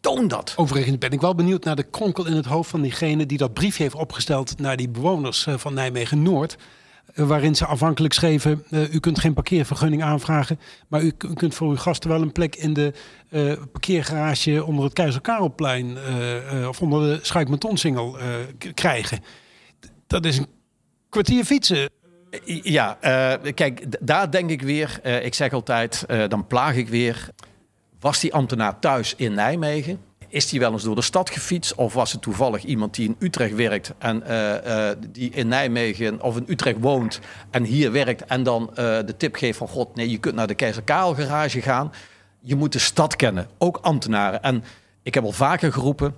toon 0.00 0.28
dat. 0.28 0.52
Overigens 0.56 0.98
ben 0.98 1.10
ik 1.10 1.20
wel 1.20 1.34
benieuwd 1.34 1.64
naar 1.64 1.76
de 1.76 1.82
kronkel 1.82 2.26
in 2.26 2.32
het 2.32 2.46
hoofd 2.46 2.70
van 2.70 2.82
diegene 2.82 3.26
die 3.26 3.38
dat 3.38 3.52
briefje 3.52 3.82
heeft 3.82 3.94
opgesteld 3.94 4.58
naar 4.58 4.76
die 4.76 4.88
bewoners 4.88 5.46
eh, 5.46 5.54
van 5.56 5.74
Nijmegen 5.74 6.22
Noord. 6.22 6.56
Eh, 7.14 7.26
waarin 7.26 7.54
ze 7.54 7.66
afhankelijk 7.66 8.14
schreven: 8.14 8.64
uh, 8.70 8.94
u 8.94 9.00
kunt 9.00 9.18
geen 9.18 9.34
parkeervergunning 9.34 10.02
aanvragen, 10.02 10.60
maar 10.88 11.02
u, 11.02 11.10
kunt 11.10 11.54
voor 11.54 11.68
uw 11.68 11.76
gasten 11.76 12.10
wel 12.10 12.22
een 12.22 12.32
plek 12.32 12.56
in 12.56 12.72
de 12.72 12.92
uh, 13.30 13.52
parkeergarage 13.72 14.64
onder 14.64 14.84
het 14.84 14.92
Keizer 14.92 15.20
Karelplein 15.20 15.96
of 16.68 16.80
onder 16.82 17.00
de 17.00 17.24
Schuikmentonsingel 17.24 18.16
krijgen. 18.74 19.20
Dat 20.06 20.24
is 20.24 20.38
een 20.38 20.46
kwartier 21.08 21.44
fietsen. 21.44 21.90
Ja, 22.62 22.98
kijk, 23.54 24.06
daar 24.06 24.30
denk 24.30 24.50
ik 24.50 24.62
weer. 24.62 25.00
ik 25.22 25.34
zeg 25.34 25.52
altijd, 25.52 26.04
dan 26.28 26.46
plaag 26.46 26.74
ik 26.74 26.88
weer. 26.88 27.28
Was 28.00 28.20
die 28.20 28.34
ambtenaar 28.34 28.78
thuis 28.78 29.14
in 29.16 29.34
Nijmegen? 29.34 30.07
Is 30.28 30.50
hij 30.50 30.60
wel 30.60 30.72
eens 30.72 30.82
door 30.82 30.94
de 30.94 31.02
stad 31.02 31.30
gefietst? 31.30 31.74
Of 31.74 31.94
was 31.94 32.12
het 32.12 32.22
toevallig 32.22 32.64
iemand 32.64 32.94
die 32.94 33.08
in 33.08 33.16
Utrecht 33.18 33.54
werkt 33.54 33.94
en 33.98 34.22
uh, 34.26 34.54
uh, 34.66 34.88
die 35.08 35.30
in 35.30 35.48
Nijmegen 35.48 36.22
of 36.22 36.36
in 36.36 36.44
Utrecht 36.46 36.76
woont 36.80 37.20
en 37.50 37.64
hier 37.64 37.92
werkt 37.92 38.24
en 38.24 38.42
dan 38.42 38.70
uh, 38.70 38.76
de 38.76 39.14
tip 39.16 39.34
geeft 39.34 39.58
van 39.58 39.68
god, 39.68 39.94
nee, 39.94 40.10
je 40.10 40.18
kunt 40.18 40.34
naar 40.34 40.46
de 40.46 40.54
Keizer 40.54 40.82
Karel 40.82 41.14
garage 41.14 41.62
gaan. 41.62 41.92
Je 42.40 42.56
moet 42.56 42.72
de 42.72 42.78
stad 42.78 43.16
kennen, 43.16 43.48
ook 43.58 43.78
ambtenaren. 43.82 44.42
En 44.42 44.64
ik 45.02 45.14
heb 45.14 45.24
al 45.24 45.32
vaker 45.32 45.72
geroepen, 45.72 46.14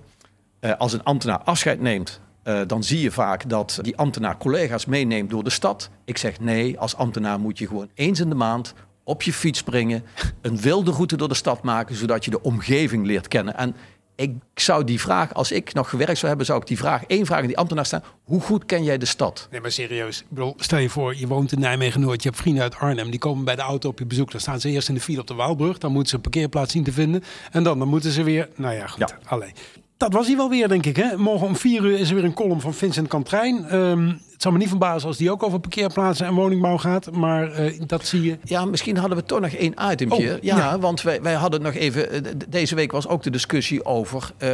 als 0.77 0.93
een 0.93 1.03
ambtenaar 1.03 1.39
afscheid 1.39 1.81
neemt, 1.81 2.19
dan 2.67 2.83
zie 2.83 3.01
je 3.01 3.11
vaak 3.11 3.49
dat 3.49 3.79
die 3.81 3.97
ambtenaar 3.97 4.37
collega's 4.37 4.85
meeneemt 4.85 5.29
door 5.29 5.43
de 5.43 5.49
stad. 5.49 5.89
Ik 6.05 6.17
zeg 6.17 6.39
nee, 6.39 6.79
als 6.79 6.95
ambtenaar 6.95 7.39
moet 7.39 7.57
je 7.57 7.67
gewoon 7.67 7.89
eens 7.93 8.19
in 8.19 8.29
de 8.29 8.35
maand 8.35 8.73
op 9.03 9.21
je 9.21 9.33
fiets 9.33 9.59
springen, 9.59 10.03
een 10.41 10.57
wilde 10.57 10.91
route 10.91 11.17
door 11.17 11.27
de 11.27 11.33
stad 11.33 11.63
maken, 11.63 11.95
zodat 11.95 12.25
je 12.25 12.31
de 12.31 12.41
omgeving 12.41 13.05
leert 13.05 13.27
kennen. 13.27 13.57
En 13.57 13.75
ik 14.21 14.31
zou 14.55 14.83
die 14.83 14.99
vraag, 14.99 15.33
als 15.33 15.51
ik 15.51 15.73
nog 15.73 15.89
gewerkt 15.89 16.17
zou 16.17 16.27
hebben, 16.27 16.45
zou 16.45 16.59
ik 16.59 16.67
die 16.67 16.77
vraag, 16.77 17.03
één 17.07 17.25
vraag 17.25 17.39
aan 17.39 17.47
die 17.47 17.57
ambtenaar 17.57 17.85
staan. 17.85 18.03
Hoe 18.23 18.41
goed 18.41 18.65
ken 18.65 18.83
jij 18.83 18.97
de 18.97 19.05
stad? 19.05 19.47
Nee, 19.51 19.61
maar 19.61 19.71
serieus. 19.71 20.19
Ik 20.19 20.25
bedoel, 20.29 20.53
stel 20.57 20.79
je 20.79 20.89
voor, 20.89 21.15
je 21.15 21.27
woont 21.27 21.51
in 21.51 21.59
Nijmegen-Noord, 21.59 22.23
je 22.23 22.29
hebt 22.29 22.41
vrienden 22.41 22.63
uit 22.63 22.75
Arnhem, 22.75 23.09
die 23.09 23.19
komen 23.19 23.45
bij 23.45 23.55
de 23.55 23.61
auto 23.61 23.89
op 23.89 23.99
je 23.99 24.05
bezoek. 24.05 24.31
Dan 24.31 24.39
staan 24.39 24.59
ze 24.59 24.69
eerst 24.69 24.89
in 24.89 24.95
de 24.95 25.01
file 25.01 25.21
op 25.21 25.27
de 25.27 25.33
Waalbrug, 25.33 25.77
dan 25.77 25.91
moeten 25.91 26.09
ze 26.09 26.15
een 26.15 26.21
parkeerplaats 26.21 26.71
zien 26.71 26.83
te 26.83 26.91
vinden. 26.91 27.23
En 27.51 27.63
dan, 27.63 27.79
dan 27.79 27.87
moeten 27.87 28.11
ze 28.11 28.23
weer, 28.23 28.49
nou 28.55 28.75
ja, 28.75 28.87
goed, 28.87 28.99
ja. 28.99 29.17
alleen. 29.25 29.53
Dat 30.01 30.13
was 30.13 30.27
hij 30.27 30.35
wel 30.35 30.49
weer, 30.49 30.67
denk 30.67 30.85
ik. 30.85 30.95
Hè? 30.95 31.17
Morgen 31.17 31.47
om 31.47 31.55
vier 31.55 31.85
uur 31.85 31.99
is 31.99 32.09
er 32.09 32.15
weer 32.15 32.23
een 32.23 32.33
column 32.33 32.61
van 32.61 32.73
Vincent 32.73 33.07
Kantrijn. 33.07 33.75
Um, 33.75 34.07
het 34.07 34.41
zou 34.41 34.53
me 34.53 34.59
niet 34.59 34.69
verbazen 34.69 35.07
als 35.07 35.17
die 35.17 35.31
ook 35.31 35.43
over 35.43 35.59
parkeerplaatsen 35.59 36.25
en 36.25 36.33
woningbouw 36.33 36.77
gaat. 36.77 37.11
Maar 37.11 37.65
uh, 37.65 37.81
dat 37.85 38.05
zie 38.05 38.21
je. 38.21 38.37
Ja, 38.43 38.65
misschien 38.65 38.97
hadden 38.97 39.17
we 39.17 39.23
toch 39.23 39.39
nog 39.39 39.51
één 39.51 39.73
itempje. 39.91 40.33
Oh, 40.35 40.43
ja, 40.43 40.57
ja, 40.57 40.79
want 40.79 41.01
wij, 41.01 41.21
wij 41.21 41.33
hadden 41.33 41.61
nog 41.61 41.73
even... 41.73 42.11
Eh, 42.11 42.31
deze 42.47 42.75
week 42.75 42.91
was 42.91 43.07
ook 43.07 43.23
de 43.23 43.29
discussie 43.29 43.85
over 43.85 44.31
uh, 44.39 44.49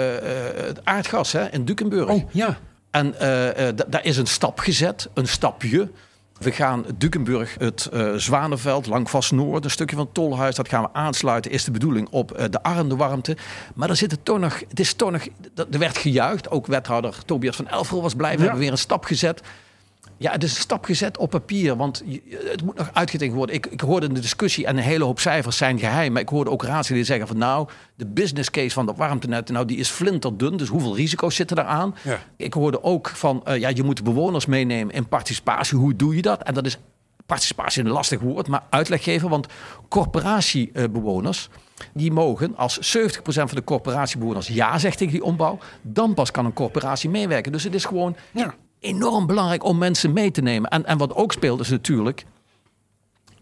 het 0.66 0.80
aardgas 0.84 1.32
hè, 1.32 1.52
in 1.52 1.66
Dukenburg. 1.66 2.10
Oh, 2.10 2.24
ja. 2.32 2.58
En 2.92 3.16
daar 3.88 4.06
is 4.06 4.18
een 4.18 4.28
stap 4.28 4.60
gezet, 4.60 5.10
een 5.14 5.28
stapje. 5.28 5.90
We 6.40 6.52
gaan 6.52 6.86
Dukenburg, 6.98 7.56
het 7.60 7.90
uh, 7.94 8.14
Zwanenveld, 8.14 8.86
Langvast 8.86 9.32
Noord, 9.32 9.64
een 9.64 9.70
stukje 9.70 9.96
van 9.96 10.06
het 10.06 10.14
Tolhuis, 10.14 10.56
dat 10.56 10.70
gaan 10.70 10.82
we 10.82 10.90
aansluiten, 10.94 11.52
is 11.52 11.64
de 11.64 11.72
bedoeling 11.72 12.08
op 12.10 12.40
uh, 12.40 12.46
de 12.50 12.64
arende 12.64 12.96
warmte. 12.96 13.38
Maar 13.76 13.90
er 13.90 13.96
zit 13.96 14.12
het 14.12 14.26
toch 14.26 14.40
nog, 14.40 14.60
het 14.70 14.80
is 14.80 14.94
toch 14.94 15.12
nog, 15.12 15.28
er 15.56 15.80
werd 15.80 15.98
gejuicht. 15.98 16.50
Ook 16.50 16.68
wethouder 16.68 17.16
Tobias 17.26 17.56
van 17.56 17.68
Elfrel 17.68 18.02
was 18.02 18.14
blij, 18.14 18.32
we 18.32 18.38
ja. 18.38 18.44
hebben 18.44 18.62
weer 18.62 18.72
een 18.72 18.78
stap 18.78 19.06
gezet. 19.06 19.42
Ja, 20.20 20.32
het 20.32 20.44
is 20.44 20.56
een 20.56 20.62
stap 20.62 20.86
gezet 20.86 21.18
op 21.18 21.30
papier, 21.30 21.76
want 21.76 22.04
het 22.30 22.64
moet 22.64 22.78
nog 22.78 22.90
uitgetekend 22.94 23.38
worden. 23.38 23.56
Ik, 23.56 23.66
ik 23.66 23.82
hoorde 23.82 24.08
in 24.08 24.14
de 24.14 24.20
discussie, 24.20 24.66
en 24.66 24.78
een 24.78 24.84
hele 24.84 25.04
hoop 25.04 25.20
cijfers 25.20 25.58
zijn 25.58 25.80
geheim, 25.80 26.12
maar 26.12 26.22
ik 26.22 26.30
hoorde 26.30 26.50
ook 26.50 26.64
raadsleden 26.64 27.06
zeggen 27.06 27.28
van 27.28 27.38
nou, 27.38 27.68
de 27.96 28.06
business 28.06 28.52
case 28.52 28.74
van 28.74 28.86
dat 28.86 28.98
warmtenet, 28.98 29.50
nou 29.50 29.66
die 29.66 29.78
is 29.78 29.90
flinterdun, 29.90 30.58
dus 30.58 30.68
hoeveel 30.68 30.96
risico's 30.96 31.36
zitten 31.36 31.58
eraan? 31.58 31.96
Ja. 32.04 32.20
Ik 32.36 32.54
hoorde 32.54 32.84
ook 32.84 33.10
van, 33.10 33.44
uh, 33.48 33.58
ja, 33.58 33.70
je 33.70 33.84
moet 33.84 33.98
de 33.98 34.04
bewoners 34.04 34.46
meenemen 34.46 34.94
in 34.94 35.08
participatie, 35.08 35.78
hoe 35.78 35.96
doe 35.96 36.16
je 36.16 36.22
dat? 36.22 36.44
En 36.44 36.54
dat 36.54 36.66
is 36.66 36.78
participatie 37.26 37.84
een 37.84 37.90
lastig 37.90 38.20
woord, 38.20 38.48
maar 38.48 38.64
uitleg 38.70 39.04
geven, 39.04 39.30
want 39.30 39.48
corporatiebewoners, 39.90 41.50
die 41.94 42.12
mogen 42.12 42.56
als 42.56 42.98
70% 42.98 43.12
van 43.22 43.48
de 43.48 43.64
corporatiebewoners 43.64 44.48
ja 44.48 44.78
zegt 44.78 44.98
tegen 44.98 45.14
die 45.14 45.24
ombouw, 45.24 45.60
dan 45.82 46.14
pas 46.14 46.32
kan 46.32 46.46
een 46.46 46.54
corporatie 46.54 47.10
meewerken. 47.10 47.52
Dus 47.52 47.64
het 47.64 47.74
is 47.74 47.86
gewoon... 47.86 48.16
Ja 48.32 48.54
enorm 48.80 49.26
belangrijk 49.26 49.64
om 49.64 49.78
mensen 49.78 50.14
mee 50.14 50.32
te 50.32 50.42
nemen. 50.42 50.70
En, 50.70 50.86
en 50.86 50.98
wat 50.98 51.16
ook 51.16 51.32
speelt 51.32 51.60
is 51.60 51.70
natuurlijk 51.70 52.26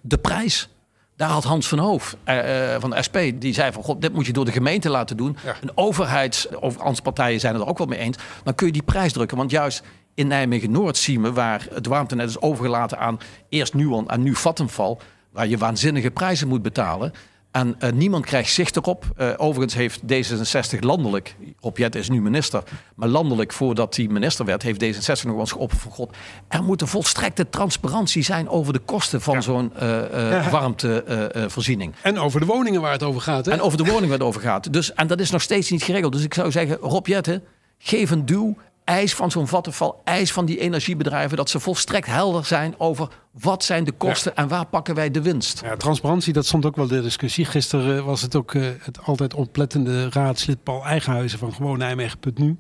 de 0.02 0.18
prijs. 0.18 0.70
Daar 1.16 1.30
had 1.30 1.44
Hans 1.44 1.68
van 1.68 1.80
Hoof 1.80 2.18
uh, 2.26 2.76
van 2.80 2.90
de 2.90 3.04
SP, 3.08 3.18
die 3.36 3.54
zei 3.54 3.72
van... 3.72 3.84
God, 3.84 4.02
dit 4.02 4.14
moet 4.14 4.26
je 4.26 4.34
door 4.34 4.46
de 4.46 4.52
gemeente 4.52 4.90
laten 4.90 5.18
doen. 5.18 5.38
Ja. 5.44 5.56
Een 5.62 5.72
overheids, 5.76 6.48
of 6.50 7.02
partijen 7.02 7.40
zijn 7.40 7.54
het 7.54 7.64
er 7.64 7.70
ook 7.70 7.78
wel 7.78 7.88
mee 7.88 8.00
eens. 8.00 8.18
Dan 8.44 8.56
kun 8.56 8.68
je 8.68 8.74
die 8.74 8.84
prijs 8.84 9.14
drukken. 9.14 9.38
Want 9.38 9.52
juist 9.52 9.84
in 10.14 10.28
Nijmegen-Noord 10.28 10.98
zien 10.98 11.22
we... 11.22 11.32
waar 11.32 11.68
het 11.74 11.88
warmtenet 11.88 12.30
is 12.30 12.42
overgelaten 12.42 13.00
aan 13.00 13.20
eerst 13.50 13.74
Nuon 13.74 14.10
en 14.10 14.24
nu 14.24 14.36
Vattenval... 14.36 15.00
waar 15.32 15.48
je 15.48 15.58
waanzinnige 15.58 16.12
prijzen 16.12 16.48
moet 16.48 16.62
betalen... 16.62 17.14
En 17.56 17.76
uh, 17.80 17.92
niemand 17.92 18.26
krijgt 18.26 18.52
zicht 18.52 18.76
erop. 18.76 19.06
Uh, 19.18 19.34
overigens 19.38 19.74
heeft 19.74 20.02
D66 20.02 20.80
landelijk, 20.80 21.36
Rob 21.60 21.78
Jette 21.78 22.00
is 22.00 22.10
nu 22.10 22.22
minister, 22.22 22.64
maar 22.96 23.08
landelijk 23.08 23.54
voordat 23.54 23.96
hij 23.96 24.08
minister 24.08 24.46
werd, 24.46 24.64
heeft 24.64 24.84
D66 24.84 25.26
nog 25.26 25.40
eens 25.40 25.52
geopperd 25.52 25.82
van 25.82 25.92
God, 25.92 26.16
er 26.48 26.64
moet 26.64 26.82
een 26.82 26.88
volstrekte 26.88 27.50
transparantie 27.50 28.24
zijn 28.24 28.50
over 28.50 28.74
de 28.74 28.80
kosten 28.80 29.22
van 29.22 29.44
zo'n 29.44 29.72
uh, 29.82 30.52
warmtevoorziening. 30.52 31.94
en 32.02 32.20
over 32.20 32.40
de 32.40 32.46
woningen 32.46 32.82
waar 32.82 32.92
het 32.92 33.04
over 33.04 33.22
gaat. 33.22 33.46
Hè? 33.46 33.52
En 33.52 33.62
over 33.62 33.78
de 33.78 33.84
woningen 33.84 34.10
waar 34.10 34.18
het 34.18 34.28
over 34.28 34.42
gaat. 34.42 34.74
Dus, 34.74 34.94
en 34.94 35.08
dat 35.08 35.20
is 35.20 35.30
nog 35.30 35.42
steeds 35.42 35.70
niet 35.70 35.84
geregeld. 35.84 36.14
Dus 36.14 36.24
ik 36.24 36.34
zou 36.34 36.52
zeggen, 36.52 36.78
Rob 36.78 37.08
Jette, 37.08 37.42
geef 37.78 38.12
een 38.12 38.26
duw 38.26 38.58
eis 38.86 39.14
van 39.14 39.32
zo'n 39.32 39.48
vattenval, 39.48 40.02
eis 40.04 40.32
van 40.32 40.46
die 40.46 40.60
energiebedrijven, 40.60 41.38
dat 41.38 41.50
ze 41.50 41.60
volstrekt 41.60 42.08
helder 42.08 42.46
zijn 42.46 42.76
over 42.78 43.08
wat 43.32 43.64
zijn 43.64 43.84
de 43.84 43.92
kosten 43.92 44.36
en 44.36 44.48
waar 44.48 44.66
pakken 44.66 44.96
wij 44.96 45.12
de 45.12 45.22
winst. 45.22 45.62
Ja, 45.64 45.76
transparantie, 45.76 46.34
dat 46.34 46.46
stond 46.46 46.66
ook 46.66 46.76
wel 46.76 46.88
de 46.88 47.02
discussie. 47.02 47.46
Gisteren 47.46 48.06
was 48.06 48.22
het 48.22 48.36
ook 48.36 48.54
uh, 48.54 48.66
het 48.80 49.00
altijd 49.04 49.34
oplettende 49.34 50.10
raadslid 50.10 50.64
Paul 50.64 50.86
Eigenhuizen 50.86 51.40
van 51.40 51.54
Gewoon 51.54 51.78
Nijmegen.nu. 51.78 52.58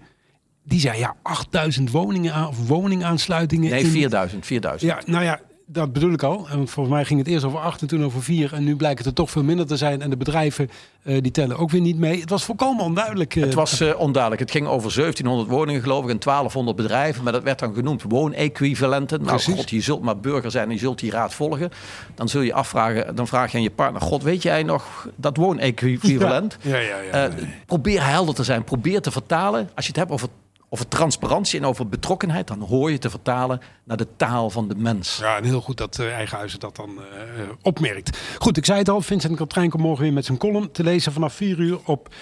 Die 0.63 0.79
zei 0.79 0.97
ja, 0.97 1.15
8000 1.21 1.91
woningen 1.91 2.33
aan, 2.33 2.47
of 2.47 2.67
woningaansluitingen. 2.67 3.69
Nee, 3.69 3.87
4000, 3.87 4.45
4000. 4.45 4.91
Ja, 4.91 5.11
nou 5.11 5.23
ja, 5.23 5.39
dat 5.65 5.93
bedoel 5.93 6.11
ik 6.11 6.23
al. 6.23 6.47
En 6.49 6.67
volgens 6.67 6.95
mij 6.95 7.05
ging 7.05 7.19
het 7.19 7.27
eerst 7.27 7.45
over 7.45 7.59
acht 7.59 7.81
en 7.81 7.87
toen 7.87 8.03
over 8.03 8.23
vier. 8.23 8.53
En 8.53 8.63
nu 8.63 8.75
blijkt 8.75 8.97
het 8.97 9.07
er 9.07 9.13
toch 9.13 9.31
veel 9.31 9.43
minder 9.43 9.67
te 9.67 9.77
zijn. 9.77 10.01
En 10.01 10.09
de 10.09 10.17
bedrijven 10.17 10.69
uh, 11.03 11.21
die 11.21 11.31
tellen 11.31 11.57
ook 11.57 11.69
weer 11.69 11.81
niet 11.81 11.97
mee. 11.97 12.19
Het 12.19 12.29
was 12.29 12.43
volkomen 12.43 12.83
onduidelijk. 12.83 13.35
Uh, 13.35 13.43
het 13.43 13.53
was 13.53 13.81
uh, 13.81 13.99
onduidelijk. 13.99 14.41
Het 14.41 14.51
ging 14.51 14.67
over 14.67 14.93
1700 14.95 15.49
woningen 15.49 15.81
geloof 15.81 16.03
ik 16.03 16.09
en 16.09 16.19
1200 16.19 16.77
bedrijven. 16.77 17.23
Maar 17.23 17.33
dat 17.33 17.43
werd 17.43 17.59
dan 17.59 17.73
genoemd 17.73 18.03
woonequivalenten. 18.07 19.23
Nou 19.23 19.41
god, 19.41 19.69
je 19.69 19.81
zult 19.81 20.01
maar 20.01 20.19
burger 20.19 20.51
zijn 20.51 20.67
en 20.67 20.73
je 20.73 20.79
zult 20.79 20.99
die 20.99 21.11
raad 21.11 21.33
volgen. 21.33 21.69
Dan 22.15 22.29
zul 22.29 22.41
je 22.41 22.53
afvragen, 22.53 23.15
dan 23.15 23.27
vraag 23.27 23.51
je 23.51 23.57
aan 23.57 23.63
je 23.63 23.71
partner. 23.71 24.01
God, 24.01 24.23
weet 24.23 24.41
jij 24.41 24.63
nog 24.63 25.09
dat 25.15 25.37
woonequivalent? 25.37 26.57
Ja, 26.61 26.77
ja, 26.77 26.99
ja, 26.99 27.23
ja 27.23 27.31
probeer 27.65 28.05
helder 28.05 28.35
te 28.35 28.43
zijn. 28.43 28.63
Probeer 28.63 29.01
te 29.01 29.11
vertalen. 29.11 29.69
Als 29.75 29.85
je 29.85 29.91
het 29.91 29.99
hebt 29.99 30.11
over 30.11 30.27
over 30.69 30.87
transparantie 30.87 31.59
en 31.59 31.65
over 31.65 31.87
betrokkenheid, 31.87 32.47
dan 32.47 32.59
hoor 32.59 32.91
je 32.91 32.97
te 32.97 33.09
vertalen 33.09 33.59
naar 33.83 33.97
de 33.97 34.07
taal 34.15 34.49
van 34.49 34.67
de 34.67 34.75
mens. 34.75 35.17
Ja, 35.17 35.37
en 35.37 35.43
heel 35.43 35.61
goed 35.61 35.77
dat 35.77 35.97
uh, 35.99 36.13
Eigenhuizen 36.13 36.59
dat 36.59 36.75
dan 36.75 36.89
uh, 36.89 37.01
opmerkt. 37.61 38.17
Goed, 38.37 38.57
ik 38.57 38.65
zei 38.65 38.79
het 38.79 38.89
al, 38.89 39.01
Vincent 39.01 39.37
Katrijn 39.37 39.69
komt 39.69 39.83
morgen 39.83 40.03
weer 40.03 40.13
met 40.13 40.25
zijn 40.25 40.37
column 40.37 40.71
te 40.71 40.83
lezen 40.83 41.11
vanaf 41.11 41.33
4 41.33 41.59
uur 41.59 41.79
op 41.85 42.13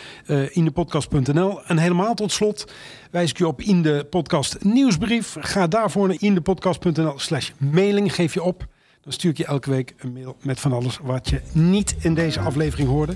indepodcast.nl. 0.49 1.65
En 1.65 1.77
helemaal 1.77 2.13
tot 2.13 2.31
slot 2.31 2.71
wijs 3.11 3.29
ik 3.29 3.37
je 3.37 3.47
op 3.47 3.61
in 3.61 3.81
de 3.81 4.07
podcast 4.09 4.63
nieuwsbrief. 4.63 5.35
Ga 5.39 5.67
daarvoor 5.67 6.07
naar 6.07 6.17
indepodcast.nl 6.19 7.19
slash 7.19 7.51
mailing, 7.57 8.15
geef 8.15 8.33
je 8.33 8.43
op. 8.43 8.67
Dan 9.01 9.13
stuur 9.13 9.31
ik 9.31 9.37
je 9.37 9.45
elke 9.45 9.69
week 9.69 9.95
een 9.97 10.13
mail 10.13 10.35
met 10.41 10.59
van 10.59 10.73
alles 10.73 10.99
wat 11.01 11.29
je 11.29 11.41
niet 11.51 11.95
in 11.99 12.13
deze 12.13 12.39
aflevering 12.39 12.89
hoorde. 12.89 13.15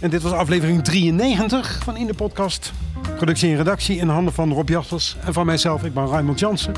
En 0.00 0.10
dit 0.10 0.22
was 0.22 0.32
aflevering 0.32 0.84
93 0.84 1.80
van 1.84 1.96
In 1.96 2.06
de 2.06 2.14
Podcast. 2.14 2.72
Productie 3.16 3.50
en 3.50 3.56
redactie 3.56 3.96
in 3.96 4.08
handen 4.08 4.32
van 4.32 4.52
Rob 4.52 4.68
Jaspers 4.68 5.16
en 5.24 5.32
van 5.32 5.46
mijzelf. 5.46 5.84
Ik 5.84 5.94
ben 5.94 6.06
Raymond 6.06 6.38
Jansen. 6.38 6.74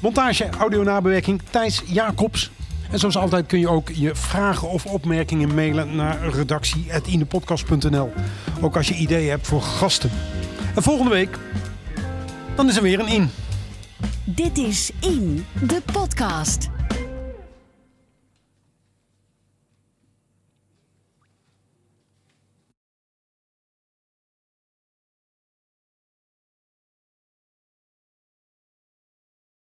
Montage, 0.00 0.48
audio 0.58 0.82
nabewerking 0.82 1.42
Thijs 1.50 1.82
Jacobs. 1.86 2.50
En 2.90 2.98
zoals 2.98 3.16
altijd 3.16 3.46
kun 3.46 3.58
je 3.58 3.68
ook 3.68 3.90
je 3.94 4.14
vragen 4.14 4.68
of 4.68 4.86
opmerkingen 4.86 5.54
mailen 5.54 5.96
naar 5.96 6.28
redactie.indepodcast.nl. 6.28 8.12
Ook 8.60 8.76
als 8.76 8.88
je 8.88 8.94
ideeën 8.94 9.30
hebt 9.30 9.46
voor 9.46 9.62
gasten. 9.62 10.10
En 10.74 10.82
volgende 10.82 11.10
week, 11.10 11.38
dan 12.54 12.68
is 12.68 12.76
er 12.76 12.82
weer 12.82 13.00
een 13.00 13.08
In. 13.08 13.30
Dit 14.24 14.58
is 14.58 14.90
In, 15.00 15.46
de 15.60 15.82
podcast. 15.92 16.68